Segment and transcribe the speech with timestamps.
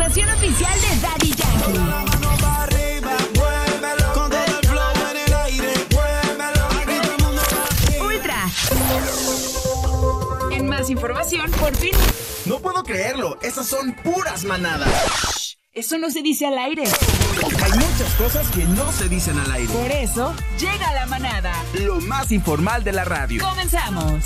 [0.00, 1.78] estación oficial de Daddy Yankee.
[8.00, 8.48] Ultra.
[10.52, 11.92] En más información, por fin.
[12.46, 15.58] No puedo creerlo, esas son puras manadas.
[15.72, 16.84] Eso no se dice al aire.
[16.84, 19.72] Hay muchas cosas que no se dicen al aire.
[19.72, 21.52] Por eso, llega la manada.
[21.74, 23.44] Lo más informal de la radio.
[23.46, 24.24] Comenzamos.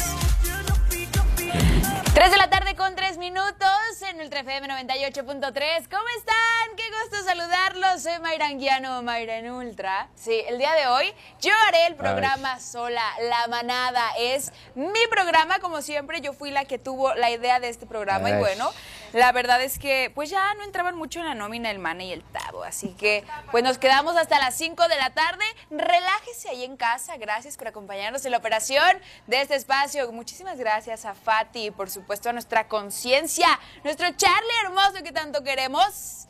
[2.15, 3.69] 3 de la tarde con 3 minutos
[4.09, 5.89] en Ultra FM 98.3.
[5.91, 6.77] ¿Cómo están?
[6.77, 8.05] Qué gusto saludarlos.
[8.05, 10.09] Soy Mayra Anguiano, Mayra en Ultra.
[10.15, 13.03] Sí, el día de hoy yo haré el programa sola.
[13.29, 15.59] La manada es mi programa.
[15.59, 18.31] Como siempre, yo fui la que tuvo la idea de este programa.
[18.31, 18.71] Y bueno,
[19.15, 22.13] la verdad es que pues ya no entraban mucho en la nómina el Mane y
[22.13, 22.65] el Tavo.
[22.65, 25.45] Así que pues nos quedamos hasta las 5 de la tarde.
[25.71, 27.17] Relájese ahí en casa.
[27.17, 30.11] Gracias por acompañarnos en la operación de este espacio.
[30.13, 33.47] Muchísimas gracias a Fati y por supuesto a nuestra conciencia,
[33.85, 36.27] nuestro Charlie hermoso que tanto queremos.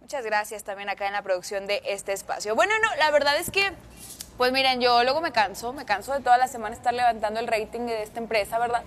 [0.00, 2.54] Muchas gracias también acá en la producción de este espacio.
[2.54, 3.72] Bueno, no, la verdad es que,
[4.38, 7.48] pues miren, yo luego me canso, me canso de toda la semana estar levantando el
[7.48, 8.84] rating de esta empresa, ¿verdad?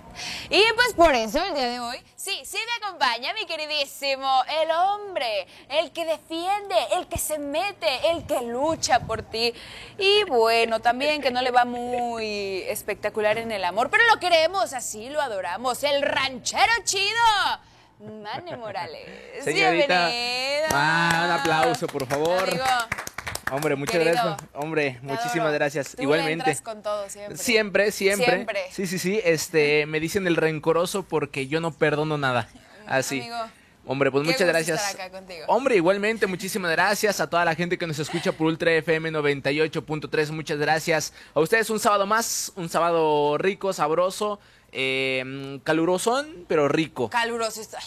[0.48, 4.70] Y pues por eso el día de hoy, sí, sí me acompaña mi queridísimo, el
[4.70, 9.52] hombre, el que defiende, el que se mete, el que lucha por ti.
[9.98, 14.72] Y bueno, también que no le va muy espectacular en el amor, pero lo queremos
[14.72, 17.20] así, lo adoramos, el ranchero chido.
[18.00, 19.44] Mane Morales.
[19.44, 20.08] Señorita.
[20.08, 20.68] Bienvenida.
[20.72, 22.48] Ah, un aplauso, por favor.
[22.48, 22.64] Amigo,
[23.52, 24.12] Hombre, muchas Querido.
[24.14, 24.48] gracias.
[24.54, 25.94] Hombre, muchísimas gracias.
[25.94, 26.32] Tú Igualmente.
[26.50, 27.36] entras con todo siempre.
[27.36, 28.26] Siempre, siempre.
[28.26, 28.60] Siempre.
[28.72, 29.20] Sí, sí, sí.
[29.24, 32.48] Este, me dicen el rencoroso porque yo no perdono nada.
[32.86, 33.20] Así.
[33.20, 33.36] Amigo,
[33.84, 34.90] Hombre, pues qué muchas gracias.
[34.90, 35.44] estar acá contigo.
[35.48, 40.30] Hombre, igualmente, muchísimas gracias a toda la gente que nos escucha por Ultra FM 98.3.
[40.30, 41.68] Muchas gracias a ustedes.
[41.68, 44.38] Un sábado más, un sábado rico, sabroso,
[44.70, 47.10] eh, calurosón, pero rico.
[47.10, 47.78] Caluroso está.
[47.78, 47.84] Ay,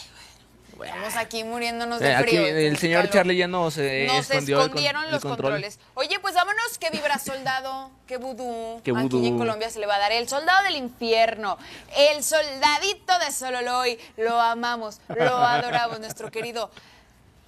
[0.84, 2.46] Estamos aquí muriéndonos Eh, de aquí frío.
[2.46, 3.12] el señor calor.
[3.14, 5.52] Charlie ya nos, eh, Nos escondió el con- escondieron el los control.
[5.52, 5.78] controles.
[5.94, 8.80] Oye, pues vámonos, que vibra soldado, que vudú.
[8.84, 9.18] Qué vudú.
[9.18, 11.56] Aquí en Colombia se le va a dar el soldado del infierno,
[11.96, 13.98] el soldadito de Sololoy.
[14.16, 16.70] Lo amamos, lo adoramos, nuestro querido.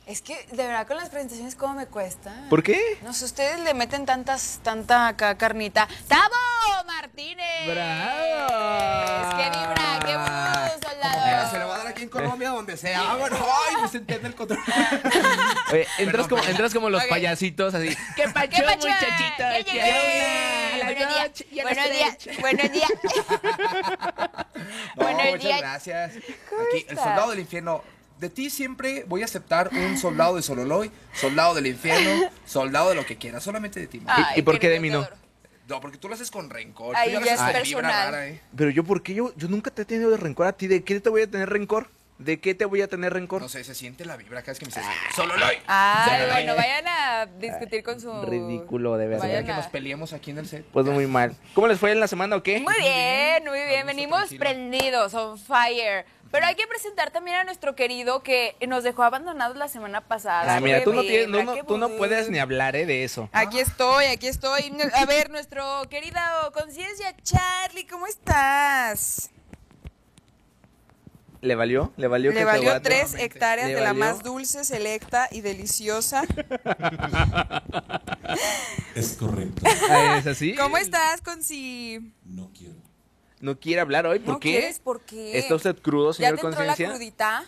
[0.09, 2.33] Es que de verdad con las presentaciones cómo me cuesta.
[2.49, 2.81] ¿Por qué?
[3.03, 5.87] No sé, ustedes le meten tantas, tanta acá carnita.
[6.09, 6.35] ¡Tavo
[6.87, 7.67] Martínez!
[7.67, 9.37] ¡Bravo!
[9.37, 10.01] ¡Qué vibra!
[10.07, 11.51] ¡Qué vudú, soldado!
[11.51, 13.03] Se le va a dar aquí en Colombia, donde sea.
[13.03, 14.59] Ah, bueno, ay, pues entiende el control.
[15.73, 17.95] Oye, entras, como, entras como los payasitos así.
[18.17, 18.89] ¿Qué pacho, ¿Qué pacho?
[18.89, 19.51] muchachita?
[19.51, 21.45] A las Buenos días.
[21.63, 22.17] Buenos días.
[22.41, 22.91] Buenos días.
[24.97, 25.61] No, Buenos muchas días.
[25.61, 26.13] gracias.
[26.49, 27.98] ¿Cómo Aquí, el soldado del infierno.
[28.19, 32.97] De ti siempre voy a aceptar un soldado de Sololoy, soldado del infierno, soldado de
[32.97, 34.03] lo que quieras, solamente de ti.
[34.07, 35.07] Ay, ¿Y por qué de mí no?
[35.69, 36.97] No, porque tú lo haces con rencor.
[36.97, 38.13] Ay, tú lo ya haces es personal.
[38.13, 38.41] rara, ¿eh?
[38.57, 39.15] Pero yo, ¿por qué?
[39.15, 40.67] Yo, yo nunca te he tenido de rencor a ti.
[40.67, 41.91] ¿De qué te voy a tener rencor?
[42.19, 43.41] ¿De qué te voy a tener rencor?
[43.41, 44.85] No sé, se siente la vibra cada vez que me dices
[45.15, 45.57] Sololoy.
[45.69, 48.11] Ay, bueno, vayan a discutir con su...
[48.23, 49.23] Ridículo, de verdad.
[49.25, 50.65] Vayan que a- nos peleemos aquí en el set.
[50.73, 51.37] Pues muy mal.
[51.55, 52.59] ¿Cómo les fue en la semana o qué?
[52.61, 53.87] Muy bien, muy bien.
[53.87, 54.41] Venimos tranquilo.
[54.41, 56.05] prendidos, on fire.
[56.33, 60.57] Pero hay que presentar también a nuestro querido que nos dejó abandonados la semana pasada.
[60.57, 63.31] Ah, mira, tú no, tienes, no, no- tú no puedes ni hablar eh, de eso.
[63.33, 64.73] Aquí estoy, aquí estoy.
[64.93, 66.19] A ver, nuestro querido
[66.53, 69.31] Conciencia Charlie, ¿cómo estás?
[71.41, 71.93] ¿Le valió?
[71.97, 75.41] ¿Le valió Le que valió te tres hectáreas ¿Le de la más dulce, selecta y
[75.41, 76.23] deliciosa.
[78.95, 79.63] Es correcto.
[79.89, 80.55] Ah, ¿Es así?
[80.55, 82.13] ¿Cómo estás, Conci?
[82.25, 82.75] No quiero.
[83.41, 84.19] ¿No quiere hablar hoy?
[84.19, 84.51] ¿Por ¿No qué?
[84.51, 84.81] quieres?
[84.81, 85.39] ¿Por qué?
[85.39, 86.89] ¿Está usted crudo, ¿Ya señor te entró la Conciencia?
[86.91, 87.45] crudita?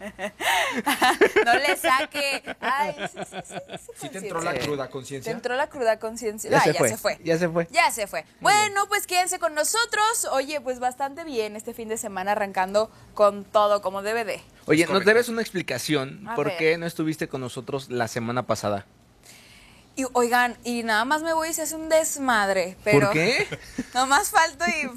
[1.44, 2.42] No le saque.
[2.60, 4.66] Ay, sí, sí, sí, sí, Sí te entró la conciencia.
[4.66, 5.32] cruda Te conciencia.
[5.32, 6.50] entró la cruda conciencia.
[6.50, 6.88] Ya, Ah, se, ya fue.
[6.88, 7.18] se fue.
[7.24, 7.68] Ya se fue.
[7.70, 8.24] Ya se fue.
[8.40, 10.26] Bueno, pues quédense con nosotros.
[10.32, 14.40] Oye, pues bastante bien este fin de semana arrancando con todo como debe de.
[14.66, 16.26] Oye, nos debes una explicación.
[16.28, 16.56] A ¿Por ver.
[16.56, 18.86] qué no estuviste con nosotros la semana pasada?
[19.96, 22.76] Y oigan, y nada más me voy y se hace un desmadre.
[22.84, 23.46] Pero ¿Por qué?
[23.94, 24.88] Nomás falto y.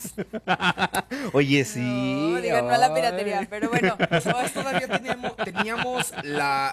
[1.34, 1.80] Oye, sí.
[1.80, 3.98] No, digan no a la piratería, pero bueno.
[4.12, 6.72] Nosotros todavía teníamos, teníamos la...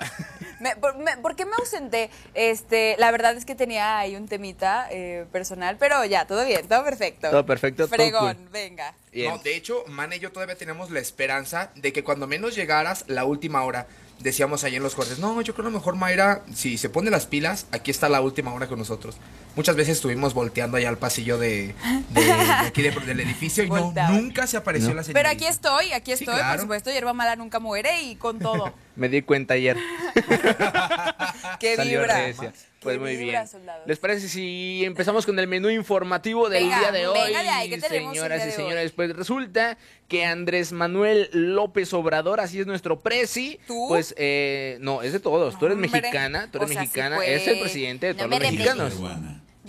[0.60, 2.10] Me- por, me- ¿por qué me ausenté?
[2.34, 6.68] Este, la verdad es que tenía ahí un temita eh, personal, pero ya, todo bien,
[6.68, 7.30] todo perfecto.
[7.30, 8.48] Todo perfecto, todo Fregón, cool.
[8.50, 8.94] venga.
[9.12, 9.32] Bien.
[9.32, 13.04] No, de hecho, Man y yo todavía teníamos la esperanza de que cuando menos llegaras
[13.08, 13.86] la última hora,
[14.20, 17.10] decíamos ahí en los cortes, no, yo creo a lo mejor Mayra, si se pone
[17.10, 19.16] las pilas, aquí está la última hora con nosotros.
[19.56, 21.74] Muchas veces estuvimos volteando allá al pasillo de,
[22.10, 24.94] de- de aquí de- del edificio y no, nunca se apareció No.
[24.96, 25.18] la señorita.
[25.20, 28.72] Pero aquí estoy, aquí Sí, estoy, por supuesto, hierba mala nunca muere y con todo.
[28.96, 29.76] Me di cuenta ayer.
[31.58, 32.32] ¡Qué Salió vibra!
[32.80, 33.46] Pues muy vibra, bien.
[33.48, 33.86] soldados.
[33.86, 37.18] ¿Les parece si empezamos con el menú informativo del Venga, día de hoy?
[37.26, 39.76] venga de ahí, ¿qué tenemos el señoras y de señores, pues resulta
[40.08, 43.86] que Andrés Manuel López Obrador, así es nuestro presi, ¿Tú?
[43.88, 45.58] pues eh, no, es de todos.
[45.58, 47.28] Tú eres Hombre, mexicana, tú eres o sea, sí, mexicana, pues.
[47.28, 48.94] es el presidente de No todos los mexicanos.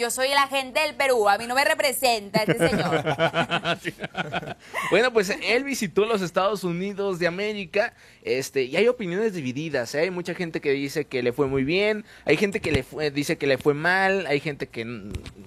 [0.02, 3.04] Yo soy la gente del Perú, a mí no me representa este señor.
[4.90, 7.94] Bueno, pues él visitó los Estados Unidos de América,
[8.24, 10.02] este, y hay opiniones divididas, ¿eh?
[10.02, 13.12] Hay mucha gente que dice que le fue muy bien, hay gente que le fue-
[13.12, 14.86] dice que le fue mal, hay gente que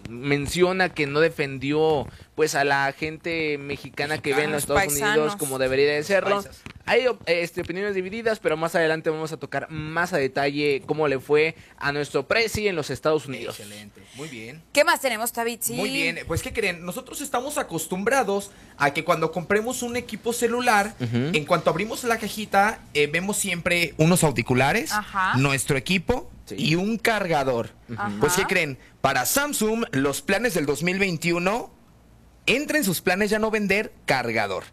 [0.09, 5.17] menciona que no defendió pues a la gente mexicana que ve en los Estados Paisanos.
[5.17, 6.37] Unidos como debería de serlo.
[6.43, 6.61] Paisas.
[6.87, 11.19] Hay este, opiniones divididas, pero más adelante vamos a tocar más a detalle cómo le
[11.19, 13.59] fue a nuestro presi en los Estados Unidos.
[13.59, 14.63] Excelente, muy bien.
[14.73, 15.73] ¿Qué más tenemos, Tabitzi?
[15.75, 16.85] Muy bien, pues ¿qué creen?
[16.85, 22.81] Nosotros estamos acostumbrados a que cuando compremos un equipo celular, en cuanto abrimos la cajita,
[22.93, 25.37] eh, vemos siempre unos auriculares, Ajá.
[25.39, 26.57] nuestro equipo Sí.
[26.59, 27.71] y un cargador.
[27.97, 28.13] Ajá.
[28.21, 28.77] Pues ¿qué creen?
[29.01, 31.71] Para Samsung, los planes del 2021,
[32.46, 34.64] entra en sus planes ya no vender cargador.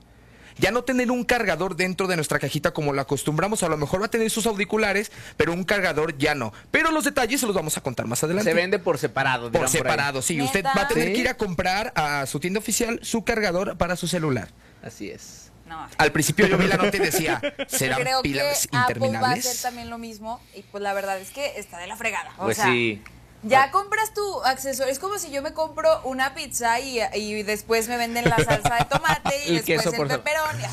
[0.57, 4.01] Ya no tener un cargador dentro de nuestra cajita como lo acostumbramos, a lo mejor
[4.01, 6.53] va a tener sus auriculares, pero un cargador ya no.
[6.69, 8.51] Pero los detalles se los vamos a contar más adelante.
[8.51, 9.51] Se vende por separado.
[9.51, 10.35] Por separado, sí.
[10.35, 10.45] ¿Neta?
[10.45, 11.13] Usted va a tener Sí.
[11.13, 14.49] que ir a comprar a su tienda oficial su cargador para su celular.
[14.83, 15.51] Así es.
[15.65, 15.87] No.
[15.97, 18.81] Al principio yo vi la nota y decía, ¿serán Creo pilas que Apple va a
[18.83, 19.61] hacer interminables?
[19.61, 22.33] también lo mismo y pues la verdad es que está de la fregada.
[22.37, 23.01] O Pues sea, sí.
[23.43, 24.91] Ya compras tu accesorio.
[24.91, 28.75] Es como si yo me compro una pizza y, y después me venden la salsa
[28.75, 30.63] de tomate y El después el pepperoni.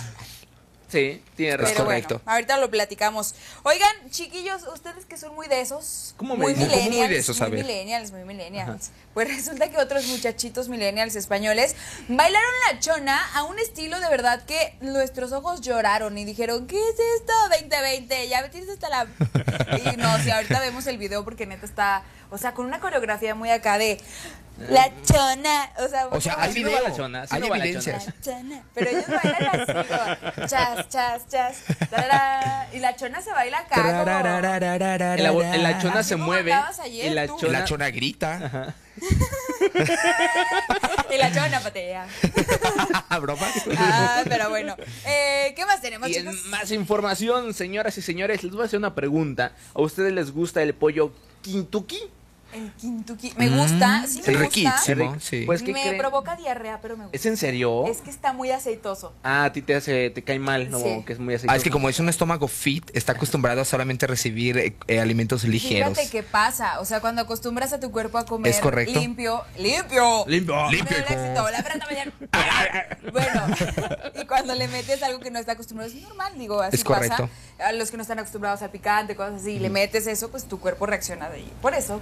[0.89, 1.85] Sí, tiene Pero razón.
[1.85, 2.15] correcto.
[2.25, 3.35] bueno, ahorita lo platicamos.
[3.63, 6.15] Oigan, chiquillos, ustedes que son muy de esos.
[6.17, 6.55] ¿Cómo me muy?
[6.55, 7.41] ¿Cómo muy millennials, de esos?
[7.43, 8.91] A Muy millennials, muy millennials.
[9.13, 11.77] Pues resulta que otros muchachitos millennials españoles
[12.09, 16.77] bailaron la chona a un estilo de verdad que nuestros ojos lloraron y dijeron, ¿qué
[16.77, 17.33] es esto?
[17.51, 19.07] 2020, ya me tienes hasta la...
[19.93, 23.35] Y no, si ahorita vemos el video porque neta está, o sea, con una coreografía
[23.35, 24.01] muy acá de...
[24.69, 27.41] La chona, o sea, O sea, hay Así no video, va la chona, así hay
[27.41, 28.07] no va la evidencias.
[28.07, 28.63] la chona.
[28.75, 29.73] Pero ellos bailan así,
[30.35, 31.57] como chas, chas, chas.
[31.89, 33.77] tarara, y la chona se baila acá.
[35.17, 36.53] En la, en la chona Así se como mueve.
[36.53, 38.75] ayer, y la chona, La chona grita.
[41.11, 42.07] Y la chona patea.
[43.21, 43.53] ¿Bromas?
[43.77, 44.77] Ah, pero bueno.
[45.07, 46.35] Eh, ¿Qué más tenemos, Y chicos?
[46.35, 49.53] en más información, señoras y señores, les voy a hacer una pregunta.
[49.75, 51.13] ¿A ustedes les gusta el pollo
[51.43, 51.99] Kentucky?
[52.53, 53.35] El Kentucky.
[53.37, 54.77] Me gusta, sí me el gusta.
[54.79, 55.17] riquísimo.
[55.21, 55.43] Sí.
[55.45, 55.99] Pues, ¿qué me creen?
[55.99, 57.17] provoca diarrea, pero me gusta.
[57.17, 57.87] ¿Es en serio?
[57.87, 59.13] Es que está muy aceitoso.
[59.23, 60.79] Ah, a ti te hace, te cae mal, ¿no?
[60.79, 61.03] Sí.
[61.07, 61.53] Que es muy aceitoso.
[61.53, 64.99] Ah, es que como es un estómago fit, está acostumbrado a solamente recibir eh, eh,
[64.99, 65.91] alimentos ligeros.
[65.91, 66.81] Fíjate qué pasa.
[66.81, 68.99] O sea, cuando acostumbras a tu cuerpo a comer Es correcto.
[68.99, 70.25] limpio, limpio.
[70.27, 70.71] Limpio.
[70.71, 70.97] Limpio.
[73.13, 73.43] Bueno,
[74.21, 77.29] y cuando le metes algo que no está acostumbrado, es normal, digo, así Es correcto.
[77.59, 77.69] pasa.
[77.69, 80.45] A los que no están acostumbrados al picante, cosas así, y le metes eso, pues
[80.47, 81.53] tu cuerpo reacciona de ahí.
[81.61, 82.01] Por eso.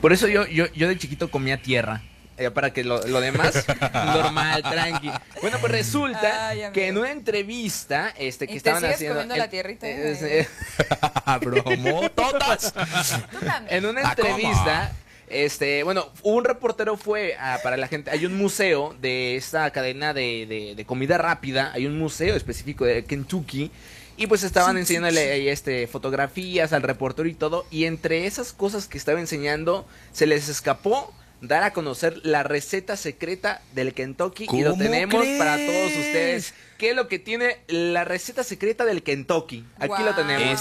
[0.00, 2.02] Por eso yo, yo, yo de chiquito comía tierra.
[2.38, 3.64] eh, para que lo, lo demás,
[3.94, 5.10] normal, tranqui.
[5.40, 9.14] Bueno, pues resulta Ay, que en una entrevista este, que ¿Y te estaban sigues haciendo.
[9.16, 9.88] comiendo la tierrita?
[9.88, 10.48] eh, eh,
[11.40, 12.72] Bromo, todas.
[13.32, 13.66] Tú también.
[13.74, 14.92] en una Ah, entrevista,
[15.28, 18.10] este, bueno, un reportero fue ah, para la gente.
[18.10, 21.72] Hay un museo de esta cadena de, de- de comida rápida.
[21.72, 23.70] Hay un museo específico de Kentucky.
[24.16, 27.66] Y pues estaban enseñándole ahí, este, fotografías al reportero y todo.
[27.70, 32.96] Y entre esas cosas que estaba enseñando, se les escapó dar a conocer la receta
[32.96, 34.46] secreta del Kentucky.
[34.50, 36.54] Y lo ¿Cómo tenemos para todos ustedes.
[36.78, 39.66] ¿Qué es lo que tiene la receta secreta del Kentucky?
[39.78, 40.60] Aquí lo tenemos.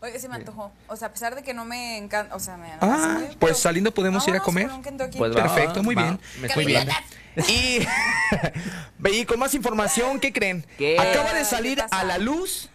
[0.00, 0.72] Oye, se me antojó.
[0.88, 2.34] O sea, a pesar de que no me encanta.
[2.34, 2.68] O sea, me.
[2.80, 4.68] Ah, me pues saliendo podemos ir a comer.
[4.68, 5.18] por un Kentucky.
[5.18, 6.20] Pues va, Perfecto, muy va, bien.
[6.40, 6.88] me Muy bien.
[7.48, 7.80] Y,
[9.12, 10.66] y con más información, ¿qué creen?
[10.78, 10.98] ¿Qué?
[10.98, 12.70] Acaba de ¿Qué salir a la luz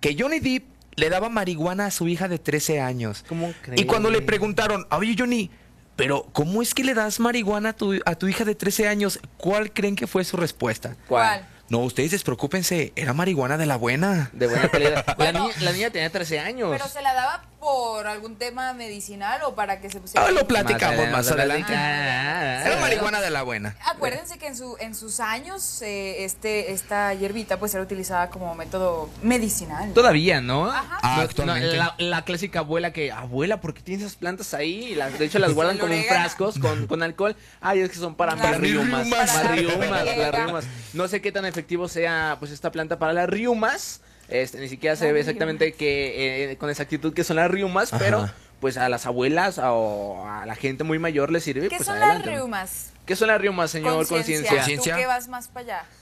[0.00, 0.64] que Johnny Depp
[0.96, 3.24] le daba marihuana a su hija de 13 años.
[3.28, 5.50] ¿Cómo Y cuando le preguntaron, oye Johnny,
[5.96, 9.20] pero ¿cómo es que le das marihuana a tu, a tu hija de 13 años?
[9.36, 10.96] ¿Cuál creen que fue su respuesta?
[11.08, 11.48] ¿Cuál?
[11.68, 14.30] No, ustedes despreocúpense, era marihuana de la buena.
[14.34, 15.04] De buena calidad.
[15.06, 15.40] La, Bueno.
[15.46, 16.68] niña, la niña tenía 13 años.
[16.70, 20.26] Pero se la daba por algún tema medicinal o para que se pusiera.
[20.26, 21.72] Ah, lo platicamos más, adelante.
[21.72, 21.74] adelante.
[21.76, 23.76] Ah, Era marihuana de la buena.
[23.86, 28.52] Acuérdense que en, su, en sus años eh, este, esta hierbita pues era utilizada como
[28.56, 29.92] método medicinal.
[29.92, 30.68] Todavía, ¿no?
[30.72, 30.98] Ajá.
[31.02, 31.68] Ah, No, actualmente.
[31.68, 34.86] no, la, la clásica abuela que, abuela, ¿por qué tienes esas plantas ahí?
[34.86, 37.36] Y las- de hecho las guardan como en frascos con, con alcohol.
[37.60, 39.04] Ay, es que son para Para las riumas.
[39.06, 39.08] riumas.
[39.30, 40.30] Para Para riumas, friega.
[40.46, 40.64] riumas.
[40.94, 44.00] No sé qué tan efectivo sea pues esta planta para las riumas.
[44.32, 48.02] Este, ni siquiera se ve exactamente que, eh, con exactitud qué son las riumas, Ajá.
[48.02, 51.68] pero pues a las abuelas o a la gente muy mayor les sirve.
[51.68, 52.26] ¿Qué pues son adelante.
[52.30, 52.92] las reumas?
[53.04, 54.06] ¿Qué son las riumas, señor?
[54.06, 54.48] Conciencia.
[54.50, 54.96] Tú Conciencia.
[54.96, 55.84] que vas más para allá.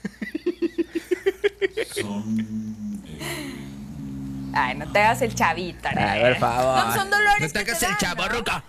[4.53, 5.89] Ay, no te hagas el chavito.
[5.95, 6.85] Ay, por favor.
[6.87, 8.29] No, son dolores No te que hagas te el chavo, ¿no?
[8.29, 8.63] Ruca.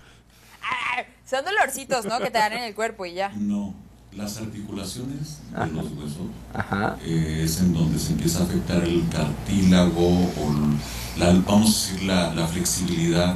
[1.25, 2.19] Son dolorcitos, ¿no?
[2.21, 3.31] Que te dan en el cuerpo y ya.
[3.35, 3.75] No,
[4.16, 6.97] las articulaciones de los huesos Ajá.
[7.02, 12.02] eh, es en donde se empieza a afectar el cartílago o la, vamos a decir
[12.07, 13.35] la, la flexibilidad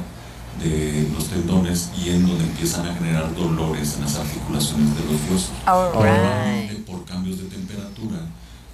[0.63, 5.21] de los tendones y en donde empiezan a generar dolores en las articulaciones de los
[5.29, 5.51] huesos.
[5.65, 6.71] Alright.
[6.71, 8.19] Eh, por cambios de temperatura.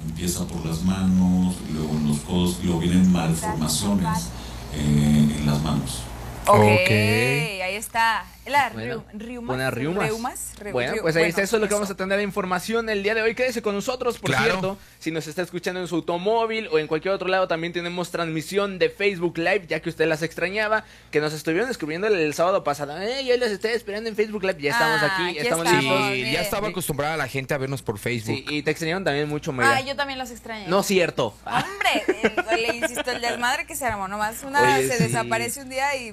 [0.05, 4.27] Empieza por las manos, luego en los codos, y luego vienen malformaciones
[4.73, 5.99] eh, en las manos.
[6.45, 6.89] Ok, Ok.
[6.91, 8.25] ahí está.
[8.45, 9.47] La Bueno, riu- riumas.
[9.47, 10.05] buenas riumas.
[10.07, 11.79] Reumas, reu- Bueno, pues ahí bueno, está, eso es lo que eso.
[11.79, 13.35] vamos a tener de información el día de hoy.
[13.35, 14.45] Quédese con nosotros, por Claro.
[14.45, 14.77] cierto.
[14.99, 18.79] Si nos está escuchando en su automóvil o en cualquier otro lado, también tenemos transmisión
[18.79, 22.63] de Facebook Live, ya que usted las extrañaba, que nos estuvieron escribiendo el, el sábado
[22.65, 22.99] pasado.
[23.01, 24.61] Eh, yo las estoy esperando en Facebook Live.
[24.61, 25.83] Ya estamos Ah, aquí, estamos estamos.
[25.83, 26.09] listos.
[26.11, 26.31] mire.
[26.33, 28.35] ya estaba acostumbrada la gente a vernos por Facebook.
[28.35, 29.77] Sí, y te extrañaron también mucho, Mayra.
[29.77, 30.67] Ah, yo también los extrañé.
[30.67, 31.33] No cierto.
[31.45, 32.03] Ah, Hombre,
[32.51, 35.03] el- le insisto, el desmadre que se armó, nomás una Oye, se sí.
[35.03, 36.11] desaparece un día y...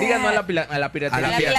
[0.00, 1.16] Díganos a la, a la piratería.
[1.18, 1.55] A la La piratería.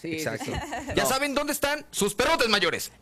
[0.00, 0.44] Sí, Exacto.
[0.46, 0.52] sí,
[0.86, 0.92] sí.
[0.94, 1.08] Ya No.
[1.08, 2.92] saben dónde están sus perrotes mayores.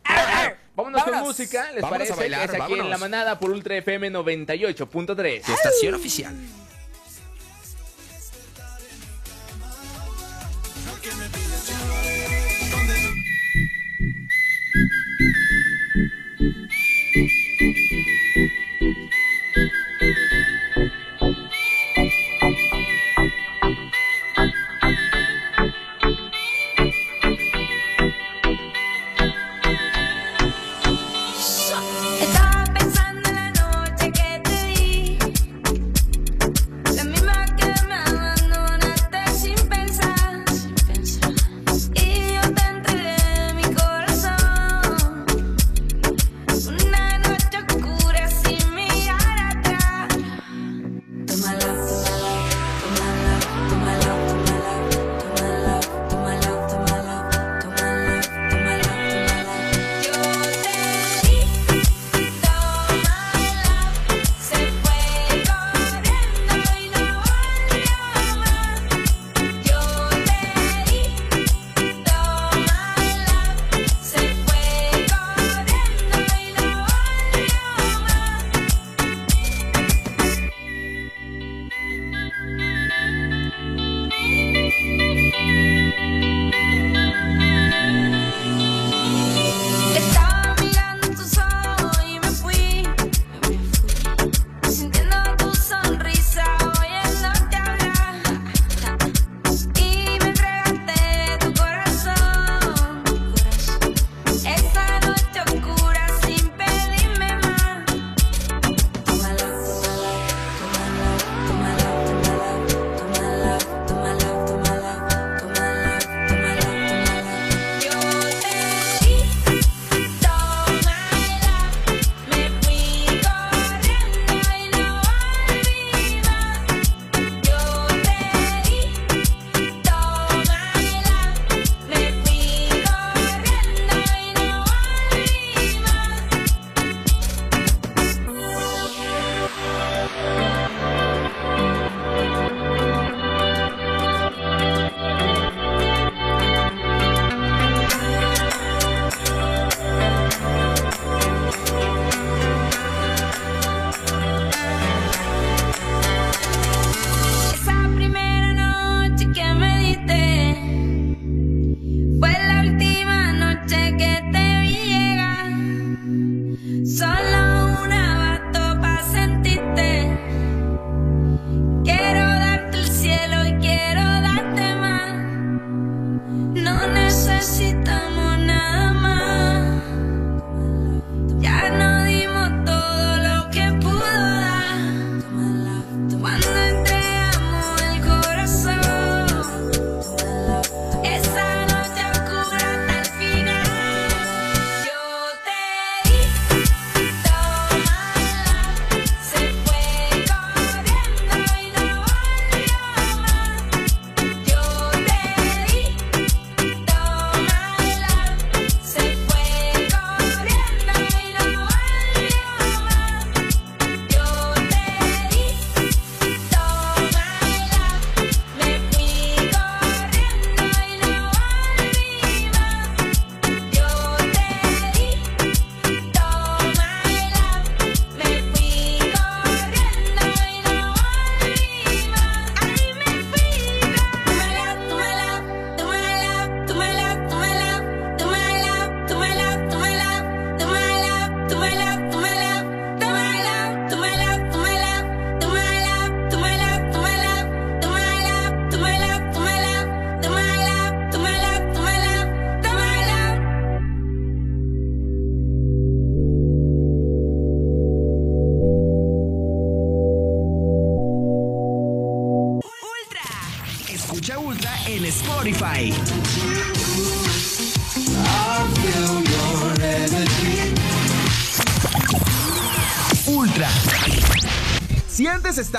[0.75, 1.27] Vámonos, con Vámonos.
[1.37, 2.13] música, ¿les Vámonos parece?
[2.13, 2.89] a bailar, que es aquí en vámonos.
[2.89, 5.47] La Manada por Ultra FM 98.3.
[5.49, 6.35] Estación oficial.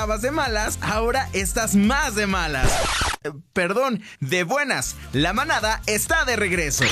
[0.04, 2.70] Estabas de malas, ahora estás más de malas.
[3.22, 4.96] Eh, Perdón, de buenas.
[5.14, 6.84] La manada está de regreso.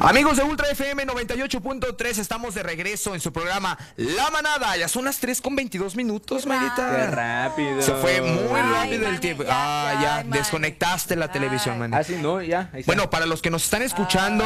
[0.00, 4.76] Amigos de Ultra FM 98.3, estamos de regreso en su programa La Manada.
[4.76, 6.96] Ya son las 3 con 22 minutos, Marita.
[6.96, 7.80] Qué rápido.
[7.82, 9.44] Se fue muy Ay, rápido el tiempo.
[9.44, 11.94] ya, ah, ya, desconectaste la televisión, man.
[11.94, 12.70] Ah, sí, no, ya.
[12.72, 12.86] ahí está.
[12.90, 14.44] Bueno, para los que nos están escuchando,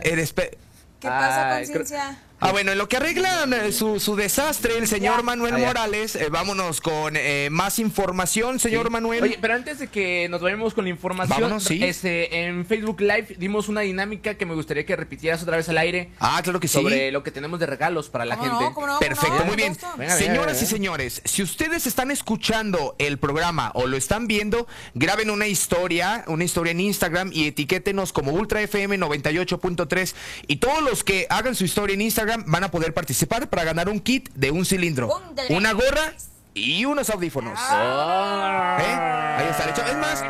[0.00, 0.56] eres pe-
[0.98, 2.16] ¿Qué pasa, conciencia?
[2.44, 5.22] Ah, bueno, en lo que arreglan eh, su, su desastre, el señor Ya.
[5.22, 5.58] Manuel Ah.
[5.58, 8.92] Morales, eh, vámonos con eh, más información, señor Sí.
[8.92, 9.22] Manuel.
[9.22, 11.82] Oye, pero antes de que nos vayamos con la información, Vámonos, sí.
[11.84, 15.78] este, en Facebook Live dimos una dinámica que me gustaría que repitieras otra vez al
[15.78, 16.74] aire ah, claro que sí.
[16.78, 18.64] sobre lo que tenemos de regalos para la ¿Cómo gente.
[18.64, 18.74] no?
[18.74, 18.92] ¿Cómo no?
[18.94, 19.44] ¿Cómo Perfecto, no?
[19.44, 19.76] muy bien.
[19.96, 20.62] Venga, Señoras venga.
[20.62, 26.24] y señores, si ustedes están escuchando el programa o lo están viendo, graben una historia,
[26.26, 30.14] una historia en Instagram y etiquétenos como Ultra FM 98.3
[30.48, 33.88] y todos los que hagan su historia en Instagram van a poder participar para ganar
[33.88, 35.08] un kit de un cilindro,
[35.50, 36.12] una gorra
[36.54, 37.58] y unos audífonos.
[37.60, 38.78] Ah.
[38.80, 39.42] ¿Eh?
[39.44, 39.84] Ahí está, hecho.
[39.86, 40.22] Es más,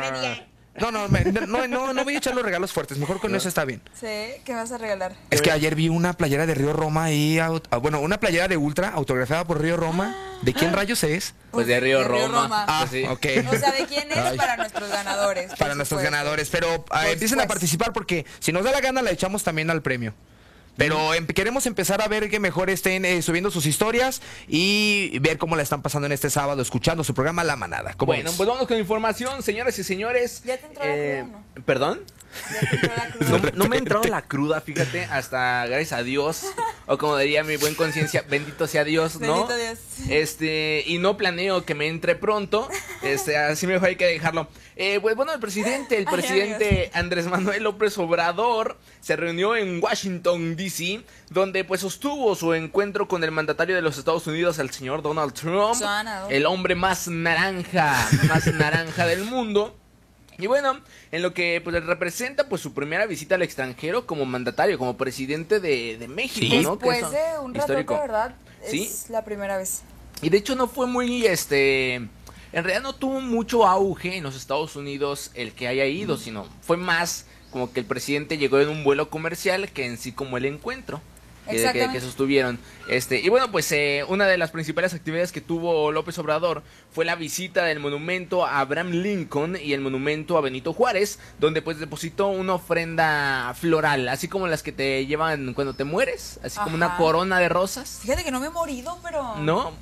[0.79, 3.47] no, no, me- no, no, no voy a echar los regalos fuertes, mejor con eso
[3.47, 3.81] está bien.
[3.99, 4.07] Sí,
[4.43, 5.13] ¿qué vas a regalar?
[5.29, 7.39] Es que ayer vi una playera de Río Roma y
[7.81, 10.15] bueno, una playera de Ultra autografiada por Río Roma.
[10.41, 11.35] ¿De quién rayos es?
[11.51, 12.41] Pues de Río De Río Roma.
[12.43, 12.65] Roma.
[12.67, 13.07] Ah, Pues sí.
[13.07, 13.53] ok.
[13.53, 14.33] O sea, ¿de quién es?
[14.35, 15.53] Para nuestros ganadores.
[15.55, 19.11] Para nuestros ganadores, pero ah, empiecen a participar porque si nos da la gana la
[19.11, 20.13] echamos también al premio.
[20.77, 25.37] Pero em- queremos empezar a ver que mejor estén eh, subiendo sus historias y ver
[25.37, 27.93] cómo la están pasando en este sábado escuchando su programa La Manada.
[27.95, 28.37] ¿Cómo Bueno, ves?
[28.37, 30.41] pues vamos con información, señoras y señores.
[30.43, 32.01] ¿Ya te entró la Eh, cruda ¿Perdón?
[32.51, 33.29] Ya te entró la cruda.
[33.29, 36.41] No, no me ha entrado la cruda, fíjate, hasta gracias a Dios.
[36.87, 39.45] O como diría mi buen conciencia, bendito sea Dios, ¿no?
[39.47, 39.79] Bendito Dios.
[40.09, 42.67] Este, y no planeo que me entre pronto.
[43.03, 44.47] Este, así mejor hay que dejarlo.
[44.75, 49.81] Eh, pues bueno, el presidente, el Ay, presidente Andrés Manuel López Obrador se reunió en
[49.83, 54.69] Washington, D.C., donde pues sostuvo su encuentro con el mandatario de los Estados Unidos, el
[54.71, 56.31] señor Donald Trump, Donald.
[56.31, 57.95] el hombre más naranja,
[58.27, 59.75] más naranja del mundo.
[60.37, 60.79] Y bueno,
[61.11, 65.59] en lo que pues representa pues su primera visita al extranjero como mandatario, como presidente
[65.59, 66.63] de, de México, Sí.
[66.63, 66.71] ¿no?
[66.75, 67.93] Después de un rato, histórico.
[67.99, 68.35] ¿verdad?
[68.67, 68.83] Sí.
[68.83, 69.81] Es la primera vez.
[70.21, 72.09] Y de hecho no fue muy, este, en
[72.51, 76.77] realidad no tuvo mucho auge en los Estados Unidos el que haya ido, sino fue
[76.77, 80.45] más como que el presidente llegó en un vuelo comercial que en sí como el
[80.45, 81.01] encuentro.
[81.49, 82.57] Que, que, sostuvieron.
[82.87, 87.03] Este, y bueno, pues eh, una de las principales actividades que tuvo López Obrador fue
[87.03, 91.79] la visita del monumento a Abraham Lincoln y el monumento a Benito Juárez, donde pues
[91.79, 96.75] depositó una ofrenda floral, así como las que te llevan cuando te mueres, así como
[96.75, 97.99] una corona de rosas.
[98.01, 99.35] Fíjate que no me he morido, pero.
[99.35, 99.73] ¿No?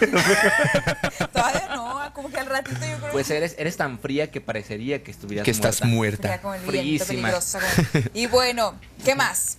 [1.32, 1.90] Todavía no.
[2.14, 5.44] Como que al ratito yo creo Pues eres, eres tan fría que parecería que estuvieras
[5.44, 6.40] que estás muerta.
[6.42, 6.66] Muerta.
[6.66, 7.32] Fríísima.
[8.14, 9.58] Y bueno, ¿qué más?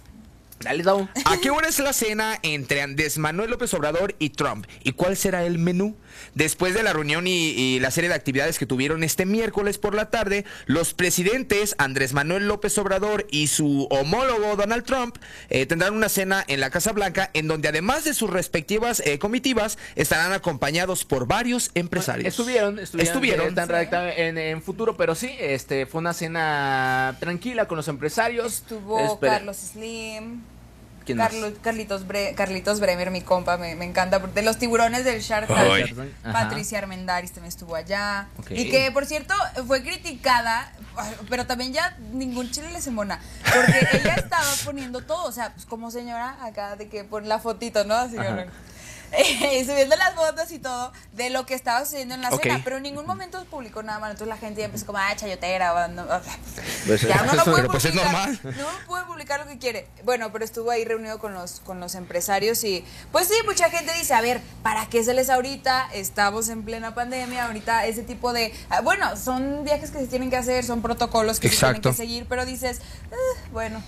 [0.59, 1.07] Dale, Dau.
[1.25, 4.67] ¿A qué hora es la cena entre Andrés Manuel López Obrador y Trump?
[4.83, 5.95] ¿Y cuál será el menú?
[6.35, 9.95] Después de la reunión y, y la serie de actividades que tuvieron este miércoles por
[9.95, 15.17] la tarde, los presidentes Andrés Manuel López Obrador y su homólogo Donald Trump
[15.49, 19.19] eh, tendrán una cena en la Casa Blanca en donde además de sus respectivas eh,
[19.19, 22.27] comitivas estarán acompañados por varios empresarios.
[22.27, 23.07] Estuvieron, estuvieron.
[23.07, 23.47] Estuvieron.
[23.49, 28.53] Están redactados en, en futuro, pero sí, este fue una cena tranquila con los empresarios.
[28.53, 30.41] Estuvo Espera, Carlos Slim.
[31.13, 31.29] ¿Quién más?
[31.31, 34.19] Carlos, Carlitos, Bre- Carlitos Bremer, mi compa, me, me encanta.
[34.19, 35.67] De los tiburones del Shark Tank.
[36.33, 38.27] Patricia Armendaris también estuvo allá.
[38.49, 39.33] Y que, por cierto,
[39.67, 40.71] fue criticada,
[41.29, 43.19] pero también ya ningún chile le se mona.
[43.53, 47.39] Porque ella estaba poniendo todo, o sea, pues como señora acá, de que pon la
[47.39, 47.95] fotito, ¿no?
[47.95, 48.15] Así.
[49.59, 52.43] y subiendo las fotos y todo de lo que estaba sucediendo en la Ok.
[52.43, 54.11] cena, pero en ningún momento publicó nada más.
[54.11, 56.05] Entonces la gente ya empezó como, ah, chayotera, o no,
[56.87, 58.39] Pues, ya no Pero puede pues es publicar, normal.
[58.57, 59.87] no puede publicar lo que quiere.
[60.03, 63.93] Bueno, pero estuvo ahí reunido con los, con los empresarios y pues sí, mucha gente
[63.93, 65.89] dice, a ver, ¿para qué se les ahorita?
[65.93, 68.53] Estamos en plena pandemia, ahorita ese tipo de...
[68.69, 71.93] ah, Bueno, son viajes que se tienen que hacer, son protocolos que se tienen que
[71.93, 72.79] seguir, pero dices,
[73.11, 73.15] "Ah,
[73.51, 73.81] bueno,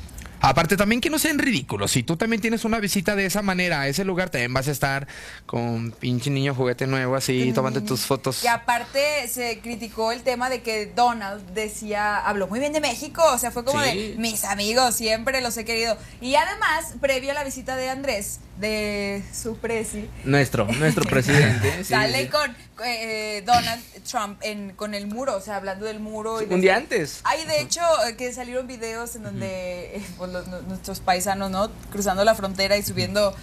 [0.46, 1.92] Aparte también que no sean ridículos.
[1.92, 4.72] Si tú también tienes una visita de esa manera a ese lugar, también vas a
[4.72, 5.08] estar
[5.46, 8.40] con pinche niño juguete nuevo así, tomando tus fotos.
[8.42, 13.24] Que aparte se criticó el tema de que Donald decía, habló muy bien de México,
[13.34, 13.88] o sea, fue como Sí.
[14.12, 15.98] de mis amigos, siempre los he querido.
[16.20, 21.72] Y además, previo a la visita de Andrés, de su presi, Nuestro, nuestro presidente.
[21.80, 22.30] sí, sale sí.
[22.30, 26.40] con eh, Donald Trump en, con el muro, o sea, hablando del muro.
[26.42, 27.22] y Un de- día antes.
[27.24, 31.72] Hay de hecho eh, que salieron videos en donde eh, pues, los- nuestros paisanos, ¿no?
[31.92, 33.36] Cruzando la frontera y subiendo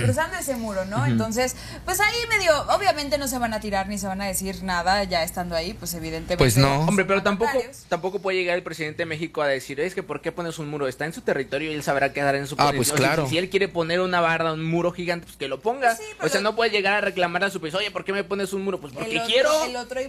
[0.00, 1.04] cruzando ese muro, ¿no?
[1.04, 4.62] Entonces, pues ahí medio, obviamente no se van a tirar ni se van a decir
[4.62, 6.36] nada ya estando ahí, pues evidentemente.
[6.36, 6.82] Pues no.
[6.86, 7.50] Hombre, pero tampoco,
[7.88, 10.70] tampoco puede llegar el presidente de México a decir, es que ¿por qué pones un
[10.70, 10.86] muro?
[10.86, 12.76] Está en su territorio y él sabrá quedar en su Ah, posición.
[12.76, 13.24] pues O sea, claro.
[13.24, 15.94] si, si él quiere poner una barda, un muro gigante, pues que lo ponga.
[15.96, 18.24] Sí, o sea, no puede llegar a reclamar a su país, oye, ¿por qué me
[18.24, 18.80] pones un muro?
[18.80, 19.50] Pues porque otro- quiero,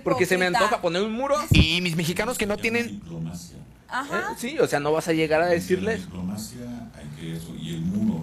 [0.03, 1.35] porque se me antoja poner un muro.
[1.51, 2.87] Y mis mexicanos que no tienen...
[2.87, 3.57] Diplomacia.
[3.87, 4.31] Ajá.
[4.31, 6.01] Eh, Sí, o sea, no vas a llegar a la decirles.
[6.05, 6.61] diplomacia
[6.95, 8.21] hay que eso, y el muro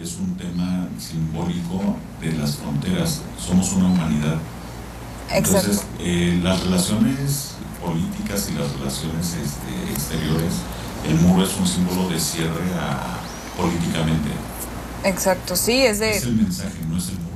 [0.00, 3.22] es un tema simbólico de las fronteras.
[3.38, 4.36] Somos una humanidad.
[5.30, 5.94] Entonces, Exacto.
[6.00, 7.54] eh, las relaciones
[7.84, 10.54] políticas y las relaciones este, exteriores,
[11.08, 13.18] el muro es un símbolo de cierre a-
[13.56, 14.30] políticamente.
[15.04, 16.10] Exacto, sí, es de.
[16.16, 17.30] Es el mensaje, no es el muro.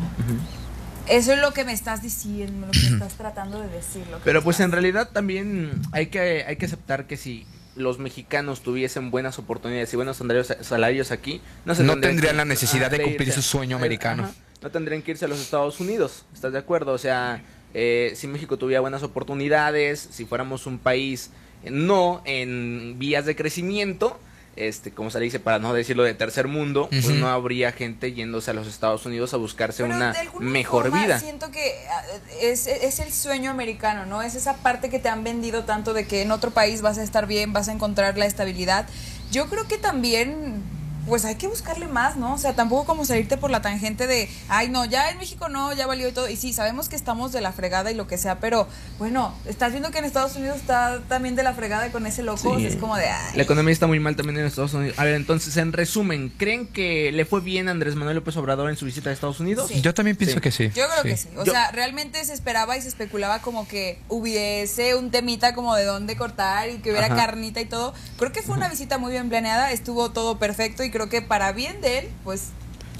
[1.09, 4.07] Eso es lo que me estás diciendo, lo que me estás tratando de decir.
[4.11, 7.47] lo que Pero pues estás- en realidad también hay que, hay que aceptar que si
[7.77, 10.17] los mexicanos tuviesen buenas oportunidades y buenos
[10.63, 13.43] salarios, aquí, no, se No tendrían que- la necesidad de cumplir irse.
[13.43, 13.85] su sueño Ajá.
[13.85, 14.31] americano.
[14.63, 16.93] No tendrían que irse a los Estados Unidos, ¿estás de acuerdo?
[16.93, 17.43] O sea,
[17.75, 21.31] eh, si México tuviera buenas oportunidades, si fuéramos un país
[21.71, 24.19] no en vías de crecimiento,
[24.57, 28.13] este, como se le dice, para no decirlo de tercer mundo, pues no habría gente
[28.13, 31.19] yéndose a los Estados Unidos a buscarse Pero una mejor forma vida.
[31.19, 32.03] Siento que ah,
[32.41, 34.23] es, es el sueño americano, ¿no?
[34.23, 37.03] Es esa parte que te han vendido tanto de que en otro país vas a
[37.03, 38.87] estar bien, vas a encontrar la estabilidad.
[39.31, 40.63] Yo creo que también,
[41.07, 42.35] pues hay que buscarle más, ¿no?
[42.35, 45.73] O sea, tampoco como salirte por la tangente de, ay, no, ya en México no,
[45.73, 46.29] ya valió y todo.
[46.29, 48.67] Y sí, sabemos que estamos de la fregada y lo que sea, pero
[48.99, 52.39] bueno, estás viendo que en Estados Unidos está también de la fregada con ese loco.
[52.41, 52.49] Sí.
[52.49, 53.37] o sea, es como de, ay.
[53.37, 54.99] La economía está muy mal también en Estados Unidos.
[54.99, 58.71] A ver, entonces, en resumen, ¿creen que le fue bien a Andrés Manuel López Obrador
[58.71, 59.69] en su visita a Estados Unidos?
[59.69, 59.81] Sí.
[59.83, 60.41] Yo también pienso Sí.
[60.41, 60.71] que sí.
[60.75, 61.29] Yo creo que sí.
[61.37, 65.75] O Yo- sea, realmente se esperaba y se especulaba como que hubiese un temita como
[65.77, 67.17] de dónde cortar y que hubiera Ajá.
[67.17, 67.95] carnita y todo.
[68.19, 71.51] Creo que fue una visita muy bien planeada, estuvo todo perfecto y creo que para
[71.51, 72.51] bien de él, pues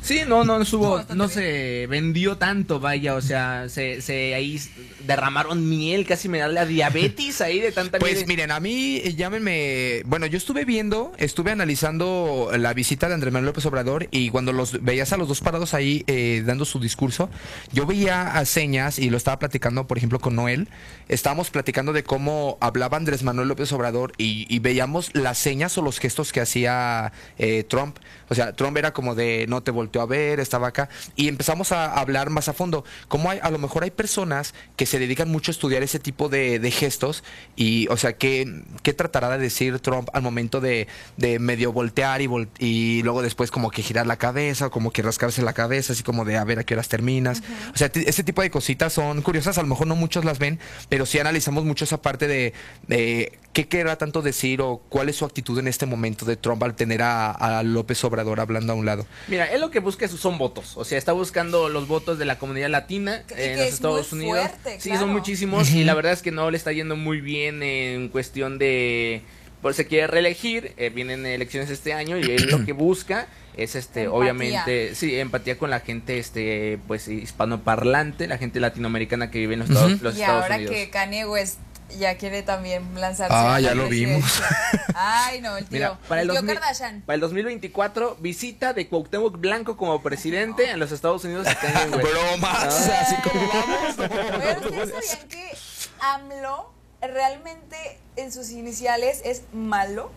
[0.05, 1.31] Sí, no, no No, subo, no bien.
[1.31, 4.61] se vendió tanto, vaya, o sea, se, se ahí
[5.07, 8.27] derramaron miel, casi me da la diabetes ahí de tanta Pues miel.
[8.27, 13.33] miren, a mí eh, llámenme, bueno, yo estuve viendo, estuve analizando la visita de Andrés
[13.33, 16.81] Manuel López Obrador y cuando los veías a los dos parados ahí eh, dando su
[16.81, 17.31] discurso,
[17.73, 20.69] yo veía a señas y lo estaba platicando, por ejemplo, con Noel,
[21.09, 25.83] estábamos platicando de cómo hablaba Andrés Manuel López Obrador y, y veíamos las señas o
[25.83, 27.97] los gestos que hacía eh, Trump.
[28.29, 30.89] O sea, Trump era como de no te volteó a ver, estaba acá.
[31.17, 32.85] Y empezamos a hablar más a fondo.
[33.09, 36.29] Como hay, a lo mejor hay personas que se dedican mucho a estudiar ese tipo
[36.29, 37.25] de, de gestos.
[37.57, 42.23] Y, o sea, ¿qué, qué tratará de decir Trump al momento de, de medio voltear
[42.23, 45.53] y, vol- y luego después como que girar la cabeza, o como que rascarse la
[45.53, 47.43] cabeza, así como de a ver a qué horas terminas?
[47.75, 49.59] O sea, ese tipo de cositas son curiosas.
[49.59, 50.59] A lo mejor no muchos las ven,
[50.89, 52.53] pero sí analizamos mucho esa parte de,
[52.87, 56.63] de qué querrá tanto decir o cuál es su actitud en este momento de Trump
[56.65, 59.07] al tener a, a López Obrador hablando a un lado.
[59.29, 62.39] Mira, él lo que busca son votos, o sea, está buscando los votos de la
[62.39, 64.41] comunidad latina en los es Estados muy Unidos.
[64.51, 65.07] fuerte, sí, claro.
[65.07, 68.59] son muchísimos y la verdad es que no le está yendo muy bien en cuestión
[68.59, 69.23] de
[69.63, 73.77] pues se quiere reelegir, eh, vienen elecciones este año y él lo que busca es
[73.77, 74.19] este Empatía.
[74.19, 79.61] obviamente sí empatía con la gente este pues hispanoparlante la gente latinoamericana que vive en
[79.61, 80.05] los Estados, Ujú.
[80.05, 81.59] los y Estados ahora Unidos que Kanye West
[81.99, 84.43] ya quiere también lanzarse Ah, ya lo vimos.
[84.95, 85.73] Ay, no, el tío.
[85.79, 87.03] Mira, para el, el tío 2000 Kardashian.
[87.03, 91.47] para el 2024, visita de Cuauhtémoc Blanco como presidente en los Estados Unidos.
[91.91, 93.01] Bromas, Ah.
[93.03, 93.99] así como vamos.
[93.99, 95.57] Oigan, ¿ustedes sabían que
[96.01, 97.77] AMLO realmente
[98.17, 100.11] en sus iniciales es malo?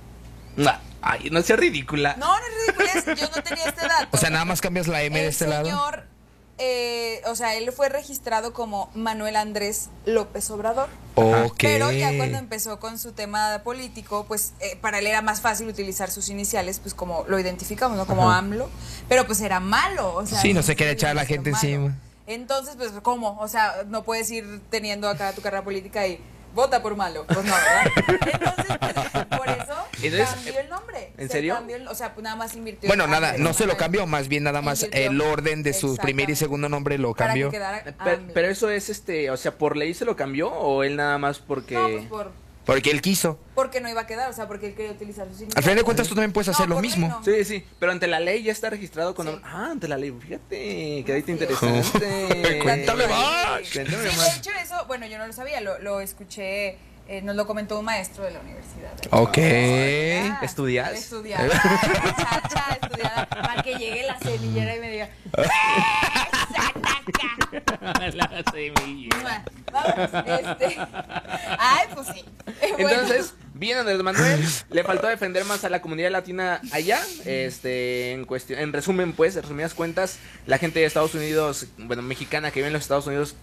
[0.66, 2.16] Ah, Ay, no sea ridícula.
[2.18, 4.08] No, no es ridículo, es- yo no tenía este dato.
[4.12, 5.70] O sea, nada más cambias la M de este lado.
[6.60, 10.90] Eh, o sea, él fue registrado como Manuel Andrés López Obrador.
[11.14, 11.58] Ok.
[11.60, 15.68] Pero ya cuando empezó con su tema político, pues eh, para él era más fácil
[15.68, 18.08] utilizar sus iniciales, pues como lo identificamos, ¿no?
[18.08, 18.70] Como AMLO.
[19.08, 20.42] Pero pues era malo, o sea.
[20.42, 21.96] Sí, no se quiere quiere echar a la gente encima.
[22.28, 23.38] Entonces, pues, ¿cómo?
[23.40, 26.20] O sea, no puedes ir teniendo acá tu carrera política y
[26.54, 27.26] vota por malo.
[27.28, 27.92] Pues no, ¿verdad?
[28.34, 31.14] Entonces, pues, por eso Entonces, cambió el nombre.
[31.18, 31.56] ¿en Se serio?
[31.56, 32.88] cambió el- o sea, nada más invirtió.
[32.88, 35.10] Bueno, en nada, no se lo cambió, más bien nada más Invirtió.
[35.12, 37.52] el orden de su primer y segundo nombre lo Para que cambió.
[37.52, 38.34] quedara Pe- AMLO.
[38.34, 41.40] pero eso es este, o sea, por ley se lo cambió o él nada más
[41.40, 42.32] porque No, pues por,
[42.68, 43.40] Porque él quiso.
[43.56, 45.56] porque no iba a quedar, o sea, porque él quería utilizar iniciales.
[45.58, 47.08] Al final de cuentas, tú también puedes No, hacer lo por ley mismo.
[47.08, 47.24] no.
[47.24, 49.40] Sí, sí, pero ante la ley ya está registrado con Sí.
[49.44, 52.60] Ah, ante la ley, fíjate, qué date interesante.
[52.64, 53.62] Cuéntame más.
[53.74, 54.34] Cuéntame Sí, más.
[54.34, 57.80] de hecho eso, bueno, yo no lo sabía, lo, lo escuché, eh, nos lo comentó
[57.80, 58.92] un maestro de la universidad.
[59.12, 59.38] Ok.
[59.38, 60.92] Ah, ¿Estudias?
[60.94, 61.50] Estudiar.
[63.30, 65.10] Para que llegue la semillera y me diga.
[68.14, 69.18] La semilla.
[69.22, 69.44] "Mua".
[69.72, 70.78] Vamos, este.
[71.58, 72.26] Ay, pues sí.
[72.74, 72.90] Bueno.
[72.90, 77.02] Entonces, Bien, Andrés Manuel, le faltó defender más a la comunidad latina allá.
[77.26, 82.04] Este, en cuestión, en resumen, pues, en resumidas cuentas, la gente de Estados Unidos, bueno,
[82.04, 83.36] mexicana que vive en los Estados Unidos,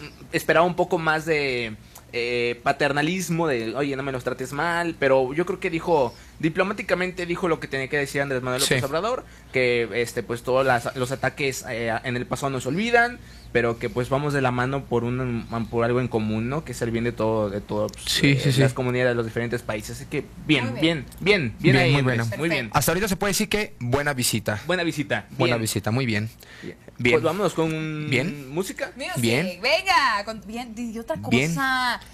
[0.00, 1.76] mm, esperaba un poco más de
[2.12, 7.26] eh, paternalismo, de, oye, no me los trates mal, pero yo creo que dijo, diplomáticamente
[7.26, 8.84] dijo lo que tenía que decir Andrés Manuel López Sí.
[8.84, 13.18] Obrador, que, este, pues, todos las- los ataques eh, en el pasado no se olvidan,
[13.52, 16.64] pero que, pues, vamos de la mano por un, por algo en común, ¿no?
[16.64, 18.60] Que es el bien de todo, de todas Sí, sí, sí.
[18.60, 19.96] las comunidades de los diferentes países.
[19.96, 21.06] Así que, bien, Muy bien, bien.
[21.20, 22.26] bien, bien, Bien, ahí, muy bueno.
[22.38, 22.70] muy bien.
[22.72, 24.60] Hasta ahorita se puede decir que buena visita.
[24.66, 25.26] Buena visita.
[25.30, 26.28] Buena visita, muy bien.
[26.62, 26.76] Bien.
[26.98, 27.14] Bien.
[27.14, 28.50] Pues vámonos con Bien.
[28.52, 28.92] música.
[28.94, 29.58] Music, Bien.
[29.62, 31.30] Venga, con- bien, di otra cosa.
[31.30, 31.54] Bien.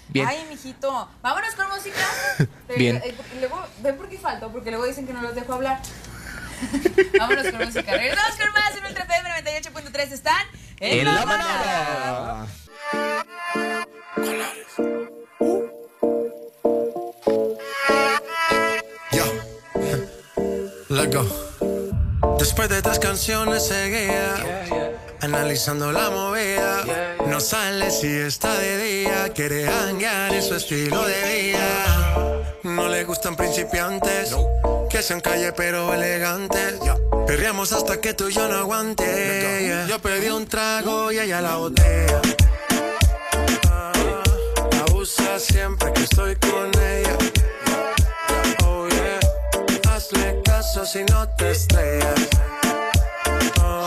[0.09, 0.27] Bien.
[0.27, 1.09] Ay, mijito.
[1.21, 1.97] Vámonos con música.
[2.77, 2.95] Bien.
[3.03, 5.81] Eh, porque luego, ven por qué falto, porque luego dicen que no los dejo hablar.
[7.19, 7.91] Vámonos con música.
[7.91, 9.29] Regresamos con más en Ultra FM
[9.61, 10.11] 98.3.
[10.11, 10.47] Están
[10.79, 12.47] en, En la, la manada.
[20.89, 22.37] Let's go.
[22.39, 24.35] Después de tres canciones seguía
[25.21, 27.15] analizando la movida.
[27.27, 32.53] No sale si está de día, quiere hanguear en su estilo de vida.
[32.63, 34.35] No le gustan principiantes,
[34.97, 36.79] que sean calle pero elegantes.
[37.27, 39.85] Perreamos hasta que tú y yo no aguante.
[39.87, 42.19] Yo pedí un trago y ella la botella.
[43.69, 43.91] Ah,
[44.87, 47.15] Abusa siempre que estoy con ella.
[48.65, 49.19] Oh yeah,
[49.93, 52.29] hazle caso si no te estrellas.
[53.61, 53.86] Oh,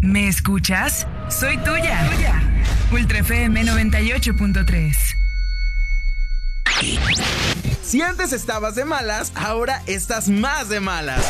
[0.00, 1.06] ¿Me escuchas?
[1.28, 1.98] Soy tuya.
[2.92, 4.96] Ultra FM 98.3.
[7.82, 11.24] Si antes estabas de malas, ahora estás más de malas.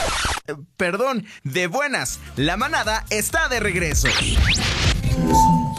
[0.46, 2.18] Eh, Perdón, de buenas.
[2.36, 4.08] La manada está de regreso.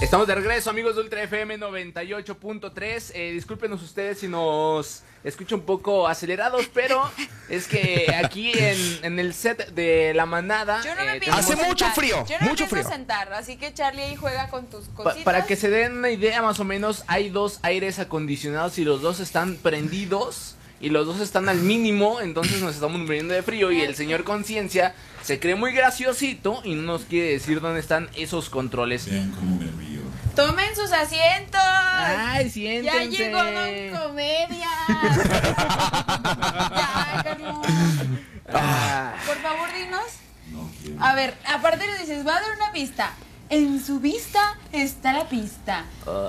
[0.02, 3.12] Estamos de regreso, amigos de Ultra FM 98.3.
[3.14, 7.10] Eh, discúlpenos ustedes si nos escucho un poco acelerados, pero
[7.50, 10.82] es que aquí en, en el set de la manada.
[10.84, 12.90] Yo no me eh, pienso Hace mucho frío, Yo no me mucho pienso frío.
[12.98, 15.24] sentar, así que Charlie ahí juega con tus Pa- cositas.
[15.24, 19.02] para que se den una idea más o menos, hay dos aires acondicionados y los
[19.02, 20.56] dos están prendidos.
[20.82, 24.24] y los dos están al mínimo, entonces nos estamos muriendo de frío y el señor
[24.24, 29.06] conciencia se cree muy graciosito y no nos quiere decir dónde están esos controles.
[29.08, 29.91] Me río.
[30.36, 31.62] Tomen sus asientos.
[31.64, 33.10] Ay, ya siéntense.
[33.10, 34.68] llegó Don Comedia.
[36.76, 37.58] ya, Carlos.
[38.54, 40.04] Ah, Por favor, dinos.
[40.52, 41.04] No quiero.
[41.04, 43.12] A ver, aparte le dices, va a dar una pista.
[43.50, 45.84] En su vista está la pista.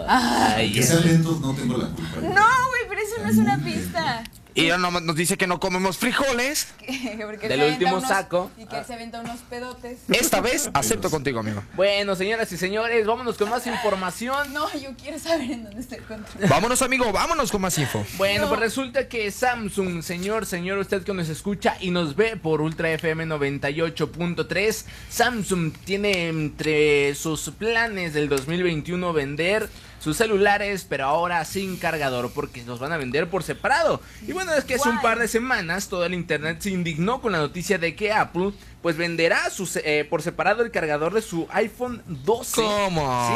[0.09, 0.73] Ay.
[0.73, 2.17] Que sean lentos, no tengo la culpa.
[2.21, 2.31] No,
[2.69, 4.25] güey, pero eso no es una pista.
[4.55, 6.69] Y nomás nos dice que no comemos frijoles.
[7.49, 8.51] Del último unos- saco.
[8.59, 9.99] Y que él se aventa unos pedotes.
[10.09, 11.63] Esta vez acepto contigo, amigo.
[11.75, 14.53] Bueno, señoras y señores, vámonos con más información.
[14.53, 16.49] No, yo quiero saber en dónde está el control.
[16.49, 18.05] Vámonos, amigo, vámonos con más info.
[18.19, 18.49] Bueno, No.
[18.49, 22.91] pues resulta que Samsung, señor, señor, usted que nos escucha y nos ve por Ultra
[22.93, 29.69] FM 98.3, Samsung tiene entre sus planes del 2021 vender
[30.03, 34.01] sus celulares, pero ahora sin cargador, porque los van a vender por separado.
[34.27, 37.31] Y bueno, es que hace un par de semanas todo el internet se indignó con
[37.33, 41.47] la noticia de que Apple pues venderá sus, eh, por separado el cargador de su
[41.53, 42.63] iPhone 12.
[42.63, 43.29] ¿Cómo?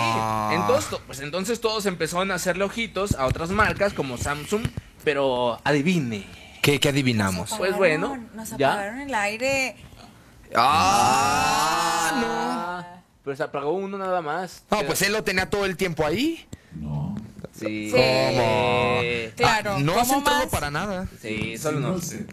[0.50, 4.66] Sí, entonces, to- pues entonces todos empezaron a hacerle ojitos a otras marcas como Samsung,
[5.04, 6.26] pero adivine.
[6.62, 7.54] ¿Qué, qué adivinamos?
[7.56, 8.72] Pues bueno, Nos ¿ya?
[8.72, 9.76] apagaron el aire.
[10.56, 12.95] Ah, Ah,
[13.26, 14.62] Pero se apagó uno nada más.
[14.70, 14.82] no.
[14.86, 16.46] Pues él lo tenía todo el tiempo ahí.
[16.74, 17.14] No.
[17.58, 17.88] Sí.
[17.90, 19.00] ¿Cómo?
[19.34, 19.74] Claro.
[19.74, 20.46] Ah, no has ¿cómo entrado más?
[20.48, 21.08] para nada.
[21.20, 21.88] Sí, solo Sí, no.
[21.90, 22.26] lo sé.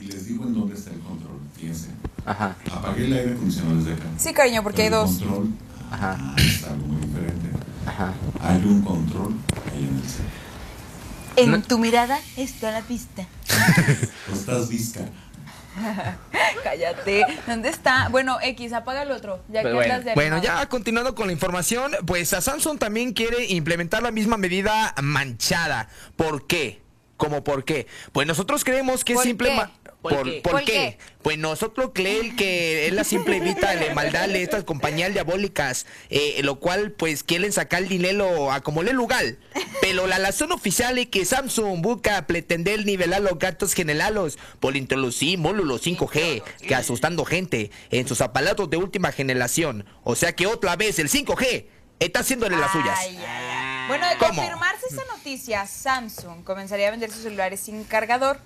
[0.00, 1.38] Y les digo en dónde está el control.
[1.56, 1.90] Fíjense.
[2.26, 2.56] Ajá.
[2.72, 4.06] Apagué el aire acondicionado desde acá.
[4.18, 5.10] Sí, cariño, porque hay el dos.
[5.18, 5.48] control
[5.92, 6.16] Ajá.
[6.18, 7.48] ah, es algo muy diferente.
[7.86, 8.12] Ajá.
[8.40, 9.34] Hay un control
[9.72, 10.24] ahí en el set.
[11.36, 11.62] En No.
[11.62, 13.26] tu mirada está la pista.
[14.32, 15.02] ¿O estás visca?
[16.62, 17.26] Cállate.
[17.46, 18.08] ¿Dónde está?
[18.08, 19.42] Bueno, X, apaga el otro.
[19.48, 20.00] Ya Pues que bueno.
[20.00, 24.36] de Bueno, ya continuando con la información, pues a Samsung también quiere implementar la misma
[24.36, 25.88] medida manchada.
[26.16, 26.82] ¿Por qué?
[27.16, 27.86] ¿Cómo por qué?
[28.12, 29.50] Pues nosotros creemos que es ¿Por simple...
[29.50, 29.83] qué?
[30.04, 30.40] ¿Por ¿Por, qué?
[30.42, 30.72] por ¿Por qué?
[30.72, 30.98] qué?
[31.22, 36.42] Pues nosotros creemos que es la simple evita de maldad de estas compañías diabólicas, eh,
[36.42, 39.24] lo cual pues quieren sacar el dinero a como le lugar.
[39.80, 45.38] Pero la razón oficial es que Samsung busca pretender nivelar los gastos generales por introducir
[45.38, 49.86] módulos 5G que asustando gente en sus aparatos de última generación.
[50.02, 51.64] O sea que otra vez el 5G
[51.98, 52.98] está haciéndole las suyas.
[52.98, 53.88] Ay, ay, ay.
[53.88, 54.34] Bueno, de ¿Cómo?
[54.34, 58.38] confirmarse esta noticia, Samsung comenzaría a vender sus celulares sin cargador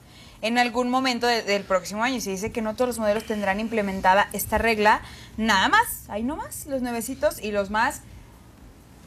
[0.42, 2.20] en algún momento de- del próximo año.
[2.20, 5.00] Se dice que no todos los modelos tendrán implementada esta regla.
[5.36, 8.02] Nada más, ahí nomás, los nuevecitos y los más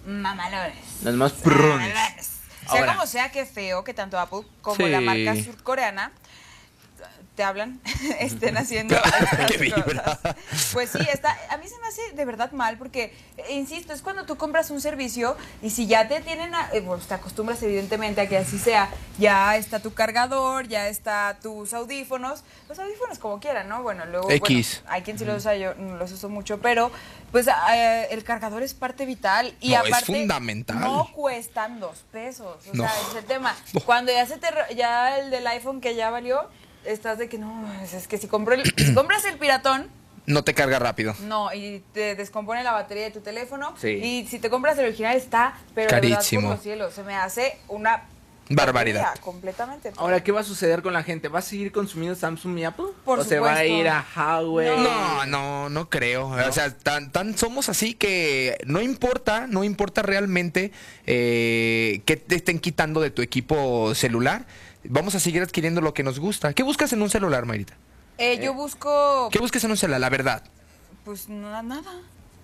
[0.06, 0.76] mamalores.
[1.04, 1.34] Los más.
[1.46, 2.28] Mamalores.
[2.70, 2.94] Sea Ahora.
[2.94, 4.88] como sea, que feo que tanto Apple como Sí.
[4.88, 6.12] la marca surcoreana
[7.42, 7.82] te hablan,
[8.20, 10.20] estén haciendo estas cosas.
[10.74, 14.04] Pues sí, está, a mí se me hace de verdad mal porque, eh, insisto, es
[14.04, 17.64] cuando tú compras un servicio y si ya te tienen, a- eh, pues te acostumbras
[17.64, 23.18] evidentemente a que así sea, ya está tu cargador, ya está tus audífonos, los audífonos
[23.18, 23.82] como quieran, ¿no?
[23.82, 24.84] Bueno, luego, bueno, X.
[24.88, 26.92] hay quien sí los usa, yo no los uso mucho, pero
[27.32, 30.80] pues eh, el cargador es parte vital y No, es aparte fundamental.
[30.80, 32.84] no cuestan dos pesos, o No.
[32.84, 33.56] sea, ese es el tema.
[33.86, 36.48] Cuando ya se te, ya el del iPhone que ya valió,
[36.86, 39.88] estás de que no, es, que si, compro el- si compras el piratón,
[40.26, 41.16] No te carga rápido.
[41.22, 43.74] no, y te descompone la batería de tu teléfono.
[43.80, 43.90] Sí.
[43.90, 46.42] Y si te compras el original está, pero de verdad Carísimo.
[46.44, 48.04] por los cielos, se me hace una
[48.54, 49.16] Barbaridad.
[49.20, 49.94] completamente.
[49.96, 51.30] Ahora, ¿qué va a suceder con la gente?
[51.30, 52.88] ¿Va a seguir consumiendo Samsung y Apple?
[53.06, 53.78] Por ¿O se va a supuesto.
[53.78, 54.78] ir a Huawei?
[54.78, 56.28] No, no, no creo.
[56.28, 60.74] O sea, tan, tan somos así que no importa, no importa realmente
[61.08, 64.46] eh, que te estén quitando de tu equipo celular.
[64.84, 66.54] Vamos a seguir adquiriendo lo que nos gusta.
[66.54, 67.76] ¿Qué buscas en un celular, Marita?
[68.18, 70.02] Eh, yo busco, ¿Qué buscas en un celular?
[70.02, 70.44] La verdad.
[71.06, 71.84] pues nada.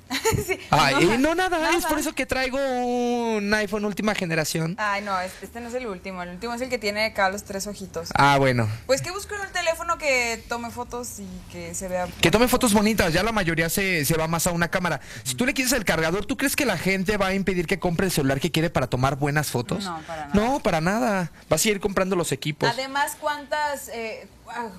[0.46, 1.78] Sí, Ay, no, no, nada, nada.
[1.78, 4.76] Es por eso que traigo un iPhone última generación.
[4.78, 6.22] Ay, no, este, no es el último.
[6.24, 8.10] El último es el que tiene acá los tres ojitos.
[8.14, 8.68] Ah, bueno.
[8.86, 12.08] Pues que busco en el teléfono que tome fotos y que se vea.
[12.22, 15.02] Que tome fotos bonitas, ya la mayoría se, se va más a una cámara.
[15.24, 17.80] Si tú le quieres el cargador, ¿tú crees que la gente va a impedir que
[17.80, 19.86] compre el celular que quiere para tomar buenas fotos?
[19.86, 20.34] No, para nada.
[20.34, 21.32] No, para nada.
[21.50, 22.70] Vas a ir comprando los equipos.
[22.70, 23.90] Además, ¿cuántas?
[23.90, 24.28] eh,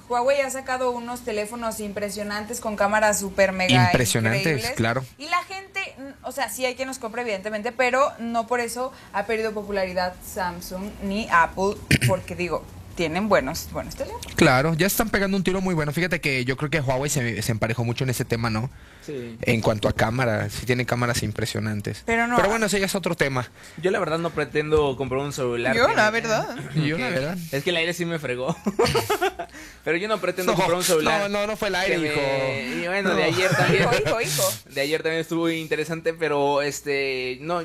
[0.08, 4.70] Huawei ha sacado unos teléfonos impresionantes con cámaras super mega Impresionantes, increíbles.
[4.72, 5.04] claro.
[5.18, 5.80] Y la gente,
[6.22, 10.14] o sea, sí hay quien nos compra, evidentemente, pero no por eso ha perdido popularidad
[10.24, 11.74] Samsung ni Apple,
[12.06, 12.64] porque digo,
[12.98, 14.26] tienen buenos, buenos teléfonos.
[14.34, 15.92] Claro, ya están pegando un tiro muy bueno.
[15.92, 18.70] Fíjate que yo creo que Huawei se, se emparejó mucho en ese tema, ¿no?
[19.06, 19.38] Sí.
[19.42, 22.02] En cuanto a cámaras, sí tiene cámaras impresionantes.
[22.04, 23.48] Pero no- Pero bueno, ese ya es otro tema.
[23.80, 25.76] Yo la verdad no pretendo comprar un celular.
[25.76, 26.56] Yo, la verdad.
[26.74, 27.38] Yo, la verdad.
[27.52, 28.56] Es que el aire sí me fregó.
[29.84, 31.30] Pero yo no pretendo No, comprar un celular.
[31.30, 32.82] no, no, no fue el aire, me- hijo.
[32.82, 33.82] Y bueno, de ayer también.
[33.84, 34.52] Hijo, hijo, hijo.
[34.74, 37.62] De ayer también estuvo interesante, pero este, no,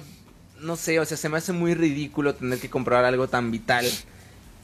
[0.59, 3.85] no sé, o sea, se me hace muy ridículo tener que comprar algo tan vital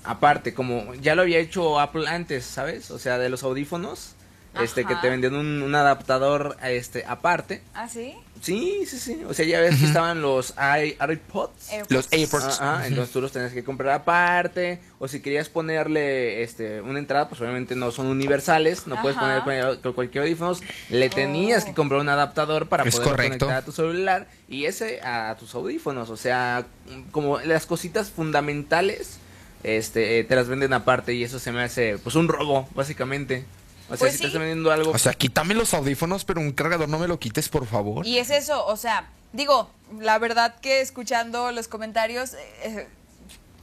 [0.10, 2.89] aparte, como ya lo había hecho Apple antes, ¿sabes?
[2.91, 4.16] O sea, de los audífonos,
[4.60, 7.62] este, que te vendían un, un adaptador, este, aparte.
[7.76, 8.16] ¿Ah, sí?
[8.41, 9.22] Sí, sí, sí.
[9.28, 11.72] O sea, ya ves que estaban los AirPods.
[11.72, 11.91] AirPods.
[11.91, 12.57] Los AirPods.
[12.62, 14.80] Ah, ah, entonces tú los tenías que comprar aparte.
[14.97, 18.88] O si querías ponerle este una entrada, pues obviamente no son universales.
[18.88, 20.62] No puedes poner con cualquier audífonos.
[20.89, 21.66] Le tenías Oh.
[21.68, 23.45] que comprar un adaptador para Es poder correcto.
[23.45, 26.10] conectar a tu celular y ese a tus audífonos.
[26.10, 26.66] O sea,
[27.12, 29.20] como las cositas fundamentales,
[29.64, 33.45] este, te las venden aparte y eso se me hace, pues, un robo, básicamente.
[33.88, 34.22] O sea, Pues si sí.
[34.24, 34.91] te están vendiendo algo.
[34.91, 38.05] O sea, quítame los audífonos, pero un cargador no me lo quites, por favor.
[38.05, 42.34] Y es eso, o sea, digo, la verdad que escuchando los comentarios,
[42.64, 42.88] eh,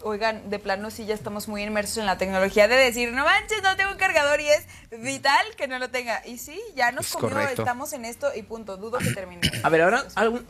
[0.02, 3.62] oigan, de plano sí ya estamos muy inmersos en la tecnología de decir, no manches,
[3.62, 4.64] no tengo un cargador y es
[5.00, 6.20] vital que no lo tenga.
[6.26, 7.62] Y sí, ya nos Es comió, correcto.
[7.62, 9.48] estamos en esto y punto, dudo que termine.
[9.62, 10.04] A ver, ahora,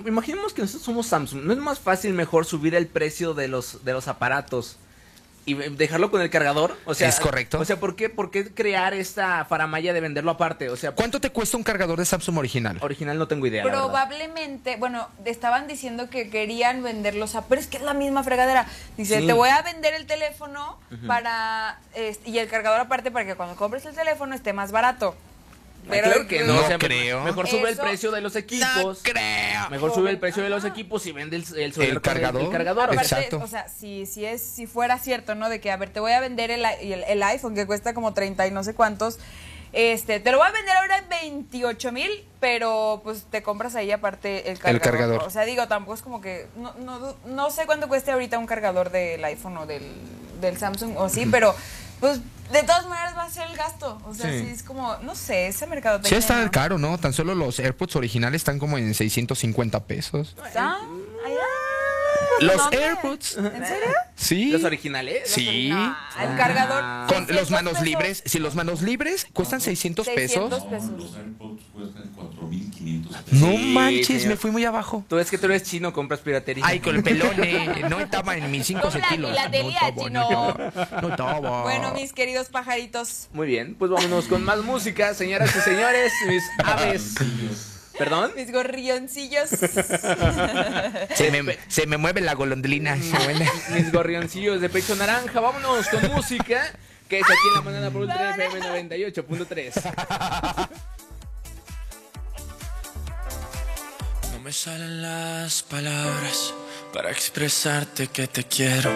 [0.06, 1.44] imaginemos que nosotros somos Samsung.
[1.44, 4.78] ¿No es más fácil mejor subir el precio de los, de los aparatos
[5.46, 6.76] y dejarlo con el cargador?
[6.84, 7.58] O sea, Es correcto.
[7.60, 10.68] O sea, ¿por qué, ¿por qué crear esta faramaya de venderlo aparte?
[10.68, 12.78] O sea, ¿Cuánto te cuesta un cargador de Samsung original?
[12.82, 13.62] original no tengo idea.
[13.62, 18.66] Probablemente, bueno, estaban diciendo que querían venderlos a, pero es que es la misma fregadera.
[18.96, 19.26] Dice, Sí.
[19.26, 23.56] te voy a vender el teléfono para este, y el cargador aparte para que cuando
[23.56, 25.14] compres el teléfono esté más barato.
[25.90, 27.22] Ay, claro que no, No o sea, creo.
[27.22, 29.00] Mejor sube el precio de los equipos.
[29.02, 29.70] creo.
[29.70, 32.42] Mejor sube el precio de los equipos y vende el, el, El cargador.
[32.42, 32.84] El, cargador.
[32.84, 33.40] Aparte, Exacto.
[33.42, 35.48] o sea, si, si es, si fuera cierto, ¿no?
[35.48, 37.94] De que, a ver, te voy a vender el, i- el, el iPhone que cuesta
[37.94, 39.18] como 30 y no sé cuántos.
[39.72, 42.10] Este, te lo voy a vender ahora en 28 mil,
[42.40, 44.80] pero pues te compras ahí aparte el cargador.
[44.82, 45.22] cargador.
[45.24, 48.46] O sea, digo, tampoco es como que, no, no, no sé cuánto cueste ahorita un
[48.46, 49.82] cargador del iPhone o del,
[50.40, 51.54] del Samsung o sí, pero
[52.00, 52.20] pues
[52.52, 54.00] de todas maneras va a ser el gasto.
[54.06, 54.40] O sea, Sí.
[54.40, 56.96] sí, es como, no sé, ese mercado Sí está caro, ¿no?
[56.98, 60.36] Tan solo los AirPods originales están como en 650 pesos.
[60.46, 60.76] ¿Está?
[60.76, 61.40] Allá.
[62.40, 62.84] Los ¿Dónde?
[62.84, 63.36] AirPods.
[63.36, 63.94] ¿En serio?
[64.14, 64.50] Sí.
[64.50, 65.22] ¿Los originales?
[65.30, 65.68] Sí.
[65.70, 67.06] No, el cargador.
[67.08, 67.86] Con 600 los manos pesos.
[67.86, 70.50] libres, si los manos libres cuestan 600 pesos.
[70.50, 70.90] 600 pesos.
[70.98, 73.32] Los AirPods cuestan 4.500 pesos.
[73.32, 74.28] No Sí, manches, señor.
[74.28, 75.04] me fui muy abajo.
[75.08, 76.64] Tú es que tú eres chino, compras piratería.
[76.66, 79.30] Ay, con el pelón, eh, no estaba en mis 5 Con la kilos.
[79.30, 80.28] filatería, no estaba, chino.
[80.30, 81.62] no estaba, no estaba.
[81.62, 83.28] Bueno, mis queridos pajaritos.
[83.32, 87.14] Muy bien, pues vámonos con más música, señoras y señores, mis aves.
[87.98, 88.32] ¿Perdón?
[88.36, 89.48] Mis gorrioncillos.
[91.14, 92.96] Se me, se me mueve la golondrina.
[92.96, 93.50] mueve.
[93.70, 95.40] Mis gorrioncillos de pecho naranja.
[95.40, 96.70] Vámonos con música,
[97.08, 100.68] que es aquí en la mañana por Ultra FM 98.3.
[104.32, 106.54] No me salen las palabras
[106.92, 108.90] para expresarte que te quiero.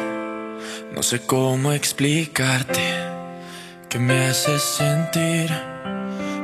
[0.93, 2.83] No sé cómo explicarte
[3.89, 5.51] que me haces sentir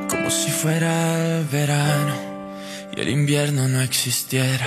[0.09, 2.26] como si fuera el verano
[2.97, 4.65] y el invierno no existiera.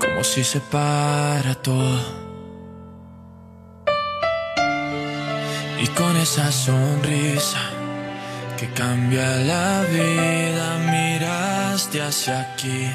[0.00, 2.00] Como si se para todo.
[5.80, 7.60] Y con esa sonrisa
[8.56, 12.90] que cambia la vida, miraste hacia aquí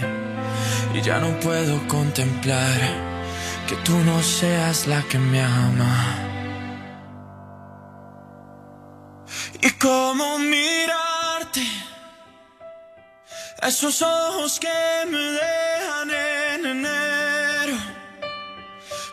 [0.94, 2.80] y ya no puedo contemplar
[3.68, 6.16] que tú no seas la que me ama.
[9.62, 11.66] Y cómo mirarte,
[13.68, 14.68] esos ojos que
[15.08, 17.78] me dejan en enero,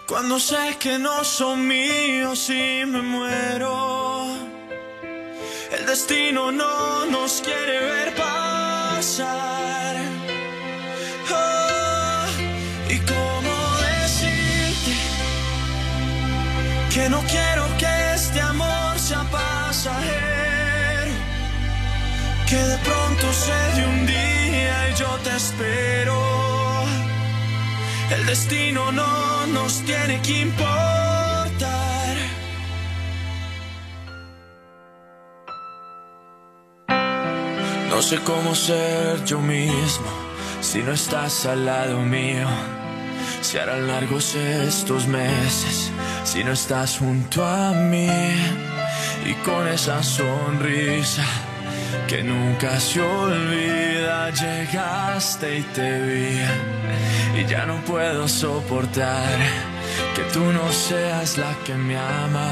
[0.08, 4.26] cuando sé que no son míos y me muero.
[5.70, 9.96] El destino no nos quiere ver pasar.
[11.32, 12.26] Ah,
[12.88, 13.54] y cómo
[14.00, 14.96] decirte
[16.92, 21.12] que no quiero que este amor sea pasajero.
[22.48, 24.29] Que de pronto se de un día
[25.44, 26.16] espero.
[28.14, 32.14] El destino no nos tiene que importar.
[37.90, 40.10] No sé cómo ser yo mismo
[40.60, 42.48] si no estás al lado mío.
[43.42, 45.90] Si harán largos estos meses
[46.24, 48.08] si no estás junto a mí.
[49.30, 51.24] Y con esa sonrisa
[52.08, 53.89] que nunca se olvida,
[54.30, 57.40] llegaste y te vi.
[57.40, 59.38] Y ya no puedo soportar
[60.14, 62.50] que tú no seas la que me ama.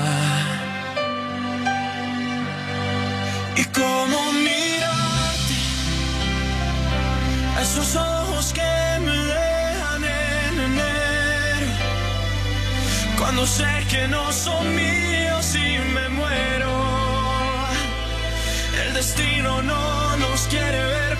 [3.56, 5.56] Y cómo mirarte,
[7.62, 11.70] esos ojos que me dejan en enero,
[13.18, 16.70] cuando sé que no son míos y me muero.
[18.84, 21.18] El destino no nos quiere ver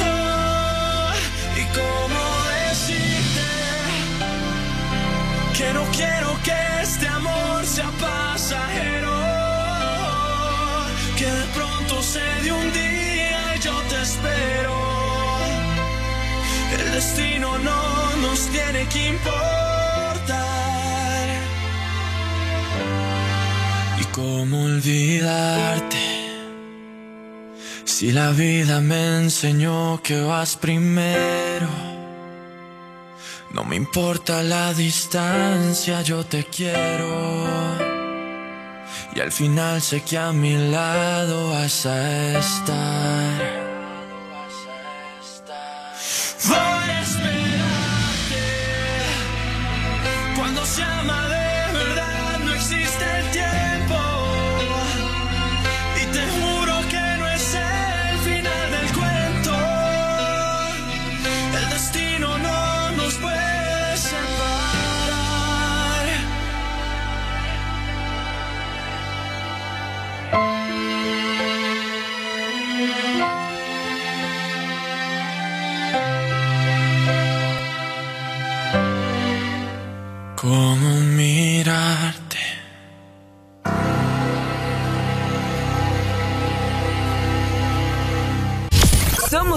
[0.00, 1.14] Ah,
[1.56, 2.22] y cómo
[2.68, 3.50] decirte
[5.56, 5.84] que no
[7.64, 9.16] sea pasajero,
[11.16, 14.74] que de pronto se de un día y yo te espero.
[16.72, 20.38] El destino no nos tiene que importar.
[24.00, 26.17] ¿Y cómo olvidarte?
[27.98, 31.66] Si la vida me enseñó que vas primero.
[33.50, 37.34] No me importa la distancia, yo te quiero.
[39.16, 43.57] Y al final sé que a mi lado vas a estar.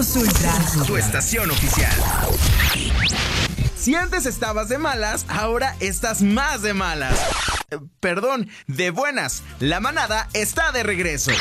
[0.01, 0.53] Somos Ultra.
[0.87, 1.91] Tu estación oficial.
[3.77, 7.19] Si antes estabas de malas, ahora estás más de malas.
[7.69, 9.43] Eh, Perdón, de buenas.
[9.59, 11.31] La manada está de regreso.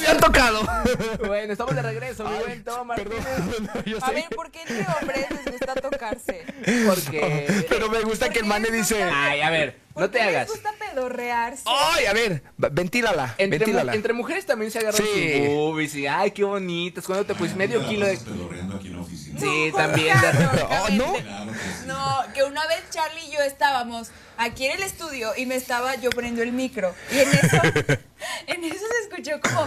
[0.00, 0.62] Me han tocado.
[1.26, 4.02] Bueno, estamos de regreso, mi buen Toma Martínez.
[4.02, 6.44] A ver, ¿por qué entre hombres les gusta tocarse?
[6.86, 7.66] Porque.
[7.68, 9.02] Pero me gusta que el mane dice.
[9.04, 10.48] Ay, a ver, ¿Por no te qué hagas.
[10.48, 11.62] les gusta pedorrearse?
[11.66, 13.34] Ay, a ver, ventílala.
[13.38, 13.94] Entre, mu- ventílala.
[13.94, 15.32] entre mujeres también se agarran Sí.
[15.38, 17.04] sus boobies y ay, qué bonitas.
[17.04, 18.16] Cuando te pusiste medio kilo de.
[18.18, 19.40] pedorreando aquí en la oficina.
[19.40, 20.20] Sí, también.
[20.20, 21.12] de- Oh, ¿no?
[21.14, 21.86] Que sí.
[21.86, 25.94] No, que una vez Charlie y yo estábamos aquí en el estudio y me estaba
[25.96, 26.94] yo poniendo el micro.
[27.10, 27.56] Y en eso,
[28.46, 29.66] en eso se escuchó como.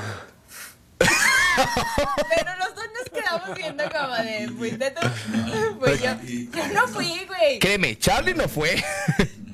[2.36, 5.08] Pero los dos nos quedamos viendo como de, fuiste tú.
[5.80, 7.60] Pues yo, yo no fui, güey.
[7.60, 8.82] Créeme, Charlie no fue.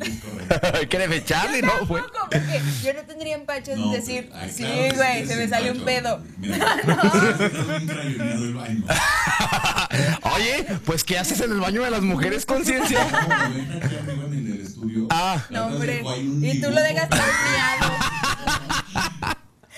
[0.90, 2.02] Créeme, Charlie no fue.
[2.02, 5.28] Tampoco, porque yo no tendría empacho en No, decir, pues, ay, sí, claro güey, sí,
[5.28, 6.22] se me salió un pedo.
[6.38, 6.82] Mira,
[8.56, 8.86] baño.
[10.36, 13.04] Oye, pues ¿qué haces en el baño de las mujeres, conciencia?
[13.04, 15.08] No, ven aquí arriba en el estudio.
[15.10, 15.46] Ah.
[15.50, 16.04] No, hombre.
[16.42, 17.22] Y tú lo dejas todo
[17.52, 17.92] miado.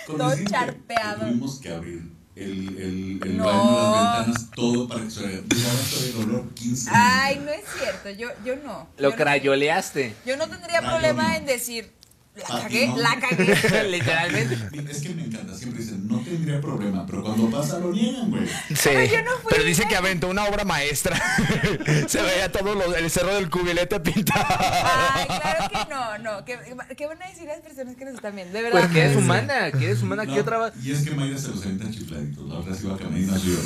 [0.08, 1.28] Con todo charpeado.
[1.28, 3.46] Tuvimos que abrir el, el, el No.
[3.46, 8.30] baño, las ventanas, todo para que se el olor 15 Ay, no es cierto, yo,
[8.44, 8.88] yo no.
[8.98, 10.14] Lo Yo no- crayoleaste.
[10.26, 11.38] Yo no tendría Rayo problema mío.
[11.38, 11.92] en decir,
[12.36, 12.98] la Ah, cagué, no.
[12.98, 13.84] la cagué.
[13.90, 14.92] Literalmente.
[14.92, 18.48] Es que me encanta, siempre dicen, no tendría problema, pero cuando pasa lo niegan, güey.
[18.76, 18.90] Sí.
[19.12, 19.90] yo no fui, Pero dice güey.
[19.90, 21.16] que aventó una obra maestra.
[22.08, 24.46] Se veía todo lo- el cerro del cubilete pintado.
[24.50, 26.46] Ay, claro que no, no.
[26.46, 26.58] ¿Qué,
[26.98, 28.54] qué van a decir las personas que nos están viendo?
[28.54, 28.80] De verdad.
[28.82, 30.26] Pues que eres humana, que eres humana.
[30.26, 32.86] ¿Qué No, otra va- Y es que Mayra se los avienta chifladitos, la otra se
[32.86, 33.58] iba a caminar y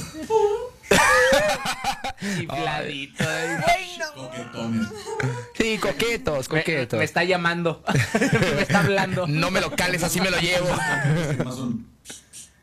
[2.38, 3.24] Chifladito.
[3.24, 4.14] Güey, no.
[4.14, 4.88] Coquetones.
[5.58, 6.98] Sí, coquetos, Me, coquetos.
[7.00, 7.84] me está llamando.
[8.56, 9.28] me está hablando.
[9.28, 10.68] No me lo cales, así me lo llevo.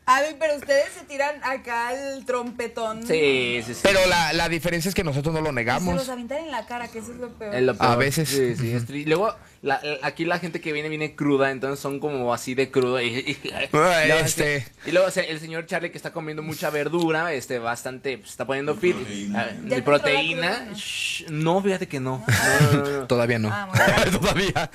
[0.07, 3.01] A ver, pero ustedes se tiran acá el trompetón.
[3.07, 3.79] Sí, sí, sí.
[3.81, 5.95] Pero la, la diferencia es que nosotros no lo Se negamos.
[5.95, 7.55] los aventan en la cara, que eso es lo peor.
[7.55, 8.29] Es lo A veces.
[8.29, 9.33] Sí, sí, es tri- Luego,
[9.65, 13.01] la- la- aquí la gente que viene viene cruda, entonces son como así de crudo.
[13.01, 13.35] Y,
[14.23, 14.67] este.
[14.85, 18.75] y luego el señor Charlie que está comiendo mucha verdura, este, bastante, pues, está poniendo
[18.75, 18.95] fit.
[18.95, 19.39] Proteína.
[19.41, 20.67] ah, ¿Ya De proteína.
[20.75, 22.23] Shh, no, fíjate que no.
[22.27, 23.07] No, no, no, no.
[23.07, 23.49] Todavía no.
[23.51, 23.67] Ah.
[24.11, 24.69] Todavía.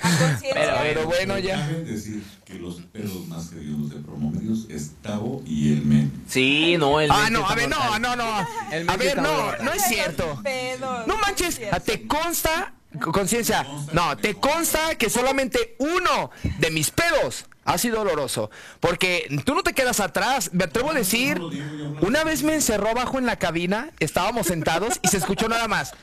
[0.53, 1.65] Pero, Pero bueno, ya.
[1.69, 6.11] Decir que los pelos más queridos de promomedios es Tavo y el Men.
[6.27, 8.47] Sí, no, el Ah, no, a ver, no, no, no.
[8.73, 10.41] El A ver, no, no es cierto.
[11.07, 11.61] No manches.
[11.85, 12.73] ¿te consta?
[12.99, 18.49] Conciencia, no, te consta que solamente uno de mis pedos ha sido doloroso.
[18.79, 20.51] Porque tú no te quedas atrás.
[20.53, 21.39] Me atrevo a decir,
[22.01, 25.93] una vez me encerró abajo en la cabina, estábamos sentados y se escuchó nada más.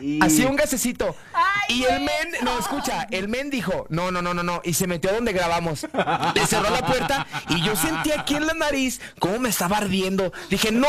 [0.00, 1.14] Y- Así un gasecito.
[1.32, 4.60] Ay, y el men, no, escucha, el men dijo, no, no, no, no, no.
[4.64, 5.86] Y se metió a donde grabamos.
[6.34, 10.32] Le cerró la puerta y yo sentí aquí en la nariz cómo me estaba ardiendo.
[10.48, 10.88] Dije, no.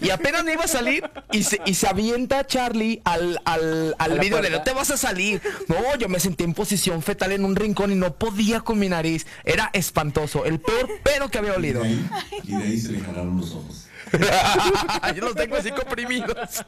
[0.00, 4.12] Y apenas me iba a salir y se, y se avienta Charlie al, al, al
[4.12, 5.40] ¿A la video de no te vas a salir.
[5.68, 8.88] No, yo me sentí en posición fetal en un rincón y no podía con mi
[8.88, 9.26] nariz.
[9.44, 10.44] Era espantoso.
[10.44, 11.82] El peor pedo que había Y de olido.
[11.82, 12.08] ahí,
[12.44, 13.86] y de ahí se le jalaron los ojos.
[15.14, 16.64] Yo los tengo así comprimidos.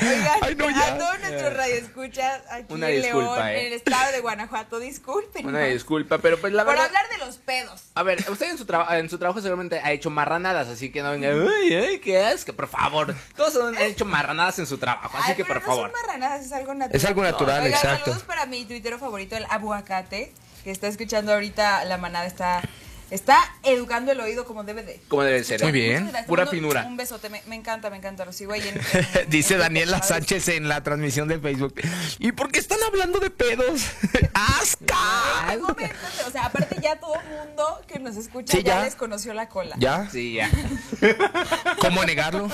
[0.00, 0.98] Oigan, Ay, no, a ya.
[0.98, 3.60] todos nuestros radioescuchas aquí Una en disculpa, León, eh.
[3.60, 5.46] en el estado de Guanajuato, disculpen.
[5.46, 6.86] Una disculpa, pero pues la Por verdad...
[6.86, 7.82] hablar de los pedos.
[7.94, 11.02] A ver, usted en su, traba- en su trabajo seguramente ha hecho marranadas, así que
[11.02, 13.14] no venga, ay, ay, qué asco, por favor.
[13.36, 15.92] Todos han hecho marranadas en su trabajo, así Ay, que pero por no favor.
[15.92, 16.96] son marranadas, es algo natural.
[16.96, 18.04] Es algo natural, Oigan, exacto.
[18.06, 20.32] saludos para mi tuitero favorito, el aguacate,
[20.64, 22.62] que está escuchando ahorita la manada, está,
[23.10, 25.00] está educando el oído como debe de.
[25.08, 25.60] Como debe ser.
[25.62, 25.72] Muy ¿eh?
[25.72, 25.92] bien.
[25.94, 26.28] Muchas gracias.
[26.28, 26.84] Pura Un- finura.
[26.86, 28.76] Un besote, me, me encanta, me encanta, lo sigo ahí en...
[29.20, 31.74] en- Dice en- Daniela en- Sánchez en la transmisión de Facebook.
[32.18, 33.82] ¿Y por qué están hablando de pedos?
[34.34, 34.96] ¡Asca!
[36.26, 38.76] O sea, aparte ya todo el mundo que nos escucha Sí, ya.
[38.78, 38.84] ya.
[38.84, 39.76] les conoció la cola.
[39.78, 40.08] ¿Ya?
[40.10, 40.50] Sí, ya.
[41.80, 42.48] ¿Cómo negarlo?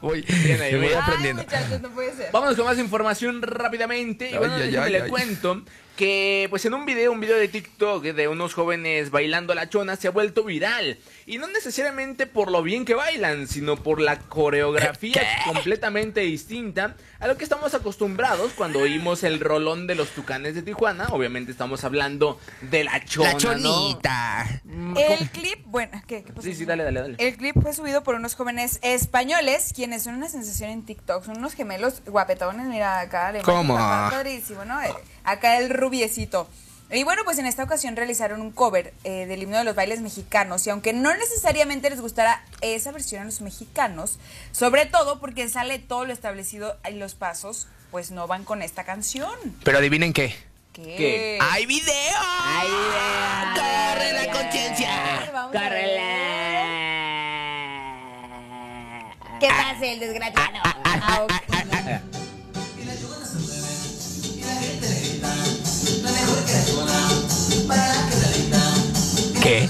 [0.00, 0.98] voy, Bien ahí, voy bien.
[0.98, 1.42] aprendiendo.
[1.42, 2.30] Ay, muchachos, no puede ser.
[2.32, 4.30] Vámonos con más información rápidamente.
[4.30, 5.08] Y Ay, bueno, le ay.
[5.10, 5.62] cuento
[5.96, 9.96] que pues en un video, un video de TikTok de unos jóvenes bailando la chona
[9.96, 10.98] se ha vuelto viral.
[11.26, 17.26] Y no necesariamente por lo bien que bailan, sino por la coreografía completamente distinta a
[17.26, 21.06] lo que estamos acostumbrados cuando oímos el rolón de los tucanes de Tijuana.
[21.10, 23.38] Obviamente estamos hablando de la chona, La ¿no?
[23.38, 24.60] chonita.
[24.96, 26.42] El clip, bueno, ¿qué, qué pasó?
[26.42, 27.16] Sí, sí, dale, dale, dale.
[27.18, 31.24] El clip fue subido por unos jóvenes españoles, quienes son una sensación en TikTok.
[31.24, 33.32] Son unos gemelos guapetones, mira acá.
[33.32, 33.76] le ¿Cómo?
[33.76, 34.80] Padrísimo, ¿no?
[34.82, 34.92] Eh,
[35.24, 36.48] Acá el rubiecito.
[36.94, 40.00] Y bueno, pues en esta ocasión realizaron un cover eh, del himno de los bailes
[40.00, 40.66] mexicanos.
[40.66, 44.18] Y aunque no necesariamente les gustara esa versión a los mexicanos,
[44.52, 48.84] sobre todo porque sale todo lo establecido y los pasos, pues no van con esta
[48.84, 49.34] canción.
[49.64, 50.34] Pero adivinen qué.
[50.72, 50.82] ¿Qué?
[50.82, 51.38] ¿Qué?
[51.40, 52.18] ¡Hay video!
[52.40, 53.54] ¡Hay video!
[53.54, 55.30] ¡Corre la conciencia!
[55.32, 56.00] Vamos a ver.
[59.40, 60.58] ¿Qué pasa el desgraciado?
[60.84, 61.44] Ah, ok.
[69.42, 69.68] ¿Qué?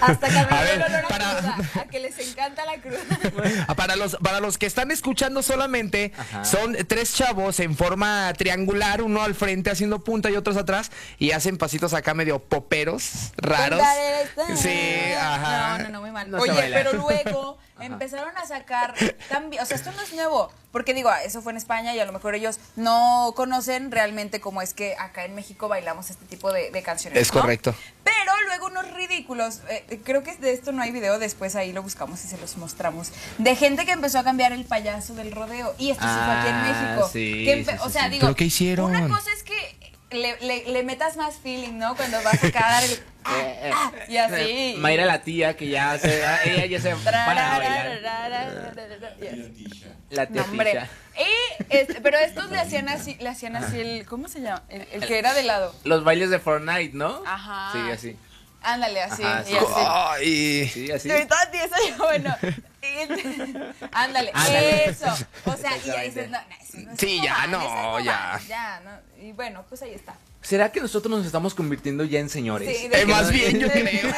[0.00, 1.31] Hasta que me A ver, para-
[1.80, 2.98] a que les encanta la cruda.
[3.68, 6.44] Ah, Para los, para los que están escuchando solamente, Ajá.
[6.44, 11.32] son tres chavos en forma triangular, uno al frente haciendo punta y otros atrás, y
[11.32, 13.80] hacen pasitos acá medio poperos, raros.
[14.56, 15.78] Sí, ajá.
[15.78, 16.30] No, no, no, muy mal.
[16.30, 18.94] No Oye, pero luego empezaron a sacar
[19.28, 22.04] también, o sea, esto no es nuevo, porque digo, eso fue en España y a
[22.04, 26.52] lo mejor ellos no conocen realmente cómo es que acá en México bailamos este tipo
[26.52, 27.20] de, de canciones.
[27.20, 27.40] Es ¿no?
[27.40, 27.74] correcto.
[28.04, 31.82] Pero luego unos ridículos, eh, creo que de esto no hay video, después ahí lo
[31.82, 35.74] buscamos y se los mostramos, de gente que empezó a cambiar el payaso del rodeo.
[35.78, 36.62] Y esto sí fue aquí en Ah,
[36.94, 37.10] México.
[37.12, 38.10] sí, sí, sí, o sea, sí.
[38.10, 38.90] digo, ¿Pero qué hicieron?
[38.90, 41.96] una cosa es que le, le- le metas más feeling, ¿no?
[41.96, 42.90] Cuando vas a dar el...
[43.24, 44.74] ah, Eh, eh, ah, y así.
[44.78, 47.24] Mayra la tía que ya se, ah, ella ya se para
[47.58, 48.00] bailar.
[50.10, 50.44] La tía.
[50.44, 50.88] Tisha.
[51.16, 54.62] Y, este, pero estos le hacían así, le hacían así el, ¿cómo se llama?
[54.68, 55.74] El, el que era de lado.
[55.84, 57.22] Los bailes de Fortnite, ¿no?
[57.26, 57.70] Ajá.
[57.72, 58.16] Sí, así.
[58.62, 59.56] Ándale, así, Ajá, y sí.
[59.56, 59.74] así.
[59.76, 60.68] Ay.
[60.68, 61.08] Sí, así.
[61.08, 62.36] Y ahorita eso ya, bueno.
[62.42, 63.56] Y-
[63.92, 64.84] Ándale, Ándale.
[64.90, 65.06] eso.
[65.46, 68.40] O sea, y ahí dices, no, no, eso no es Sí, ya, no, ya.
[68.48, 69.22] Ya, no.
[69.22, 70.14] Y bueno, pues ahí está.
[70.42, 72.76] ¿Será que nosotros nos estamos convirtiendo ya en señores?
[72.76, 74.12] Sí, Eh, más bien, yo creo.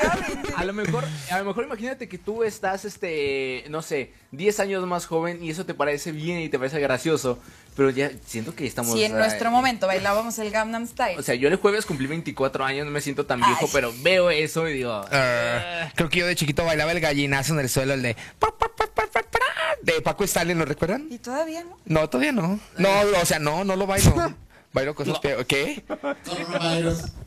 [0.57, 4.87] A lo mejor, a lo mejor imagínate que tú estás, este, no sé, 10 años
[4.87, 7.39] más joven y eso te parece bien y te parece gracioso,
[7.77, 8.95] pero ya siento que estamos...
[8.95, 11.19] Si en eh, nuestro momento bailábamos el Gangnam Style.
[11.19, 13.71] O sea, yo el jueves cumplí 24 años, no me siento tan viejo, Ay.
[13.73, 15.05] pero veo eso y digo...
[15.13, 18.17] Ah, creo que yo de chiquito bailaba el gallinazo en el suelo, el de...
[18.39, 19.39] pa, pa, pa, pa, pa, pa,
[19.83, 21.07] De Paco Stalin, ¿lo recuerdan?
[21.11, 21.77] y todavía no.
[21.85, 22.59] No, todavía no.
[22.79, 22.89] No,
[23.21, 24.35] o sea, no, no lo bailo.
[24.95, 25.47] Cosas peores.
[25.47, 25.85] ¿Qué?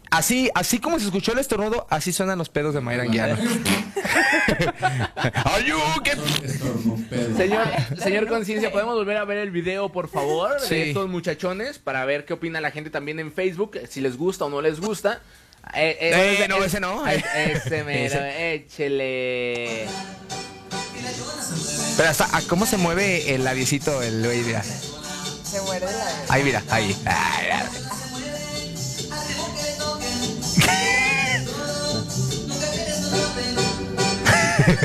[0.10, 3.36] Así, así como se escuchó el estornudo, así suenan los pedos de Mayra Anguiano.
[5.44, 5.76] ¡Ayú!
[6.02, 6.12] ¿Qué?
[7.36, 7.68] Señor,
[8.02, 10.76] señor Conciencia, ¿podemos volver a ver el video, por favor, Sí.
[10.76, 14.46] de estos muchachones para ver qué opina la gente también en Facebook, si les gusta
[14.46, 15.22] o no les gusta?
[15.76, 17.06] Eh, Eh, ese- no, ese no.
[17.06, 19.88] es- Ese mero, échele.
[21.98, 24.42] Pero hasta, ¿a ¿cómo se mueve el labiecito el güey?
[25.50, 26.96] Se muerde la Ahí, mira, ahí.
[27.06, 27.70] Ay, mira.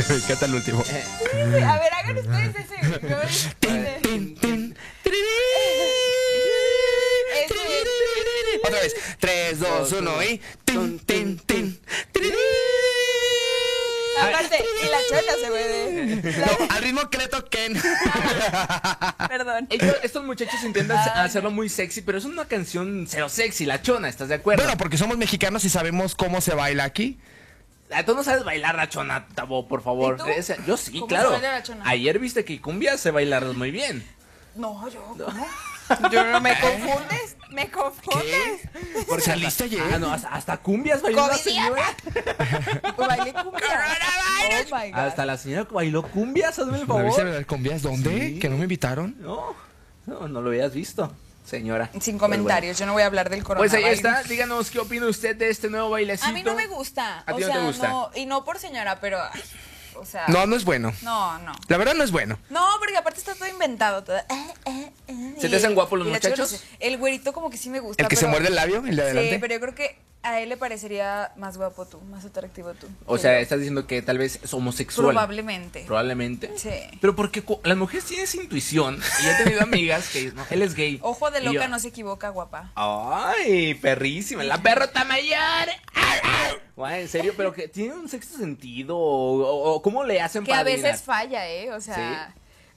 [0.08, 0.84] Me encanta el último.
[0.84, 2.76] A ver, hagan ustedes ese.
[3.58, 4.76] Tin, tin, tin.
[8.64, 8.94] Otra vez.
[9.18, 10.40] 3, 2, 1 y.
[10.64, 11.80] Tin, tin, tin.
[14.28, 16.40] Aparte, y la se.
[16.40, 17.74] No, al ritmo le toquen.
[19.28, 19.66] Perdón.
[19.70, 24.08] Ellos- estos muchachos intentan hacerlo muy sexy, pero es una canción cero sexy, la chona,
[24.08, 24.62] ¿estás de acuerdo?
[24.62, 27.18] Bueno, porque somos mexicanos y sabemos cómo se baila aquí.
[27.90, 30.16] Ah, Tú no sabes bailar la chona, Tabo, por favor.
[30.18, 30.28] ¿Y tú?
[30.28, 31.28] Ese- yo sí, ¿Cómo claro.
[31.28, 31.84] se baila la chona?
[31.88, 34.06] Ayer viste que cumbia se bailar muy bien.
[34.54, 35.46] No, yo, ¿cómo?
[36.10, 38.60] Yo no me confundes, me confundes.
[39.08, 39.82] Porque ¿Saliste ayer?
[39.94, 41.82] Ah, no, hasta, hasta cumbias bailó la señora.
[42.96, 43.80] Bailé cumbia.
[44.70, 44.98] Oh my God.
[45.00, 47.24] Hasta la señora bailó cumbias, hazme el ¿No viste favor.
[47.24, 47.82] bailar cumbias?
[47.82, 48.10] ¿Dónde?
[48.34, 48.38] Sí.
[48.38, 49.16] ¿Que no me invitaron?
[49.20, 49.54] No,
[50.06, 51.12] no, no lo habías visto,
[51.44, 51.90] señora.
[52.00, 53.58] Sin comentarios, yo no voy a hablar del bueno.
[53.58, 54.04] Pues coronavirus.
[54.04, 56.28] ahí está, díganos qué opina usted de este nuevo bailecito.
[56.28, 57.20] A mí no me gusta.
[57.26, 57.88] ¿A ti o no te sea, gusta?
[57.88, 59.18] no, y no por señora, pero
[59.94, 60.92] o sea, No, no es bueno.
[61.02, 61.52] no, no.
[61.68, 62.38] La verdad no es bueno.
[62.50, 64.02] No, porque aparte está todo inventado.
[64.02, 64.24] todo, eh,
[64.66, 66.64] eh, eh, ¿Se te hacen guapos los muchachos?
[66.80, 68.02] El güerito como que sí me gusta.
[68.02, 68.84] ¿El que se muerde el labio?
[68.86, 69.30] ¿El de adelante?
[69.30, 72.86] Sí, pero yo creo que a él le parecería más guapo tú, más atractivo tú.
[73.06, 75.08] O que sea, estás diciendo que tal vez es homosexual.
[75.08, 75.82] Probablemente.
[75.84, 76.52] Probablemente.
[76.56, 76.70] Sí.
[77.00, 79.00] Pero porque las mujeres tienen esa intuición.
[79.22, 81.00] Y he tenido amigas que no, él es gay.
[81.02, 82.70] Ojo de loca yo, no se equivoca, guapa.
[82.74, 84.44] Ay, perrísima.
[84.44, 85.68] La perrota mayor.
[86.76, 88.96] Guay, en serio, pero que tiene un sexto sentido.
[88.96, 91.72] O, cómo le hacen Que para a veces falla, ¿eh?
[91.72, 92.34] O sea,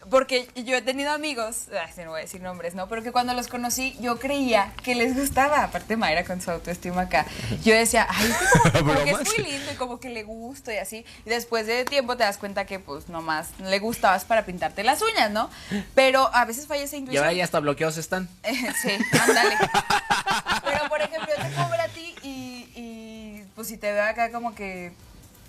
[0.09, 2.87] porque yo he tenido amigos, ay, no voy a decir nombres, ¿no?
[2.87, 7.01] Pero que cuando los conocí, yo creía que les gustaba, aparte Mayra con su autoestima
[7.03, 7.25] acá.
[7.63, 10.09] Yo decía, ay, es que como, que- como que es muy lindo y como que
[10.09, 11.05] le gusto y así.
[11.25, 15.01] Y después de tiempo te das cuenta que, pues, nomás le gustabas para pintarte las
[15.01, 15.49] uñas, ¿no?
[15.95, 17.23] Pero a veces falla esa Y intuición.
[17.23, 18.29] ahora ya hasta bloqueados están.
[18.81, 18.91] sí,
[19.21, 19.55] ándale.
[20.63, 24.31] Pero, por ejemplo, yo te ver a ti y, y, pues si te veo acá
[24.31, 24.91] como que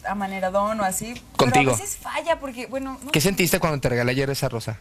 [0.08, 1.20] amaneradón o así.
[1.36, 1.72] Contigo.
[1.72, 4.48] Pero a veces falla porque, bueno, no ¿Qué sé, sentiste cuando te regalé ayer esa
[4.48, 4.78] rosa?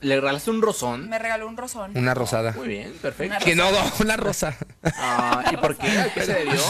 [0.00, 1.08] ¿Le regalaste un rozón?
[1.08, 1.96] me regaló un rosón.
[1.96, 2.52] Una rosada.
[2.52, 3.36] Muy bien, perfecto.
[3.36, 4.56] Una Que no, no, una rosa.
[4.96, 5.86] Ah, ¿Y por qué?
[5.98, 6.60] ¿A qué se debió?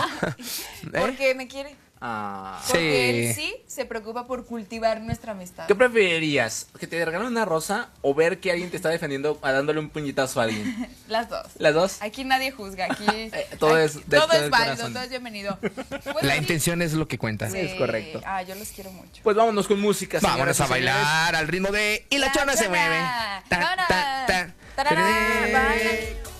[1.00, 1.74] Porque me quiere.
[2.04, 2.60] Ah.
[2.66, 3.40] Porque él Sí.
[3.42, 5.68] sí se preocupa por cultivar nuestra amistad.
[5.68, 6.66] ¿Qué preferirías?
[6.80, 9.88] ¿Que te regalen una rosa o ver que alguien te está defendiendo a dándole un
[9.88, 10.88] puñetazo a alguien?
[11.08, 11.46] Las dos.
[11.58, 12.02] ¿Las dos?
[12.02, 13.06] Aquí nadie juzga, aquí
[13.60, 14.92] todo aquí- es de- todo todo es válido, corazón.
[14.94, 15.58] todo es bienvenido.
[15.60, 17.48] Bueno, La sí, intención es lo que cuenta.
[17.48, 17.58] sí.
[17.58, 18.20] Es correcto.
[18.26, 19.22] Ah, yo los quiero mucho.
[19.22, 22.56] Pues vámonos con música, señoras Vámonos a bailar al ritmo de Y la, La chona
[22.56, 22.98] se mueve.
[23.48, 24.54] Ta, ta, ta.
[24.74, 26.31] Tarará,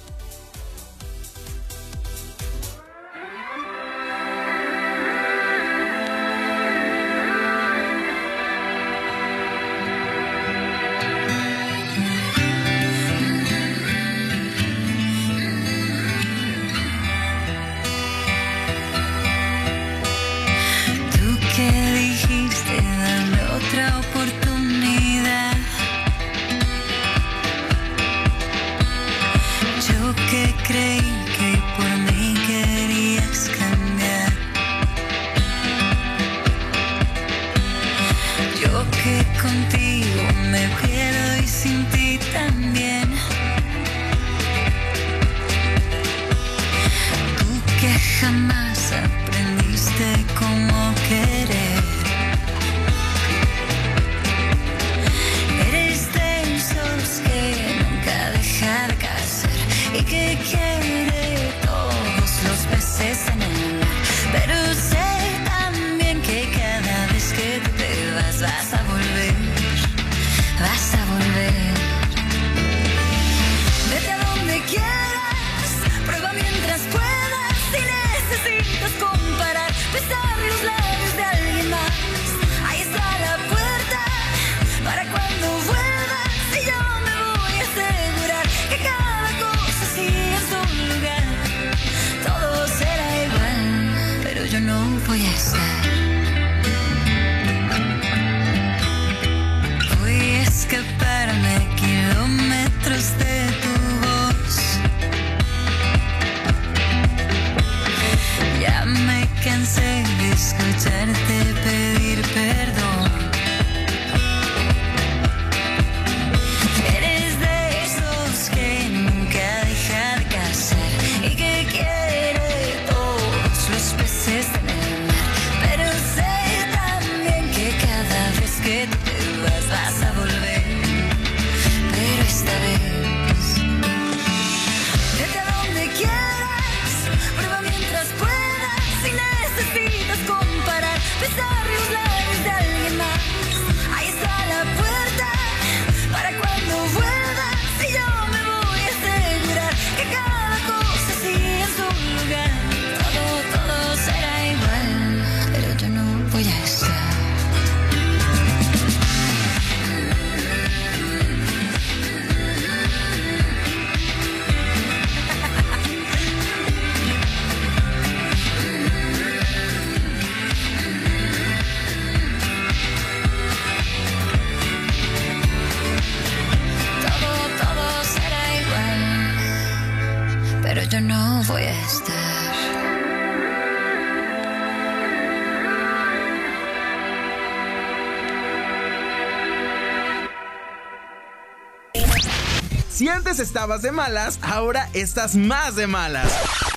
[193.42, 196.32] estabas de malas, ahora estás más de malas.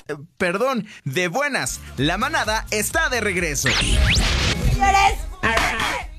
[0.08, 1.80] Eh, Perdón, de buenas.
[1.96, 3.68] La manada está de regreso.
[3.70, 5.14] Señores,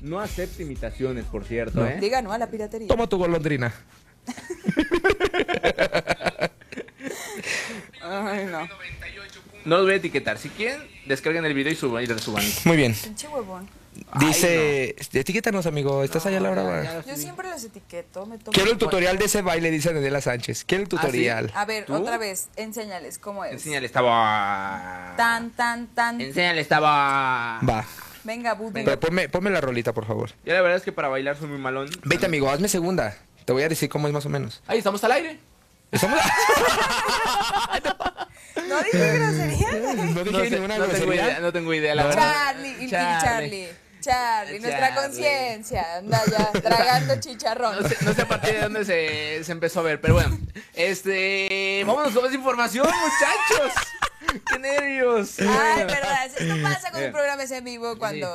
[0.00, 1.98] No acepte imitaciones, por cierto, ¿eh?
[2.00, 2.88] diga no a la piratería.
[2.88, 3.72] Toma tu golondrina.
[8.02, 8.68] Ay, no.
[9.64, 10.38] No los voy a etiquetar.
[10.38, 12.44] Si quieren, descarguen el video y suban y lo suban.
[12.64, 12.94] Muy bien.
[12.94, 13.68] Pinche huevón.
[14.20, 16.02] Dice, etiquétanos, amigo.
[16.02, 17.04] Estás allá a la brava.
[17.06, 18.26] Yo siempre los etiqueto.
[18.26, 20.64] Me tomo Quiero el tutorial de ese baile, dice Daniela Sánchez.
[20.64, 21.50] Quiero el tutorial.
[21.54, 21.94] A ver, ¿Tú?
[21.94, 23.52] otra vez, enséñales cómo es.
[23.52, 25.16] Enséñale esta voz.
[25.16, 26.20] Tan, tan, tan.
[26.20, 26.88] Enséñale esta voz.
[27.68, 27.84] Va.
[28.24, 28.58] Venga.
[28.72, 30.30] Pero ponme, ponme la rolita, por favor.
[30.44, 31.88] Yo la verdad es que para bailar soy muy malón.
[32.04, 33.16] Vete, amigo, hazme segunda.
[33.44, 34.62] Te voy a decir cómo es más o menos.
[34.66, 35.38] Ahí estamos al aire.
[35.90, 36.20] ¿Estamos?
[38.68, 39.72] No dije grosería.
[39.72, 41.24] No dije No, sé, ninguna no tengo grosería.
[41.24, 42.32] idea, no tengo idea, la verdad.
[42.34, 43.68] Charlie, y Charlie.
[44.00, 45.02] Charlie, nuestra Charlie.
[45.08, 47.82] conciencia anda ya tragando chicharrón.
[47.82, 50.38] No sé, no sé a partir de dónde se, se empezó a ver, pero bueno.
[50.74, 51.82] Este.
[51.86, 53.72] Vámonos con más información, muchachos.
[54.50, 55.36] ¡Qué nervios!
[55.40, 57.06] Ay, verdad, esto pasa con Eh.
[57.06, 58.28] un programa en vivo cuando...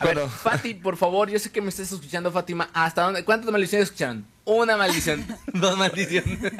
[0.00, 0.28] A ver, Bueno.
[0.30, 2.70] Fati, por favor, yo sé que me estás escuchando, Fátima.
[2.72, 3.24] ¿Hasta dónde?
[3.24, 4.26] ¿Cuántas maldiciones escucharon?
[4.44, 5.26] Una maldición.
[5.48, 6.38] Dos maldiciones.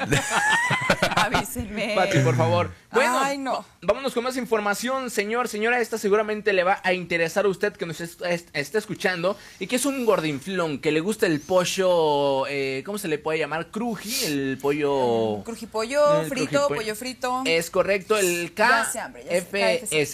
[1.25, 1.95] Avísenme.
[1.95, 2.71] Fati, por favor.
[2.91, 3.63] Bueno, Ay, no.
[3.81, 5.79] vámonos con más información, señor, señora.
[5.79, 9.67] Esta seguramente le va a interesar a usted que nos est- est- está escuchando y
[9.67, 13.67] que es un gordinflón, que le gusta el pollo, eh, ¿cómo se le puede llamar?
[13.69, 15.43] Cruji, el pollo...
[15.45, 16.75] Crujipollo, El frito, crujipollo.
[16.75, 17.43] pollo frito.
[17.45, 20.09] Es correcto, el KFS.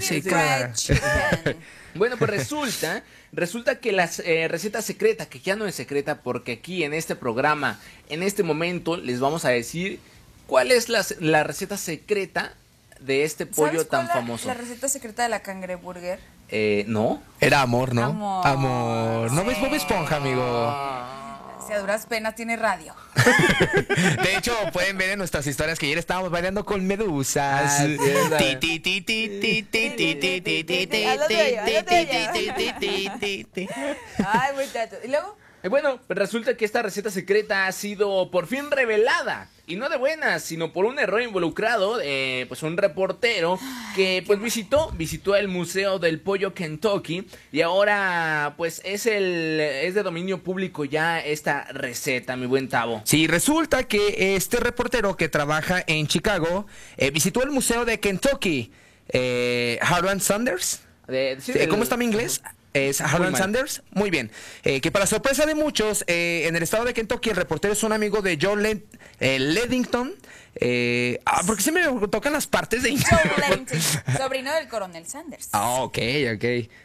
[0.00, 0.72] Sí, claro.
[0.74, 1.56] Chicken.
[1.96, 6.50] Bueno, pues resulta, resulta que la eh, receta secreta, que ya no es secreta porque
[6.54, 10.00] aquí en este programa, en este momento, les vamos a decir
[10.46, 12.52] ¿Cuál es la, receta secreta
[13.00, 14.48] de este pollo tan cuál famoso?
[14.48, 16.18] La, receta secreta de la cangreburger.
[16.48, 17.22] Eh, no.
[17.40, 18.04] Era amor, ¿no?
[18.04, 18.46] Amor.
[18.46, 19.32] amor.
[19.32, 20.44] No ves Bob Esponja, amigo.
[21.66, 22.94] Si a duras penas tiene radio.
[24.22, 27.80] De hecho, pueden ver en nuestras historias que ayer estábamos bailando con medusas.
[27.80, 27.98] Ay,
[34.54, 34.98] muchachos.
[35.04, 35.36] ¿Y luego?
[35.64, 39.48] Eh, bueno, resulta que esta receta secreta ha sido por fin revelada.
[39.66, 43.58] Y no de buenas, sino por un error involucrado, eh, pues un reportero
[43.96, 49.94] que pues visitó, visitó el Museo del Pollo Kentucky y ahora pues es el es
[49.94, 53.00] de dominio público ya esta receta, mi buen Tavo.
[53.06, 56.66] Sí, resulta que este reportero que trabaja en Chicago
[56.98, 58.70] eh, visitó el museo de Kentucky.
[59.08, 60.82] Eh, Harlan Sanders.
[61.08, 62.42] De- sí, Eh, ¿Cómo está mi inglés?
[62.74, 63.36] ¿Es Harlan.
[63.36, 63.82] Sanders?
[63.92, 64.30] Muy bien.
[64.64, 67.82] Eh, que para sorpresa de muchos, eh, en el estado de Kentucky el reportero es
[67.84, 68.82] un amigo de John Led-
[69.20, 70.12] eh, Ledington.
[70.56, 72.90] Eh, ah, porque siempre me tocan las partes de
[73.36, 73.78] Blanton,
[74.18, 75.48] sobrino del coronel Sanders.
[75.52, 75.98] Ah, ok,
[76.36, 76.44] ok.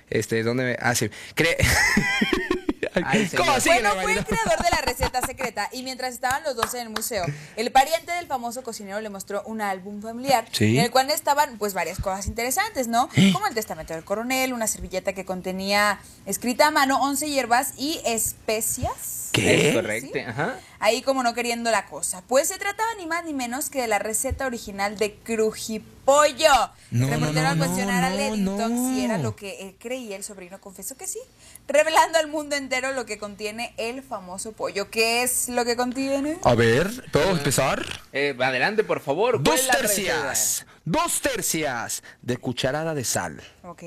[0.10, 0.78] Este, ¿dónde me...?
[0.80, 1.10] Ah, sí.
[1.36, 1.56] Cre-
[2.94, 6.90] Bueno, fue el creador de la receta secreta y mientras estaban los dos en el
[6.90, 7.26] museo,
[7.56, 10.78] el pariente del famoso cocinero le mostró un álbum familiar Sí.
[10.78, 13.10] en el cual estaban pues varias cosas interesantes, ¿no?
[13.34, 18.02] Como el testamento del coronel, una servilleta que contenía escrita a mano 11 hierbas y
[18.06, 19.29] especias.
[19.32, 19.70] ¿Qué?
[19.70, 20.20] Es correcto, ¿Sí?
[20.20, 20.60] ajá.
[20.80, 22.24] Ahí como no queriendo la cosa.
[22.28, 26.52] Pues se trataba ni más ni menos que de la receta original de crujipollo.
[26.92, 28.96] No, reportero no, al no, cuestionar a Leddington no.
[28.96, 31.20] si era lo que él creía, el sobrino confesó que sí,
[31.68, 34.90] revelando al mundo entero lo que contiene el famoso pollo.
[34.90, 36.38] ¿Qué es lo que contiene?
[36.44, 37.86] A ver, ¿puedo empezar?
[38.14, 39.44] Eh, adelante, por favor.
[39.44, 40.66] ¿cuál Dos tercias.
[40.86, 43.42] Dos tercias de cucharada de sal.
[43.64, 43.84] Ok,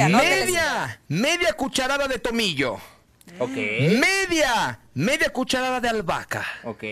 [0.00, 2.78] anótele, Media, media cucharada de tomillo.
[3.38, 6.44] Ok, Media, media cucharada de albahaca.
[6.64, 6.84] ok,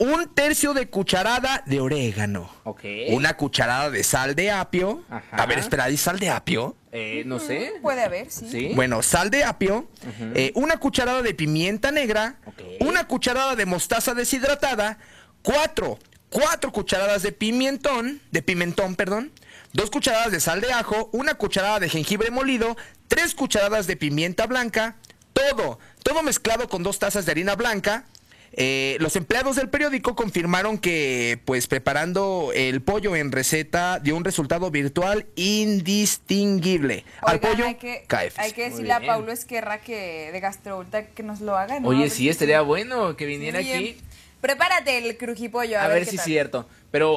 [0.00, 2.48] Un tercio de cucharada de orégano.
[2.64, 2.84] ok.
[3.08, 5.02] Una cucharada de sal de apio.
[5.10, 5.36] Ajá.
[5.36, 6.76] A ver, espera, ¿hay sal de apio?
[6.92, 7.72] Eh, no sé.
[7.82, 8.46] Puede haber, sí.
[8.48, 8.70] ¿Sí?
[8.76, 9.88] Bueno, sal de apio,
[10.36, 12.62] eh, una cucharada de pimienta negra, Ok.
[12.80, 14.98] una cucharada de mostaza deshidratada,
[15.42, 15.98] cuatro,
[16.30, 19.32] cuatro cucharadas de pimentón, de pimentón, perdón,
[19.72, 22.76] dos cucharadas de sal de ajo, una cucharada de jengibre molido,
[23.08, 24.96] tres cucharadas de pimienta blanca,
[25.38, 28.04] todo, todo mezclado con dos tazas de harina blanca.
[28.52, 34.24] Eh, los empleados del periódico confirmaron que, pues, preparando el pollo en receta dio un
[34.24, 37.04] resultado virtual indistinguible.
[37.20, 38.38] Al pollo, hay que, KFC.
[38.38, 39.00] hay que decirle a.
[39.00, 41.78] Paulo Esquerra que de Gastroulta que nos lo haga.
[41.78, 41.88] ¿no?
[41.88, 43.82] Oye, sí, estaría bueno que viniera Muy aquí.
[43.82, 43.96] bien.
[44.40, 45.78] Prepárate el crujipollo.
[45.78, 46.66] A, A ver qué si es cierto.
[46.90, 47.16] Pero,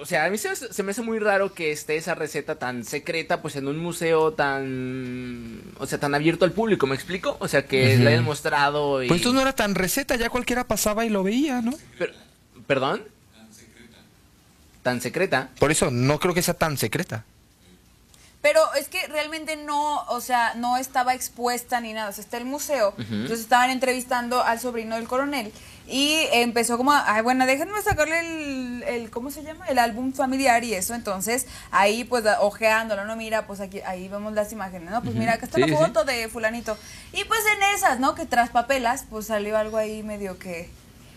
[0.00, 2.56] o sea, a mí se, me- se me hace muy raro que esté esa receta
[2.56, 5.62] tan secreta, pues en un museo tan.
[5.78, 7.36] O sea, tan abierto al público, ¿me explico?
[7.40, 9.08] O sea, que la hayan mostrado y.
[9.08, 11.72] Pues esto no era tan receta, ya cualquiera pasaba y lo veía, ¿no?
[11.98, 12.12] Pero-
[12.66, 13.02] ¿Perdón?
[14.82, 15.48] Tan secreta.
[15.58, 17.24] Por eso no creo que sea tan secreta.
[18.42, 22.10] Pero es que realmente no, o sea, no estaba expuesta ni nada.
[22.10, 22.94] O sea, está el museo.
[22.98, 25.50] Entonces estaban entrevistando al sobrino del coronel.
[25.86, 29.66] Y empezó como, ay, bueno, déjenme sacarle el, el, ¿cómo se llama?
[29.68, 30.94] El álbum familiar y eso.
[30.94, 33.16] Entonces, ahí pues ojeándolo, ¿no?
[33.16, 35.02] Mira, pues aquí, ahí vemos las imágenes, ¿no?
[35.02, 35.74] Pues mira, acá está Sí, la sí.
[35.74, 36.78] foto de fulanito.
[37.12, 38.14] Y pues en esas, ¿no?
[38.14, 40.70] Que tras papelas, pues salió algo ahí medio que,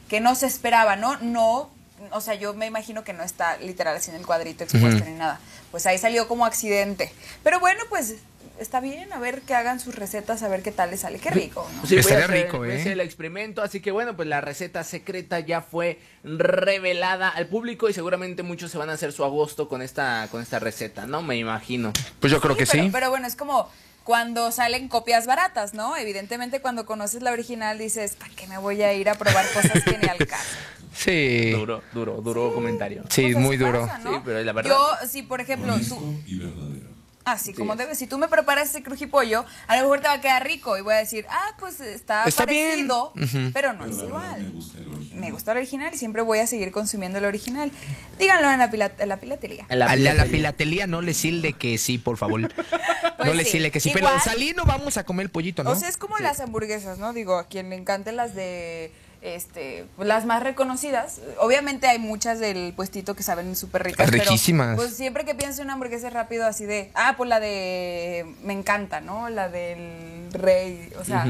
[0.10, 1.18] que no se esperaba, ¿no?
[1.22, 1.70] No,
[2.12, 5.12] o sea, yo me imagino que no está literal así en el cuadrito expuesto ni
[5.14, 5.40] nada.
[5.72, 7.12] Pues ahí salió como accidente.
[7.44, 8.16] Pero bueno, pues
[8.60, 11.20] está bien, a ver que hagan sus recetas, a ver qué tal les sale.
[11.20, 11.86] Qué rico, ¿no?
[11.86, 12.80] Sí, Estaría hacer- rico, ¿eh?
[12.80, 17.90] hacer el experimento, así que bueno, pues la receta secreta ya fue revelada al público
[17.90, 21.22] y seguramente muchos se van a hacer su agosto con esta con esta receta, ¿no?
[21.22, 21.94] Me imagino.
[22.20, 22.90] Pues yo creo que pero, sí.
[22.92, 23.70] Pero bueno, es como
[24.04, 25.98] cuando salen copias baratas, ¿no?
[25.98, 29.84] Evidentemente cuando conoces la original dices, ¿para qué me voy a ir a probar cosas
[29.84, 30.44] que ni al caso?
[30.98, 31.52] Sí.
[31.52, 33.04] Duro, duro, duro comentario.
[33.10, 33.82] Sí, Pues muy duro.
[33.82, 34.14] pasa, ¿no?
[34.16, 34.72] Sí, pero la verdad.
[34.72, 36.87] Yo, si por ejemplo, tú, y verdadero.
[37.32, 40.22] Así como debes, si tú me preparas ese crujipollo, a lo mejor te va a
[40.22, 42.88] quedar rico y voy a decir, ah, pues está, Está bien.
[42.88, 43.14] parecido,
[43.54, 44.52] pero no Pero es me igual.
[44.54, 45.20] gusta el original.
[45.20, 47.72] Me gusta el original y siempre voy a seguir consumiendo el original.
[48.20, 49.66] Díganlo en la, pila- en la pilatería.
[49.70, 50.88] En la a la, la pilatelía.
[50.88, 52.42] no le silde que sí, por favor.
[52.42, 52.50] no
[53.18, 53.52] Pues le sí.
[53.52, 53.90] silde que sí.
[53.90, 55.72] Igual- Pero saliendo vamos a comer el pollito, ¿no?
[55.72, 57.14] O sea, es como las hamburguesas, ¿no?
[57.14, 58.92] Digo, a quien le encanten las de
[59.22, 61.20] este las más reconocidas.
[61.40, 64.10] Obviamente hay muchas del puestito que saben súper ricas.
[64.12, 64.76] pero, Riquísimas.
[64.76, 68.54] pues siempre que pienso en una hamburguesa rápido así de, ah, pues la de me
[68.54, 69.30] encanta, ¿no?
[69.30, 71.26] La del rey, o sea,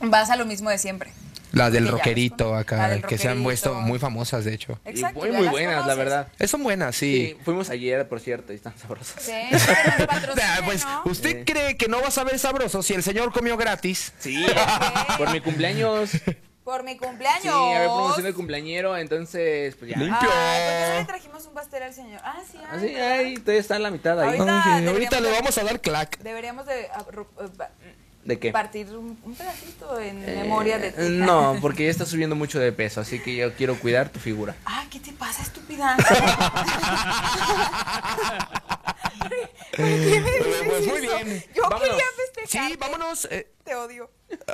[0.00, 1.10] vas a lo mismo de siempre.
[1.52, 3.98] la del que ya las roquerito cono- acá, la del que se han puesto muy
[3.98, 4.78] famosas, de hecho.
[4.86, 5.20] Y Exacto.
[5.20, 6.28] muy, muy buenas, la verdad.
[6.38, 7.44] Eh, Son buenas, Sí, sí.
[7.44, 9.22] fuimos ayer, por cierto, y están sabrosas.
[9.22, 9.32] Sí,
[10.64, 11.02] pues, ¿no?
[11.04, 14.12] ¿usted cree que no va a saber sabroso si el señor comió gratis?
[14.18, 14.44] Sí,
[15.18, 16.10] por mi cumpleaños.
[16.62, 17.52] Sí, Por mi cumpleaños.
[17.54, 19.96] había promoción de cumpleañero, entonces, pues ya.
[19.98, 20.28] Limpio.
[20.32, 22.20] Ay, ¿por qué no le trajimos un pastel al señor?
[22.24, 24.38] Ah, sí, ay, Así, ahí, todavía está en la mitad ahí.
[24.38, 26.18] Ahorita- le de- vamos a dar clack.
[26.18, 27.70] Deberíamos de ah, ru- eh, pa-
[28.24, 28.52] ¿De qué?
[28.52, 31.02] partir un, un pedacito en Eh, memoria de ti.
[31.08, 34.54] No, porque ya estás subiendo mucho de peso, así que yo quiero cuidar tu figura.
[34.64, 35.96] Ay, ¿qué te pasa, estúpida?
[39.76, 41.44] Pues muy bien.
[41.54, 41.88] Yo Vámonos.
[41.88, 42.68] quería festejar.
[42.70, 43.28] Sí, vámonos.
[43.30, 44.10] eh, Te odio.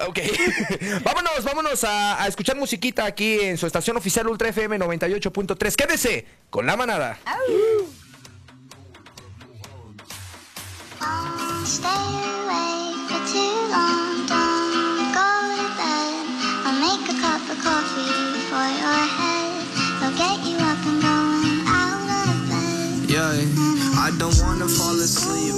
[0.07, 0.18] Ok.
[1.05, 5.74] vámonos, vámonos a, a escuchar musiquita aquí en su estación oficial Ultra FM 98.3.
[5.74, 7.18] Quédese con la manada.
[24.09, 25.57] I don't wanna fall asleep,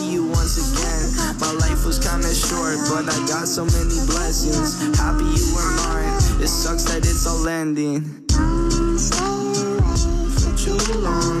[0.01, 1.37] you once again.
[1.39, 4.79] My life was kinda short, but I got so many blessings.
[4.97, 8.25] Happy you were mine, it sucks that it's all ending.
[8.33, 9.11] Awake
[10.37, 11.40] For too long,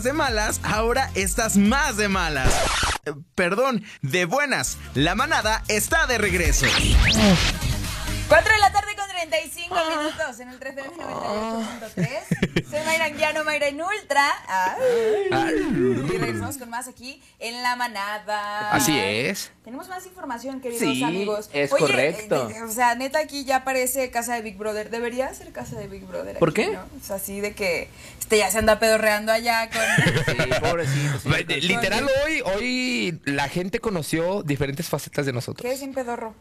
[0.00, 2.54] Estabas de malas, ahora estás más de malas.
[3.04, 4.78] Eh, Perdón, de buenas.
[4.94, 6.66] La manada está de regreso.
[8.28, 12.70] 4 de la tarde con 35 minutos en el 3 98.3.
[12.70, 13.80] Soy Mayra Anguiano, Mayra en
[14.10, 14.32] Ultra.
[15.30, 15.54] Ay.
[16.12, 18.72] Y regresamos con más aquí en La Manada.
[18.72, 19.52] Así es.
[19.62, 21.48] Tenemos más información, queridos Sí, amigos.
[21.52, 22.50] es Oye, correcto.
[22.50, 24.90] eh, o sea, neta, aquí ya parece casa de Big Brother.
[24.90, 26.38] Debería ser casa de Big Brother.
[26.38, 26.72] ¿Por aquí, qué?
[26.72, 26.80] ¿no?
[27.00, 27.88] O sea, así de que
[28.18, 29.80] este ya se anda pedorreando allá con.
[30.36, 31.18] Sí, pobrecito.
[31.20, 31.60] sí.
[31.60, 35.62] Literal, hoy, hoy la gente conoció diferentes facetas de nosotros.
[35.62, 36.34] ¿Qué es un pedorro?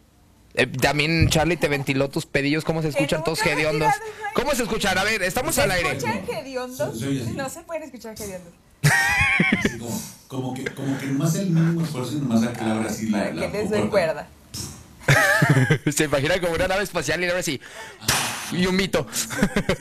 [0.59, 3.93] Eh, también Charlie te ventiló tus pedillos, ¿cómo se escuchan todos hediondos?
[4.33, 4.97] ¿Cómo se escuchan?
[4.97, 5.91] A ver, estamos ¿Se al aire.
[5.91, 6.93] escuchan hediondos?
[6.93, 7.31] Se- se oye así.
[7.31, 8.53] No se pueden escuchar hediondos.
[9.57, 13.31] Así como, como que, como que más el mínimo esfuerzo y nomás abra así la,
[13.31, 14.27] la Que les doy cuerda.
[15.95, 17.59] Se imagina como una nave espacial y ahora sí.
[18.51, 19.07] Y un mito.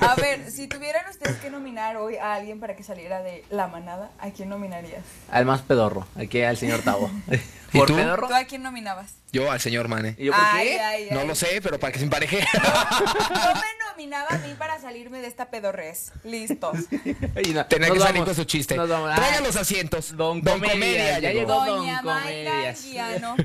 [0.00, 3.66] A ver, si tuvieran ustedes que nominar hoy a alguien para que saliera de la
[3.66, 5.02] manada, ¿a quién nominarías?
[5.30, 7.10] Al más pedorro, aquí al señor Tavo.
[7.72, 7.96] ¿Y ¿Por tú?
[7.96, 8.28] pedorro?
[8.28, 9.12] ¿Tú a quién nominabas?
[9.30, 10.14] Yo al señor Mane.
[10.18, 10.80] ¿Y yo por Ay, qué?
[10.80, 11.26] ay, No ay.
[11.28, 12.38] lo sé, pero para que se empareje.
[12.54, 12.60] Yo
[13.54, 16.12] me nominaba a mí para salirme de esta pedorrez.
[16.24, 16.72] Listo.
[17.44, 18.74] Y no- que salir con su chiste.
[18.74, 20.16] Traigan los asientos.
[20.16, 21.52] Don Comedia, ya llegó.
[21.64, 22.70] Doña Don Mayra.
[22.70, 23.36] Anguiano.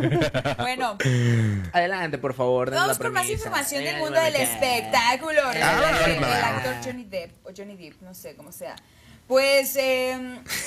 [0.59, 0.97] Bueno,
[1.73, 2.71] Adelante, por favor.
[2.71, 5.41] vamos la con más información del mundo del espectáculo.
[5.61, 6.05] Ah.
[6.07, 8.75] el actor Johnny Depp, o Johnny Depp, no sé cómo sea.
[9.33, 10.15] Pues eh,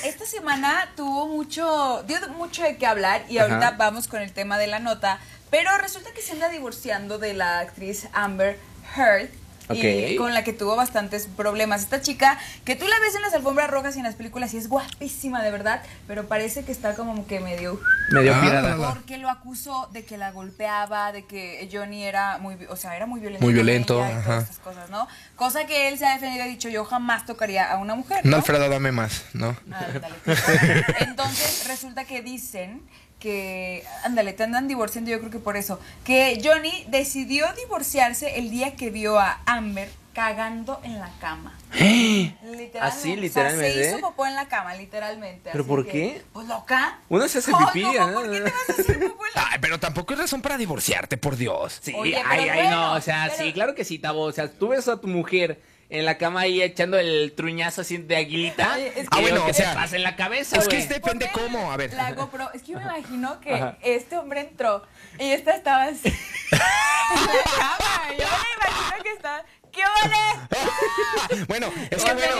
[0.03, 3.47] esta semana tuvo mucho, dio mucho de qué hablar y Ajá.
[3.47, 7.33] ahorita vamos con el tema de la nota, pero resulta que se anda divorciando de
[7.33, 8.59] la actriz Amber
[8.93, 9.29] Heard.
[9.69, 11.81] Y con la que tuvo bastantes problemas.
[11.81, 14.57] Esta chica, que tú la ves en las alfombras rojas y en las películas y
[14.57, 17.79] es guapísima de verdad, pero parece que está como que medio
[18.11, 18.93] Medio Ah, pirada.
[18.93, 23.05] porque lo acusó de que la golpeaba, de que Johnny era muy, o sea, era
[23.05, 23.43] muy violento.
[23.45, 24.37] Muy violento, ella y todas ajá.
[24.43, 25.07] estas cosas, ¿no?
[25.35, 28.21] Cosa que él se ha defendido y ha dicho, yo jamás tocaría a una mujer,
[28.25, 28.37] No, ¿no?
[28.37, 29.55] Alfredo, dame más, ¿no?
[29.71, 30.41] Ándale, pues.
[30.99, 32.81] Entonces resulta que dicen
[33.19, 38.49] que, ándale, te andan divorciando yo creo que por eso, que Johnny decidió divorciarse el
[38.51, 41.55] día que vio a Amber cagando en la cama.
[41.73, 42.79] Literalmente.
[42.79, 43.83] Así, O sea, literalmente.
[43.83, 45.49] se hizo popó en la cama, literalmente.
[45.51, 46.21] ¿Pero así por que, qué?
[46.33, 46.99] Pues loca.
[47.09, 48.21] Uno se hace pipí, no, ¿no?
[48.21, 50.57] ¿Por qué te vas a hacer popó en la Ay, pero tampoco es razón para
[50.57, 51.79] divorciarte, por Dios.
[51.81, 54.23] Sí, Oye, ay, ay, bueno, no, o sea, pero- sí, claro que sí, Tavo.
[54.23, 57.97] O sea, tú ves a tu mujer en la cama ahí echando el truñazo así
[57.97, 58.77] de aguilita.
[58.79, 60.81] Es que- Ah, bueno, ¿qué o sea, pasa en la cabeza, Es que güey?
[60.83, 61.71] es depende cómo.
[61.71, 61.93] A ver.
[61.93, 62.51] La GoPro.
[62.53, 63.77] Es que yo me imagino que Ajá.
[63.81, 64.83] este hombre entró
[65.19, 66.09] y esta estaba así.
[66.51, 68.07] en la cama.
[68.17, 69.45] Yo me imagino que estaba.
[69.71, 71.45] ¿Qué vale?
[71.47, 72.35] Bueno, es que bueno.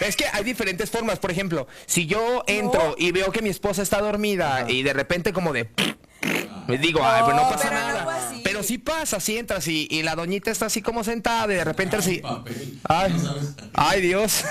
[0.00, 1.18] Es que hay diferentes formas.
[1.18, 5.32] Por ejemplo, si yo entro y veo que mi esposa está dormida y de repente
[5.32, 5.68] como de...
[6.66, 8.16] Me digo, ay, pues no pasa pero nada.
[8.28, 8.40] así.
[8.42, 11.62] Pero sí pasa, si entras y, y la doñita está así como sentada y de
[11.64, 12.18] repente así...
[12.18, 12.80] Papel.
[12.88, 13.14] Ay,
[13.74, 14.44] ay Dios.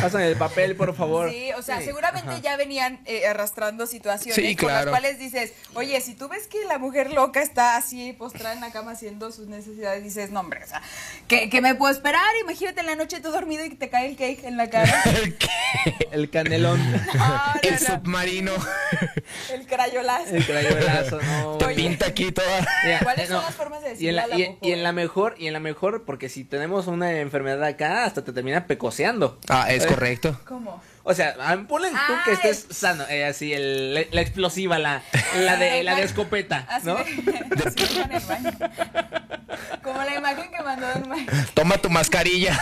[0.00, 1.30] Pásame el papel, por favor.
[1.30, 4.92] Sí, o sea, seguramente ya venían eh, arrastrando situaciones Sí, por claro.
[4.92, 8.60] las cuales dices, oye, si tú ves que la mujer loca está así postrada en
[8.60, 10.80] la cama haciendo sus necesidades, dices, no, hombre, o sea,
[11.26, 12.22] ¿qué, qué me puedo esperar?
[12.42, 15.02] Imagínate en la noche tú dormido y que te cae el cake en la cara.
[16.12, 16.80] El canelón.
[16.92, 18.52] No, no, El no, submarino
[19.52, 20.34] el crayolazo.
[20.34, 21.56] El crayolazo, no.
[21.58, 21.76] te güey.
[21.76, 22.66] pinta aquí toda...
[22.84, 23.42] Mira, ¿Cuáles eh, son no.
[23.42, 25.46] las formas de Y en, decirle la, a la y, y en la mejor, y
[25.46, 29.38] en la mejor, porque si tenemos una enfermedad acá, hasta te termina pecoseando.
[29.48, 30.40] Ah, es Eh, correcto.
[30.46, 30.82] ¿Cómo?
[31.04, 34.20] O sea, ah, ponle tú Ah, que estés es- sano, eh, así, el, la, la
[34.20, 35.02] explosiva, la,
[35.38, 36.96] la, de, la de escopeta, Así ¿no?
[36.96, 37.02] de,
[37.66, 38.50] así en el baño.
[39.82, 41.32] Como la imagen que mandó Don Mike.
[41.54, 42.58] Toma tu mascarilla.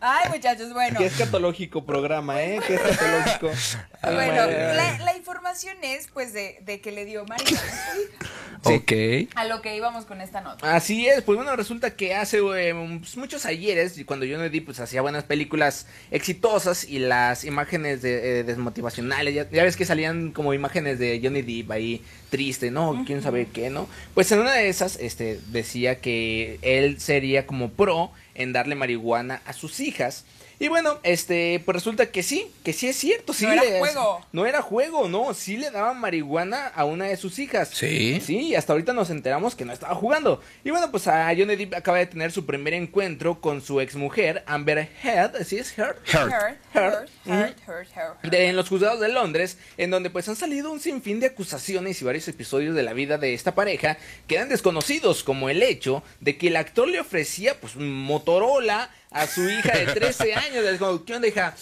[0.00, 0.98] Ay, muchachos, bueno.
[0.98, 2.60] Qué escatológico programa, ¿eh?
[2.66, 3.50] Qué escatológico.
[4.02, 4.74] Ay, Bueno, madre.
[4.74, 8.30] la, la información es pues de, de que le dio marihuana a su hija.
[8.64, 8.92] Ok.
[9.36, 10.74] A lo que íbamos con esta nota.
[10.74, 14.66] Así es, pues bueno, resulta que hace eh, pues, muchos ayeres, y cuando Johnny Depp
[14.66, 19.84] pues hacía buenas películas exitosas y las imágenes de, eh, desmotivacionales, ya, ya ves que
[19.84, 23.04] salían como imágenes de Johnny Depp ahí triste, ¿no?
[23.06, 23.88] ¿Quién sabe qué, no?
[24.14, 29.42] Pues en una de esas, este, decía que él sería como pro en darle marihuana
[29.44, 30.24] a sus hijas.
[30.60, 33.32] Y bueno, este, pues resulta que sí, que sí es cierto.
[33.32, 34.26] Sí No era le- juego.
[34.32, 37.68] No era juego, no, sí le daban marihuana a una de sus hijas.
[37.72, 38.20] Sí.
[38.24, 40.42] Sí, y hasta ahorita nos enteramos que no estaba jugando.
[40.64, 44.42] Y bueno, pues a Johnny Depp acaba de tener su primer encuentro con su exmujer,
[44.46, 45.96] Amber Heard, ¿sí es Heard?
[46.12, 46.56] Heard.
[46.74, 48.22] Hurt, hurt.
[48.22, 52.00] De- en los juzgados de Londres, en donde pues han salido un sinfín de acusaciones
[52.00, 56.02] y varios episodios de la vida de esta pareja que eran desconocidos, como el hecho
[56.20, 60.64] de que el actor le ofrecía pues un Motorola a su hija de 13 años.
[60.64, 61.54] Es como, ¿qué onda, hija?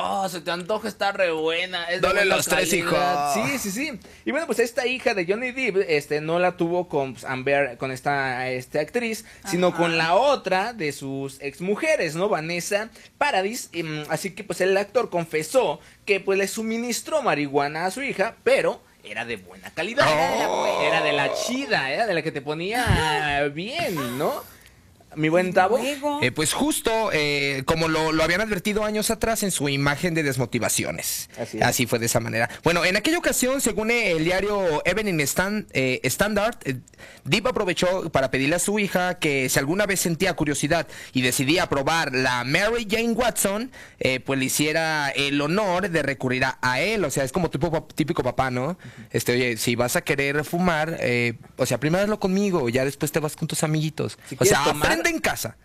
[0.00, 1.84] Oh, se te antoja, está re buena.
[1.84, 3.34] Es de Dale buena los tres, calidad.
[3.34, 3.48] hijo.
[3.48, 4.00] Sí, sí, sí.
[4.24, 7.78] Y bueno, pues esta hija de Johnny Depp, este, no la tuvo con pues, Amber,
[7.78, 12.28] con esta este, actriz, sino con la otra de sus exmujeres, ¿no?
[12.28, 13.70] Vanessa Paradis.
[13.72, 18.02] Y, mm, así que pues el actor confesó que pues le suministró marihuana a su
[18.02, 20.06] hija, pero era de buena calidad.
[20.06, 20.82] Era de la.
[20.84, 24.44] Era de la chida, era de la que te ponía bien, ¿no?
[25.16, 25.78] Mi buen Tavo.
[26.22, 30.22] Eh, pues justo eh, como lo, lo habían advertido años atrás en su imagen de
[30.22, 31.30] desmotivaciones.
[31.38, 32.48] Así Así, fue de esa manera.
[32.64, 36.76] Bueno, en aquella ocasión, según el diario Evening Stand, eh, Standard, eh,
[37.24, 41.68] Deep aprovechó para pedirle a su hija que si alguna vez sentía curiosidad y decidía
[41.68, 46.80] probar la Mary Jane Watson, eh, pues le hiciera el honor de recurrir a, a
[46.80, 47.04] él.
[47.04, 48.78] O sea, es como tipo, típico papá, ¿no?
[49.10, 53.12] Este, oye, si vas a querer fumar, eh, o sea, primero hazlo conmigo, ya después
[53.12, 54.18] te vas con tus amiguitos.
[54.28, 55.56] Si o sea, tomar- aprende en casa.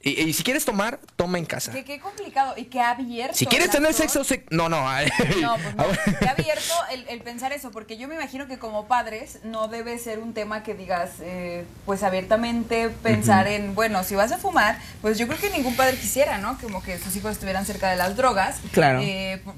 [0.00, 1.72] Y, y si quieres tomar, toma en casa.
[1.72, 3.36] Que qué complicado y qué abierto.
[3.36, 4.88] Si quieres tener sexo, se- no, no.
[4.88, 5.08] ay.
[5.42, 5.84] No, pues no.
[6.20, 9.98] Qué abierto el, el pensar eso, porque yo me imagino que como padres no debe
[9.98, 14.78] ser un tema que digas, eh, pues abiertamente pensar en, bueno, si vas a fumar,
[15.02, 16.56] pues yo creo que ningún padre quisiera, ¿no?
[16.60, 18.60] Como que sus hijos estuvieran cerca de las drogas.
[18.72, 19.00] Claro.
[19.02, 19.56] Eh, por-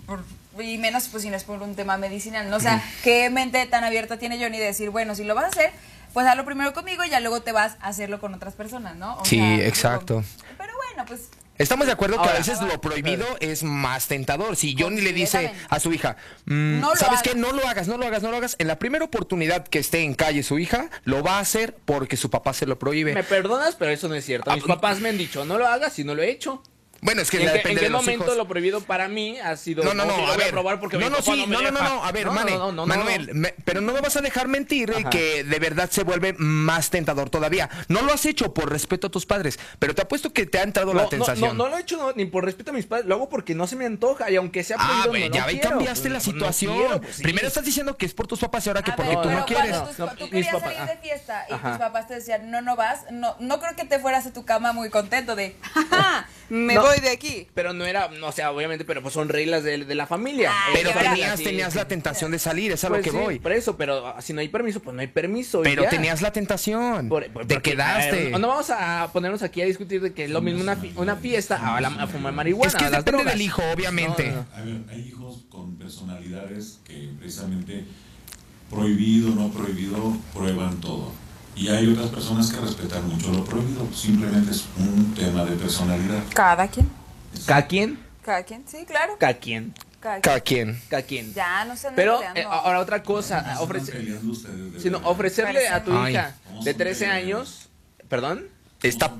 [0.54, 2.56] por- y menos pues si no es por un tema medicinal, ¿no?
[2.56, 5.48] O sea, qué mente tan abierta tiene Johnny de decir, bueno, si lo vas a
[5.48, 5.70] hacer,
[6.12, 9.16] pues hazlo primero conmigo y ya luego te vas a hacerlo con otras personas, ¿no?
[9.18, 10.22] O Sí, sea, exacto.
[10.58, 11.28] Pero bueno, pues
[11.58, 14.56] Estamos de acuerdo que Ahora- a veces lo prohibido es más tentador.
[14.56, 16.16] Si Johnny le dice a su hija,
[16.46, 17.34] mm, No lo ¿sabes qué?
[17.34, 18.56] No lo hagas, no lo hagas, no lo hagas.
[18.58, 22.16] En la primera oportunidad que esté en calle su hija, lo va a hacer porque
[22.16, 23.12] su papá se lo prohíbe.
[23.12, 24.50] Me perdonas, pero eso no es cierto.
[24.54, 26.62] Mis Ah, papás me han dicho, no lo hagas y no lo he hecho.
[27.02, 28.36] Bueno, es que ¿En ya qué, en depende qué de los momento hijos.
[28.36, 30.50] lo prohibido para mí ha sido No, no, no, a voy ver.
[30.50, 32.58] probar porque no, no, sí, no, no, no, no, no, a ver, no, Mane, no,
[32.58, 32.86] no, no, no.
[32.86, 35.10] Manuel, me- pero no me vas a dejar mentir eh, Ajá.
[35.10, 37.70] que de verdad se vuelve más tentador todavía.
[37.88, 40.62] No lo has hecho por respeto a tus padres, pero te apuesto que te ha
[40.62, 41.56] entrado No, la no, tentación.
[41.56, 43.54] no, no lo he hecho no, ni por respeto a mis padres, lo hago porque
[43.54, 45.68] no se me antoja y aunque sea Ah, prohibido, güey, no ya quiero.
[45.70, 46.76] cambiaste la No, no situación.
[46.76, 47.22] quiero, pues sí.
[47.22, 49.30] Primero estás diciendo que es por tus papás y ahora que A porque ver, tú
[49.30, 49.76] no quieres.
[49.98, 50.98] No, tú mis querías papás- salir de ah.
[51.02, 54.26] fiesta y tus papás te decían, no, no vas, no, no creo que te fueras
[54.26, 56.89] a tu cama muy contento de, jaja, me No.
[56.90, 57.46] Voy de aquí.
[57.54, 60.50] Pero no era, no, o sea, obviamente, pero pues son reglas de, de la familia.
[60.52, 63.10] Ay, Pero Qué tenías, barbaridad, tenías la tentación de salir, es a Pues lo que
[63.10, 63.38] sí, voy.
[63.38, 65.62] Por eso, pero ah, si no hay permiso, pues no hay permiso.
[65.62, 65.90] Pero ya.
[65.90, 67.08] tenías la tentación.
[67.08, 68.08] Por- por- te porque, quedaste.
[68.08, 70.76] a ver, no vamos a ponernos aquí a discutir de que es lo mismo una,
[70.96, 72.68] una fiesta a, la- a fumar marihuana.
[72.68, 73.34] es que a las depende drogas.
[73.34, 74.28] del hijo, obviamente.
[74.28, 74.56] No, no, no.
[74.56, 77.84] A ver, hay hijos con personalidades que precisamente
[78.70, 81.12] prohibido, no prohibido, prueban todo.
[81.56, 83.86] Y hay otras personas que respetan mucho lo prohibido.
[83.92, 86.22] Simplemente es un tema de personalidad.
[86.34, 86.88] Cada quien,
[87.46, 87.98] ¿Cada quien?
[88.24, 89.16] cada quien, sí, claro.
[89.18, 89.74] Cada quien.
[90.00, 90.22] Cada quien.
[90.22, 90.82] Cada quien.
[90.88, 91.34] Cada quien.
[91.34, 95.68] Ya, no se anden Pero eh, ahora otra cosa, No ofrece- ustedes de sino ofrecerle
[95.68, 96.12] a tu Ay.
[96.14, 97.36] hija de un 13 peleonero.
[97.38, 97.68] años,
[98.08, 98.46] perdón,
[98.82, 99.12] Esta,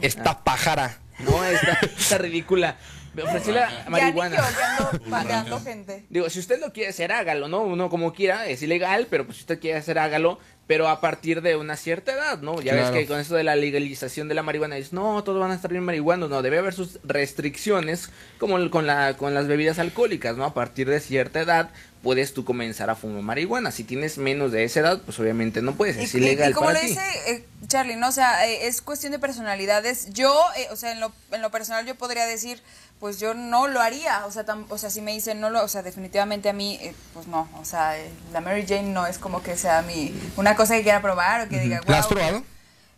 [0.00, 0.98] esta pájara.
[1.20, 2.76] no, está, está ridícula.
[3.24, 4.36] Ofrecerle a- ya ni marihuana.
[4.36, 6.04] yo que ando pateando gente.
[6.10, 7.62] Digo, si usted lo quiere hacer, hágalo, ¿no?
[7.62, 11.42] Uno como quiera, es ilegal, pero pues si usted quiere hacer, hágalo, pero a partir
[11.42, 12.60] de una cierta edad, ¿no?
[12.60, 12.92] Ya Claro.
[12.92, 15.54] ves que con eso de la legalización de la marihuana, dices, no, todos van a
[15.54, 19.78] estar bien marihuanos, no, debe haber sus restricciones, como el- con, la, con las bebidas
[19.78, 20.44] alcohólicas, ¿no?
[20.44, 21.70] A partir de cierta edad
[22.02, 23.70] puedes tú comenzar a fumar marihuana.
[23.72, 26.66] Si tienes menos de esa edad, pues obviamente no puedes, es Y- ilegal y como
[26.68, 26.92] para le ti.
[26.94, 28.08] dice eh, Charlie, ¿no?
[28.08, 30.12] O sea, eh, es cuestión de personalidades.
[30.12, 32.60] Yo, eh, o sea, en lo, en lo personal yo podría decir,
[33.00, 34.24] pues yo no lo haría.
[34.26, 36.78] O sea, tam- o sea si me dicen no lo, o sea, definitivamente a mí,
[36.80, 37.48] eh, pues no.
[37.60, 40.82] O sea, eh, la Mary Jane no es como que sea mi, una cosa que
[40.82, 42.42] quiera probar o que diga, ¿La has probado?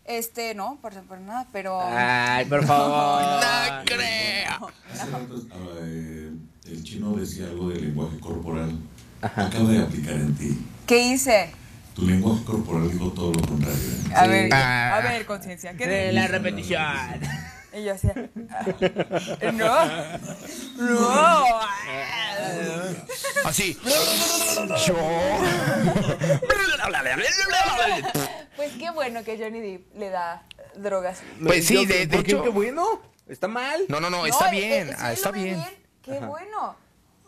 [0.05, 1.81] Este, no, por, por nada, pero...
[1.83, 3.23] Ay, por favor.
[3.23, 4.71] No creo.
[4.91, 5.47] Hace rato
[5.83, 6.31] eh,
[6.67, 8.79] el chino decía algo del lenguaje corporal.
[9.21, 10.59] Acaba de aplicar en ti.
[10.87, 11.51] ¿Qué hice?
[11.95, 13.77] Tu lenguaje corporal dijo todo lo contrario.
[13.77, 14.13] ¿eh?
[14.15, 14.97] A ver, Ah.
[14.97, 16.13] a ver, conciencia, ¿qué De dije?
[16.13, 16.83] la repetición.
[17.73, 18.15] Y yo hacía,
[18.51, 18.65] "Ah,
[19.53, 20.19] no,
[20.77, 21.09] no.
[23.45, 23.79] Así.
[24.87, 24.97] Yo.
[28.57, 30.43] Pues qué bueno que Johnny Depp le da
[30.77, 31.21] drogas.
[31.45, 33.01] Pues sí, Yo- de- de hecho- Qué bueno.
[33.29, 33.83] Está mal.
[33.89, 34.89] No, no, no, está eh, eh, bien.
[34.89, 35.63] si ah, él está bien.
[36.03, 36.77] Qué bueno.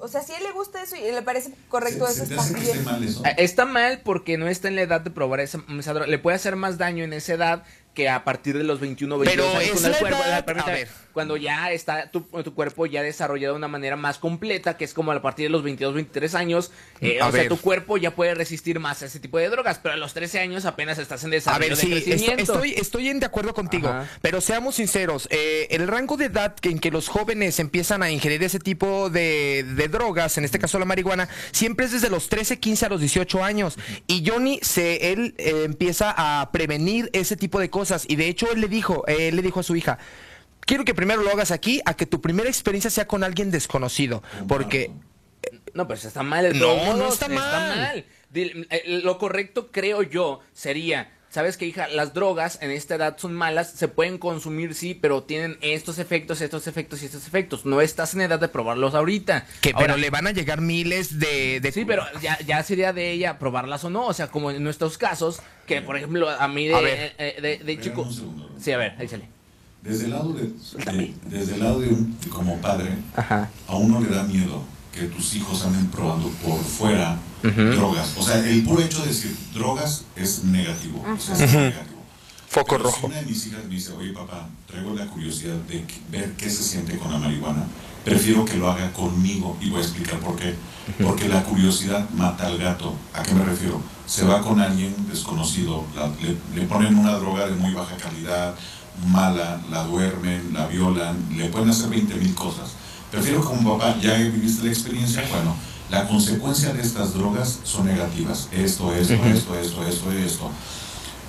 [0.03, 2.35] O sea, si a él le gusta eso y le parece correcto ¿Se, eso, se
[2.35, 2.85] está bien.
[2.85, 3.23] mal eso?
[3.27, 6.07] Eh, Está mal porque no está en la edad de probar esa, esa droga.
[6.09, 7.65] Le puede hacer más daño en esa edad
[7.95, 9.71] que a partir de los 21 22 Pero años.
[9.77, 9.85] es
[10.27, 10.89] edad- a ver.
[11.13, 14.95] Cuando ya está tu, tu cuerpo ya desarrollado de una manera más completa, que es
[14.95, 16.71] como a partir de los 22, 23 años,
[17.01, 19.79] eh, A o sea, tu cuerpo ya puede resistir más a ese tipo de drogas,
[19.83, 22.53] pero a los 13 años apenas estás en A desarrollo ver, de sí, crecimiento.
[22.53, 24.09] estoy, estoy en de acuerdo contigo, Ajá.
[24.23, 28.43] pero seamos sinceros, eh, el rango de edad en que los jóvenes empiezan a ingerir
[28.43, 32.59] ese tipo de, de drogas, en este caso la marihuana, siempre es desde los 13,
[32.59, 33.77] 15 a los 18 años.
[34.07, 38.05] Y Johnny, se, él eh, empieza a prevenir ese tipo de cosas.
[38.09, 39.99] Y de hecho, él le dijo, eh, él le dijo a su hija,
[40.67, 44.23] quiero que primero lo hagas aquí a que tu primera experiencia sea con alguien desconocido.
[44.49, 44.91] Porque
[45.75, 46.53] No, pues está mal.
[46.53, 48.05] de No, todos no modos, está mal.
[48.35, 51.13] Eh, Lo correcto, creo yo, sería.
[51.31, 55.23] Sabes que, hija, las drogas en esta edad son malas, se pueden consumir, sí, pero
[55.23, 57.65] tienen estos efectos, estos efectos y estos efectos.
[57.65, 59.47] No estás en edad de probarlos ahorita.
[59.61, 63.13] que pero le van a llegar miles de, de Sí, pero ya, ya sería de
[63.13, 64.07] ella probarlas o no.
[64.07, 67.15] O sea, como en nuestros casos, que por ejemplo, a mí de, A ver.
[67.17, 68.09] eh, de, de chico.
[68.59, 69.29] Sí, a ver, échale.
[69.83, 70.43] Desde el lado de,
[70.93, 73.49] de- desde el lado de un, como padre, Ajá.
[73.67, 74.63] a uno le da miedo
[74.93, 78.15] que tus hijos anden probando por fuera drogas.
[78.19, 81.03] O sea, el puro hecho de decir drogas es negativo.
[81.11, 82.01] O sea, es negativo.
[82.49, 82.99] Foco Pero rojo.
[83.01, 86.51] Si una de mis hijas me dice, oye papá, traigo la curiosidad de ver qué
[86.51, 87.63] se siente con la marihuana,
[88.05, 90.55] prefiero que lo haga conmigo y voy a explicar por qué.
[91.03, 92.95] Porque la curiosidad mata al gato.
[93.15, 93.81] ¿A qué me refiero?
[94.07, 98.57] Se va con alguien desconocido, la- le, le ponen una droga de muy baja calidad,
[99.07, 102.71] mala, la duermen, la violan, le pueden hacer 20 mil cosas.
[103.11, 105.55] Prefiero como papá, ya viviste la experiencia, bueno,
[105.91, 108.49] la consecuencia de estas drogas son negativas.
[108.53, 110.51] Esto, esto, esto, esto, esto, esto.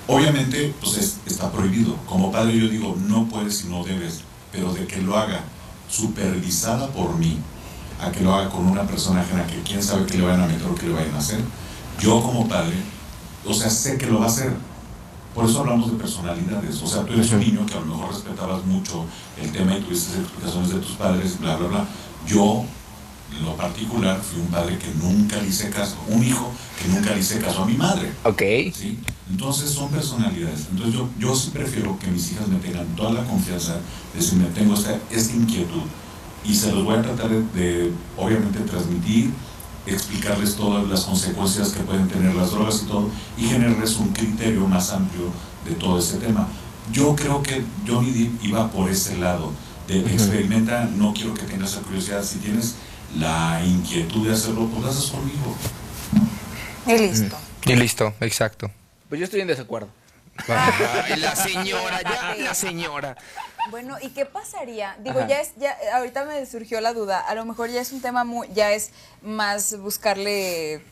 [0.06, 1.96] Obviamente, pues es- está prohibido.
[2.08, 4.20] Como padre yo digo, no puedes y no debes,
[4.52, 5.40] pero de que lo haga
[5.88, 7.38] supervisada por mí,
[8.00, 10.46] a que lo haga con una persona ajena que quién sabe qué le vayan a
[10.46, 11.38] meter o qué le vayan a hacer,
[12.00, 12.74] yo como padre,
[13.46, 14.52] o sea, sé que lo va a hacer.
[15.34, 16.82] Por eso hablamos de personalidades.
[16.82, 19.06] O sea, tú eres un niño que a lo mejor respetabas mucho
[19.40, 21.86] el tema y tuviste explicaciones de tus padres, bla, bla, bla.
[22.26, 22.64] Yo,
[23.36, 27.14] en lo particular, fui un padre que nunca le hice caso, un hijo que nunca
[27.14, 28.12] le hice caso a mi madre.
[28.24, 28.42] Ok.
[28.74, 28.98] ¿sí?
[29.30, 30.66] Entonces son personalidades.
[30.70, 33.76] Entonces yo, yo sí prefiero que mis hijas me tengan toda la confianza
[34.14, 35.82] de si me tengo esta, esta inquietud
[36.44, 39.30] y se los voy a tratar de, de, obviamente transmitir,
[39.86, 44.66] explicarles todas las consecuencias que pueden tener las drogas y todo y generarles un criterio
[44.66, 45.30] más amplio
[45.64, 46.48] de todo ese tema.
[46.92, 49.52] Yo creo que Johnny Depp iba por ese lado
[49.88, 52.76] de experimenta, no quiero que tengas esa curiosidad, si tienes
[53.18, 55.56] la inquietud de hacerlo, pues lo haces conmigo.
[56.86, 57.36] Y listo.
[57.66, 58.70] Y listo, exacto.
[59.08, 59.88] Pues yo estoy en desacuerdo.
[60.48, 63.16] Ay, la señora, ya, la señora.
[63.70, 64.96] Bueno, ¿y qué pasaría?
[65.00, 65.28] Digo, Ajá.
[65.28, 67.20] ya es, ya, ahorita me surgió la duda.
[67.20, 68.90] A lo mejor ya es un tema muy, ya es
[69.22, 70.82] más buscarle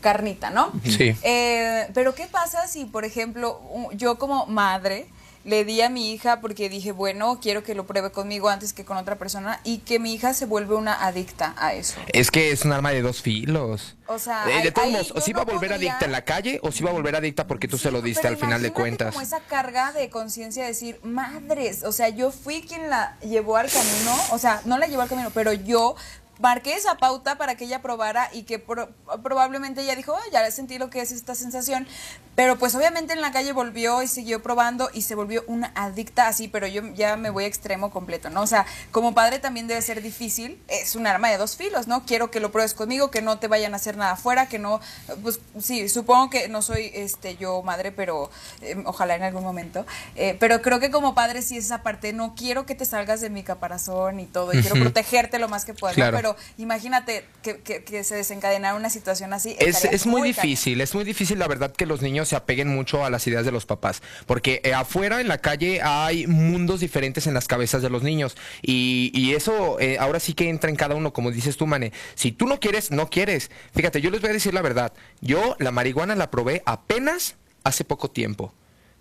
[0.00, 0.72] carnita, ¿no?
[0.84, 1.16] Sí.
[1.22, 3.60] Eh, pero ¿qué pasa si, por ejemplo,
[3.92, 5.06] yo como madre
[5.48, 8.84] le di a mi hija porque dije, bueno, quiero que lo pruebe conmigo antes que
[8.84, 11.98] con otra persona y que mi hija se vuelve una adicta a eso?
[12.12, 13.96] Es que es un arma de dos filos.
[14.08, 16.12] O sea, Eh, de todos modos, o si no va a volver podría- adicta en
[16.12, 18.60] la calle o si va a volver adicta porque tú se lo diste al final
[18.60, 19.14] de cuentas.
[19.14, 23.56] Como esa carga de conciencia de decir, madres, o sea, yo fui quien la llevó
[23.56, 25.96] al camino, o sea, no la llevó al camino, pero yo
[26.38, 28.90] marqué esa pauta para que ella probara y que pro-
[29.22, 31.86] probablemente ella dijo, "Ah, ya sentí lo que es esta sensación,
[32.34, 36.28] pero pues obviamente en la calle volvió y siguió probando y se volvió una adicta
[36.28, 38.42] así, pero yo ya me voy a extremo completo, ¿no?
[38.42, 42.06] O sea, como padre también debe ser difícil, es un arma de dos filos, ¿no?
[42.06, 44.80] Quiero que lo pruebes conmigo, que no te vayan a hacer nada afuera, que no,
[45.22, 48.30] pues sí, supongo que no soy este yo madre, pero
[48.62, 49.84] eh, ojalá en algún momento,
[50.14, 53.20] Eh, pero creo que como padre sí es esa parte, no quiero que te salgas
[53.20, 56.27] de mi caparazón y todo, y quiero protegerte lo más que pueda, pero
[56.58, 59.56] imagínate que, que- que se desencadenara una situación así.
[59.58, 63.04] Es, es muy difícil, es muy difícil la verdad que los niños se apeguen mucho
[63.04, 67.26] a las ideas de los papás, porque eh, afuera en la calle hay mundos diferentes
[67.26, 70.76] en las cabezas de los niños y, y eso eh, ahora sí que entra en
[70.76, 71.92] cada uno, como dices tú, Mane.
[72.14, 73.50] Si tú no quieres, no quieres.
[73.74, 74.92] Fíjate, yo les voy a decir la verdad.
[75.20, 78.52] Yo la marihuana la probé apenas hace poco tiempo.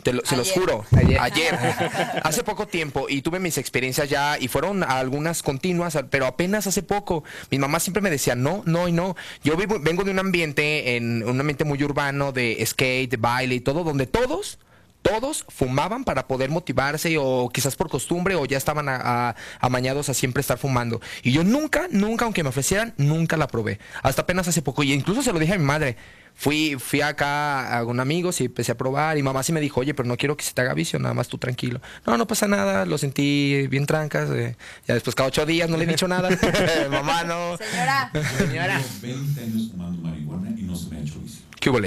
[0.08, 0.86] Te lo- se los juro.
[0.96, 1.20] Ayer.
[1.20, 1.60] Ayer.
[2.24, 3.08] hace poco tiempo.
[3.10, 4.38] Y tuve mis experiencias ya.
[4.40, 7.26] Y fueron algunas continuas, pero apenas hace poco.
[7.52, 9.18] Mi mamá siempre me decía, no, no y no.
[9.44, 13.56] Yo vivo- vengo de un ambiente, en un ambiente muy urbano, de skate, de baile
[13.56, 14.60] y todo, donde todos
[15.02, 20.10] todos fumaban para poder motivarse o quizás por costumbre o ya estaban a- a- amañados
[20.10, 21.00] a siempre estar fumando.
[21.24, 23.80] Y yo nunca, nunca, aunque me ofrecieran, nunca la probé.
[24.04, 24.84] Hasta apenas hace poco.
[24.84, 25.96] Y incluso se lo dije a mi madre.
[26.40, 29.80] Fui, fui acá a un amigo y empecé a probar y mamá sí me dijo,
[29.80, 31.82] oye, pero no quiero que se te haga vicio, nada más tú tranquilo.
[32.06, 34.30] No, no pasa nada, lo sentí bien trancas.
[34.30, 34.56] eh.
[34.88, 36.30] Ya después cada ocho días no le he dicho nada.
[36.92, 37.58] mamá no.
[37.58, 38.80] Señora, Señora.
[39.02, 41.42] Llevo 20 años fumando marihuana y no se me ha hecho vicio.
[41.60, 41.80] ¿Qué hubo?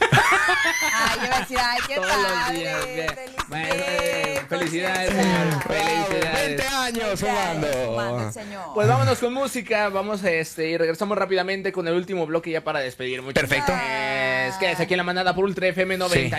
[0.00, 2.84] Ay, yo iba a decir, ay, qué Todos los padre, días.
[2.84, 5.62] feliz- Bueno, eh, felicidades, señor.
[5.62, 6.46] Felicidades.
[6.46, 8.64] 20 años el señor.
[8.74, 12.80] Pues vámonos con música, vamos este y regresamos rápidamente con el último bloque ya para
[12.80, 13.22] despedir.
[13.22, 13.72] Muchas Perfecto.
[13.72, 14.56] gracias.
[14.58, 16.00] Quédese aquí en la manada por Ultra FM Sí.
[16.00, 16.36] Punto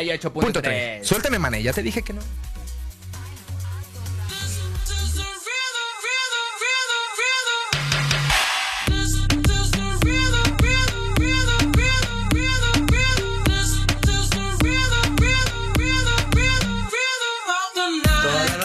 [0.60, 0.62] 98.3.
[0.62, 1.08] tres.
[1.08, 2.22] Suéltame, mané, ya te dije que no.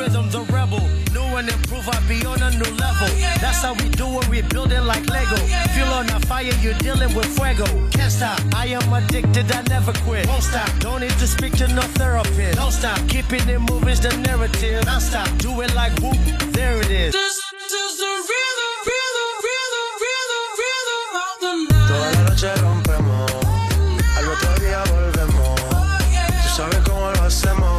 [0.00, 0.80] The rhythm, the rebel.
[1.12, 3.08] New and improve, I be on a new level.
[3.36, 5.36] That's how we do it, we build it like Lego.
[5.76, 7.66] Feel on a fire, you're dealing with fuego.
[7.90, 10.26] Can't stop, I am addicted, I never quit.
[10.26, 12.56] Won't stop, don't need to speak to no therapist.
[12.56, 14.86] Don't stop, keeping it moving's the narrative.
[14.86, 16.16] Non stop, do it like whoop,
[16.56, 17.12] there it is.
[17.12, 17.36] This
[17.68, 21.88] is the rhythm, rhythm, rhythm, rhythm, rhythm of the night.
[21.88, 23.30] Toda la noche rompemos,
[24.16, 25.60] al otro día volvemos.
[25.74, 25.84] Oh,
[26.42, 27.69] Tú sabes cómo lo hacemos,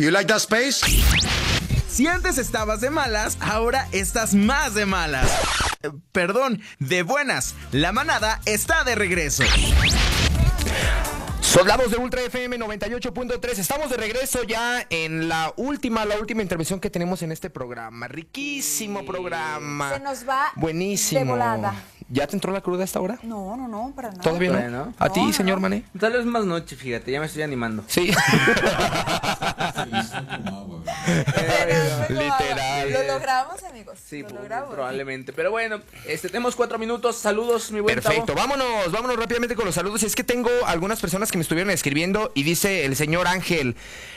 [0.00, 0.80] You like that space?
[1.86, 5.30] Si antes estabas de malas, ahora estás más de malas.
[5.82, 7.54] Eh, Perdón, de buenas.
[7.70, 9.42] La manada está de regreso.
[11.42, 16.80] Soldados de Ultra FM 98.3, estamos de regreso ya en la última, la última intervención
[16.80, 18.08] que tenemos en este programa.
[18.08, 19.92] Riquísimo programa.
[19.92, 21.18] Se nos va Buenísimo.
[21.18, 21.74] de volada.
[22.12, 23.20] ¿Ya te entró la cruda a esta hora?
[23.22, 24.22] No, no, no, para nada.
[24.22, 24.86] ¿Todavía no?
[24.86, 24.94] No.
[24.98, 25.84] ¿A ti, No, señor Mané?
[25.98, 27.84] Tal vez más noche, fíjate, ya me estoy animando.
[27.86, 28.10] Sí.
[32.08, 32.79] Literal.
[32.90, 33.98] Lo logramos, amigos.
[34.04, 34.74] Sí, lo logramos.
[34.74, 35.32] probablemente.
[35.32, 37.16] Pero bueno, este, tenemos cuatro minutos.
[37.16, 40.02] Saludos, mi buen Perfecto, vámonos, vámonos rápidamente con los saludos.
[40.02, 43.76] Y es que tengo algunas personas que me estuvieron escribiendo y dice el señor Ángel.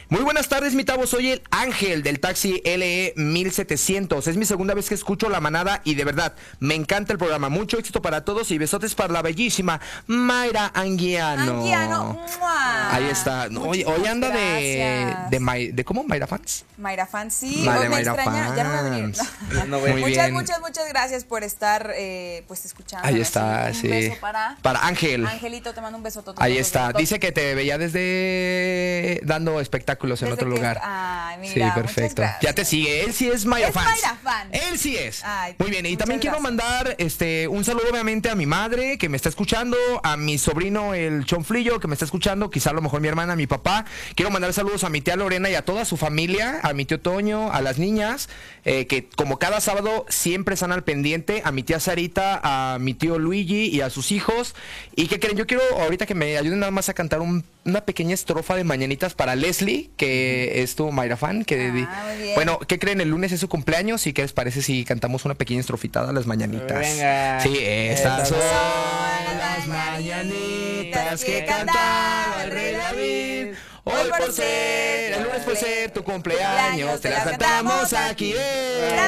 [0.10, 1.08] Muy buenas tardes, mi Tavo.
[1.08, 4.28] Soy el Ángel del taxi LE 1700.
[4.28, 7.50] Es mi segunda vez que escucho la manada y de verdad me encanta el programa.
[7.50, 11.54] Mucho éxito para todos y besotes para la bellísima Mayra Anguiano.
[11.54, 12.04] Anguiano,
[12.40, 12.96] ¡mua!
[12.96, 13.50] Ahí está.
[13.50, 16.04] No, Hoy, hoy anda de, de, de ¿cómo?
[16.04, 16.66] Mayra Fans.
[16.78, 19.16] Mayra Fan, sí, Vale, hoy me Mayra extraña, ya a venir.
[19.68, 20.34] No muchas, bien.
[20.34, 23.08] muchas, muchas gracias por estar eh, pues escuchando.
[23.08, 23.88] Ahí está, Un sí.
[23.88, 25.26] beso para, Para Ángel.
[25.26, 26.24] Angelito, te mando un beso.
[26.38, 26.92] Ahí está.
[26.94, 30.80] Dice que te veía desde dando espectáculos en otro que- lugar.
[30.84, 32.24] Ay, mira, sí, perfecto.
[32.42, 33.04] Ya te sigue.
[33.04, 33.88] Él sí es Mayra Es Fans.
[33.90, 34.50] Mayra fan.
[34.52, 35.22] Él sí es.
[35.24, 35.86] Ay, Muy bien.
[35.86, 36.52] Y también quiero gracias.
[36.58, 40.94] mandar este un saludo obviamente a mi madre que me está escuchando, a mi sobrino
[40.94, 43.86] el Chonflillo que me está escuchando, quizá a lo mejor mi hermana, mi papá.
[44.16, 47.00] Quiero mandar saludos a mi tía Lorena y a toda su familia, a mi tío
[47.00, 48.30] Toño, a las niñas,
[48.66, 52.94] eh, que como cada sábado siempre están al pendiente, a mi tía Sarita, a mi
[52.94, 54.56] tío Luigi y a sus hijos.
[54.96, 55.38] ¿Y qué creen?
[55.38, 58.64] Yo quiero ahorita que me ayuden nada más a cantar un- una pequeña estrofa de
[58.64, 61.44] mañanitas para Leslie, que es tu Mayra fan.
[61.46, 62.14] Que Ah.
[62.36, 63.00] Bueno, ¿qué creen?
[63.02, 66.14] El lunes es su cumpleaños y ¿qué les parece si cantamos una pequeña estrofita a
[66.14, 66.80] las mañanitas?
[66.80, 67.40] Venga.
[67.42, 73.48] Sí, estas son Son las mañanitas que cantaba el rey David.
[73.86, 78.34] Hoy por ser, el lunes por ser tu cumpleaños, te las cantamos aquí.
[78.38, 79.00] ¡eh!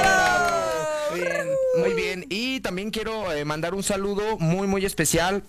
[1.14, 1.48] Bien.
[1.78, 5.44] Muy bien, y también quiero eh, mandar un saludo muy, muy especial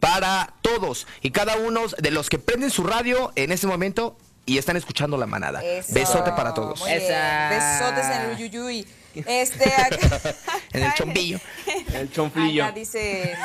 [0.00, 4.16] para todos y cada uno de los que prenden su radio en este momento
[4.46, 5.62] y están escuchando la manada.
[5.62, 5.92] Eso.
[5.94, 6.80] Besote para todos.
[6.80, 6.90] Muy.
[6.90, 8.86] Besotes en el yuyuy.
[9.14, 10.34] Este, acá,
[10.72, 11.38] En el chombillo.
[11.94, 12.64] El chonflillo.
[12.64, 13.36] acá dice,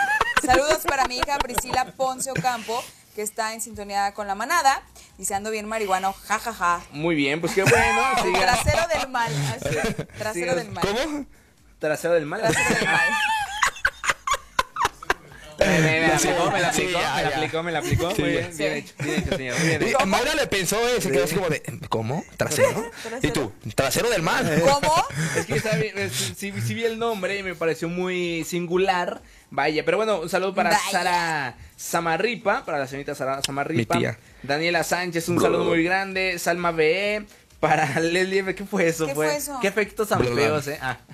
[0.43, 2.83] saludos para mi hija Priscila Ponce Ocampo,
[3.19, 4.81] que está en sintonía con la manada.
[5.17, 6.79] Dice, ando bien marihuano, jajaja.
[6.91, 8.01] Muy bien, pues qué bueno.
[8.23, 8.39] siga.
[8.39, 9.31] Trasero del mal.
[9.55, 10.85] así, Trasero del mal.
[10.87, 11.25] ¿Cómo?
[11.79, 12.39] Trasero del mal.
[12.39, 13.01] Trasero del mal.
[15.59, 18.15] Me, me- me la aplicó, me la aplicó, me la aplicó, me la aplicó.
[18.15, 18.21] Sí.
[18.21, 19.59] Muy bien, bien hecho, bien hecho, señor.
[19.61, 20.05] Bien hecho.
[20.05, 22.23] Mayra le pensó, eh, se quedó así como de, ¿cómo?
[22.37, 22.89] ¿Trasero?
[23.21, 23.51] ¿Y tú?
[23.75, 24.61] ¿Trasero del mal?
[24.61, 24.93] ¿Cómo?
[25.35, 25.59] Es que
[26.37, 29.21] sí, sí vi el nombre y me pareció muy singular.
[29.51, 30.91] Vaya, pero bueno, un saludo para Vaya.
[30.91, 33.95] Sara Samarripa, para la señorita Sara Samarripa.
[33.95, 34.17] Mi tía.
[34.43, 36.37] Daniela Sánchez, un saludo muy grande.
[36.39, 37.25] Salma BE.
[37.59, 39.05] Para Leslie, ¿qué fue eso?
[39.05, 39.57] ¿Qué fue eso?
[39.61, 40.79] ¿Qué efectos tan feos, eh?
[40.81, 40.97] Ah.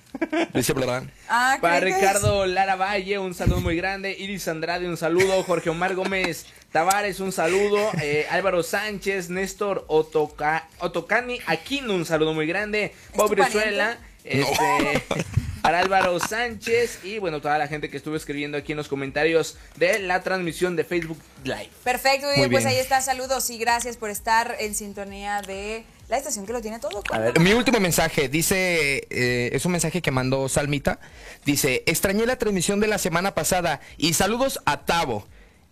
[1.28, 1.80] Ah, Para.
[1.82, 4.16] Ricardo Lara Valle, un saludo muy grande.
[4.18, 5.44] Iris Andrade, un saludo.
[5.44, 7.78] Jorge Omar Gómez Tavares, un saludo.
[8.02, 12.94] Eh, Álvaro Sánchez, Néstor Otoca, Otocani Aquino, un saludo muy grande.
[13.16, 13.32] Bob?
[13.32, 15.04] Brizuela, este,
[15.66, 19.58] para Álvaro Sánchez y bueno, toda la gente que estuvo escribiendo aquí en los comentarios
[19.78, 21.72] de la transmisión de Facebook Live.
[21.84, 22.76] Perfecto, muy Muy bien, pues bien.
[22.76, 26.78] ahí está, saludos y gracias por estar en sintonía de la estación que lo tiene
[26.78, 27.02] todo.
[27.12, 27.40] A ver.
[27.40, 31.00] Mi último mensaje, dice, eh, es un mensaje que mandó Salmita.
[31.46, 35.28] Dice, extrañé la transmisión de la semana pasada y saludos a Tavo.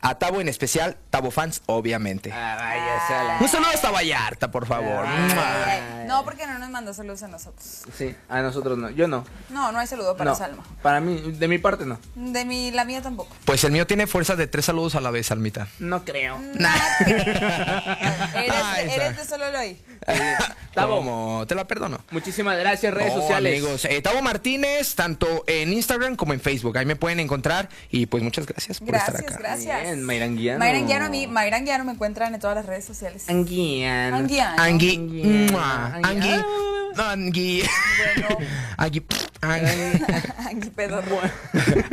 [0.06, 2.30] A Tavo en especial, Tavo fans, obviamente.
[2.34, 3.38] Ah.
[3.40, 5.06] Un saludo hasta Vallarta, por favor.
[5.08, 5.64] Ah.
[5.66, 7.84] Ay, No, porque no nos mandó saludos a nosotros.
[7.98, 9.24] Sí, a nosotros no, yo no.
[9.50, 10.64] No, no hay saludo para no, Salma.
[10.82, 11.98] Para mí, de mi parte no.
[12.16, 13.34] De mi, la mía tampoco.
[13.46, 15.68] Pues el mío tiene fuerza de tres saludos a la vez, Salmita.
[15.80, 16.38] No creo.
[18.36, 19.22] Eres, Ay, eres esa.
[19.22, 19.46] de solo.
[20.74, 20.98] Tavo.
[20.98, 21.46] ¿Cómo?
[21.48, 22.04] Te la perdono.
[22.12, 23.54] Muchísimas gracias, redes sociales.
[23.54, 26.78] amigos, eh, Tavo Martínez, tanto en Instagram como en Facebook.
[26.78, 27.70] Ahí me pueden encontrar.
[27.92, 29.40] Y pues muchas gracias por estar Gracias, acá.
[29.40, 29.93] gracias.
[29.94, 30.60] Bien, Mayranguiano.
[30.60, 33.30] Mayranguiano a mí, Mayranguiano me encuentran en todas las redes sociales.
[33.30, 34.18] Anguiano.
[34.18, 34.62] Anguiano.
[34.62, 34.96] Angui.
[36.04, 36.42] Angui.
[36.96, 37.64] Angui.
[37.64, 37.64] Angui.
[38.78, 39.06] Angui.
[39.44, 40.02] Angui.
[40.50, 41.20] Angui pedorro.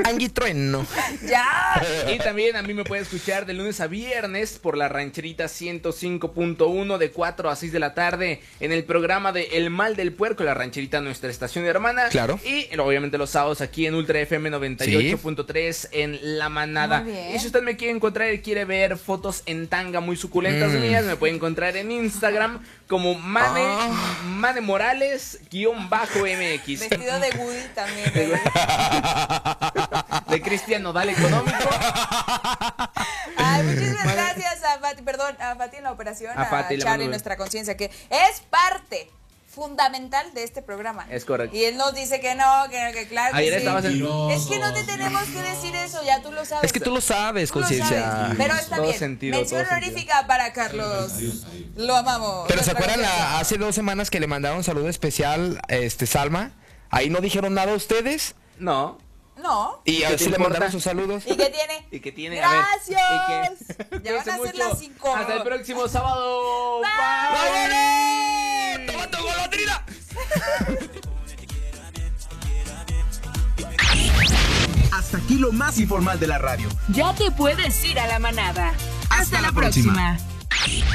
[0.05, 0.86] Angui Trueno.
[1.28, 1.82] ¡Ya!
[2.12, 6.98] Y también a mí me puede escuchar de lunes a viernes por la rancherita 105.1
[6.98, 10.44] de 4 a 6 de la tarde en el programa de El Mal del Puerco,
[10.44, 12.09] la rancherita nuestra estación hermana.
[12.10, 12.39] Claro.
[12.44, 17.02] Y obviamente los sábados aquí en Ultra FM 98.3 en La Manada.
[17.02, 17.35] Muy bien.
[17.35, 20.81] Y si usted me quiere encontrar y quiere ver fotos en tanga muy suculentas Mm.
[20.81, 24.19] mías, me puede encontrar en Instagram como Mane, Ah.
[24.25, 26.81] Mane Morales guion bajo MX.
[26.89, 28.12] Vestido de Woody también.
[30.29, 31.59] De Cristian Nodal Económico.
[33.37, 37.09] Ay, muchísimas gracias a Fati, perdón, a Fati en la operación, A a, Fati, Charlie,
[37.09, 39.11] nuestra conciencia, que es parte
[39.51, 41.06] fundamental de este programa.
[41.10, 41.56] Es correcto.
[41.56, 43.59] Y él nos dice que no, que, que claro que Ayer sí.
[43.59, 46.64] estabas en- Es que no te tenemos que decir eso, ya tú lo sabes.
[46.64, 48.32] Es que tú lo sabes, conciencia.
[48.36, 48.98] Pero está Todo bien.
[48.98, 51.12] sentido, Mención honorífica para Carlos.
[51.77, 52.47] Lo amamos.
[52.48, 56.52] Pero ¿se acuerdan la- hace dos semanas que le mandaron un saludo especial este Salma?
[56.90, 58.35] Ahí no dijeron nada ustedes.
[58.59, 58.98] No.
[59.43, 59.83] No.
[59.85, 61.25] Y ¿Qué así te le mandaron sus saludos.
[61.27, 61.87] ¿Y qué tiene?
[61.91, 62.43] ¿Y qué tiene?
[62.43, 63.01] A ver, Gracias.
[63.01, 64.03] ¿y qué?
[64.03, 65.15] Ya van a ser las cinco.
[65.15, 66.81] Hasta el próximo sábado.
[66.81, 68.87] Bye.
[68.87, 69.85] ¡Toma tu golondrina!
[74.93, 76.69] Hasta aquí lo más informal de la radio.
[76.89, 78.69] Ya te puedes ir a la manada.
[79.09, 80.19] Hasta, Hasta la la próxima.
[80.49, 80.87] próxima.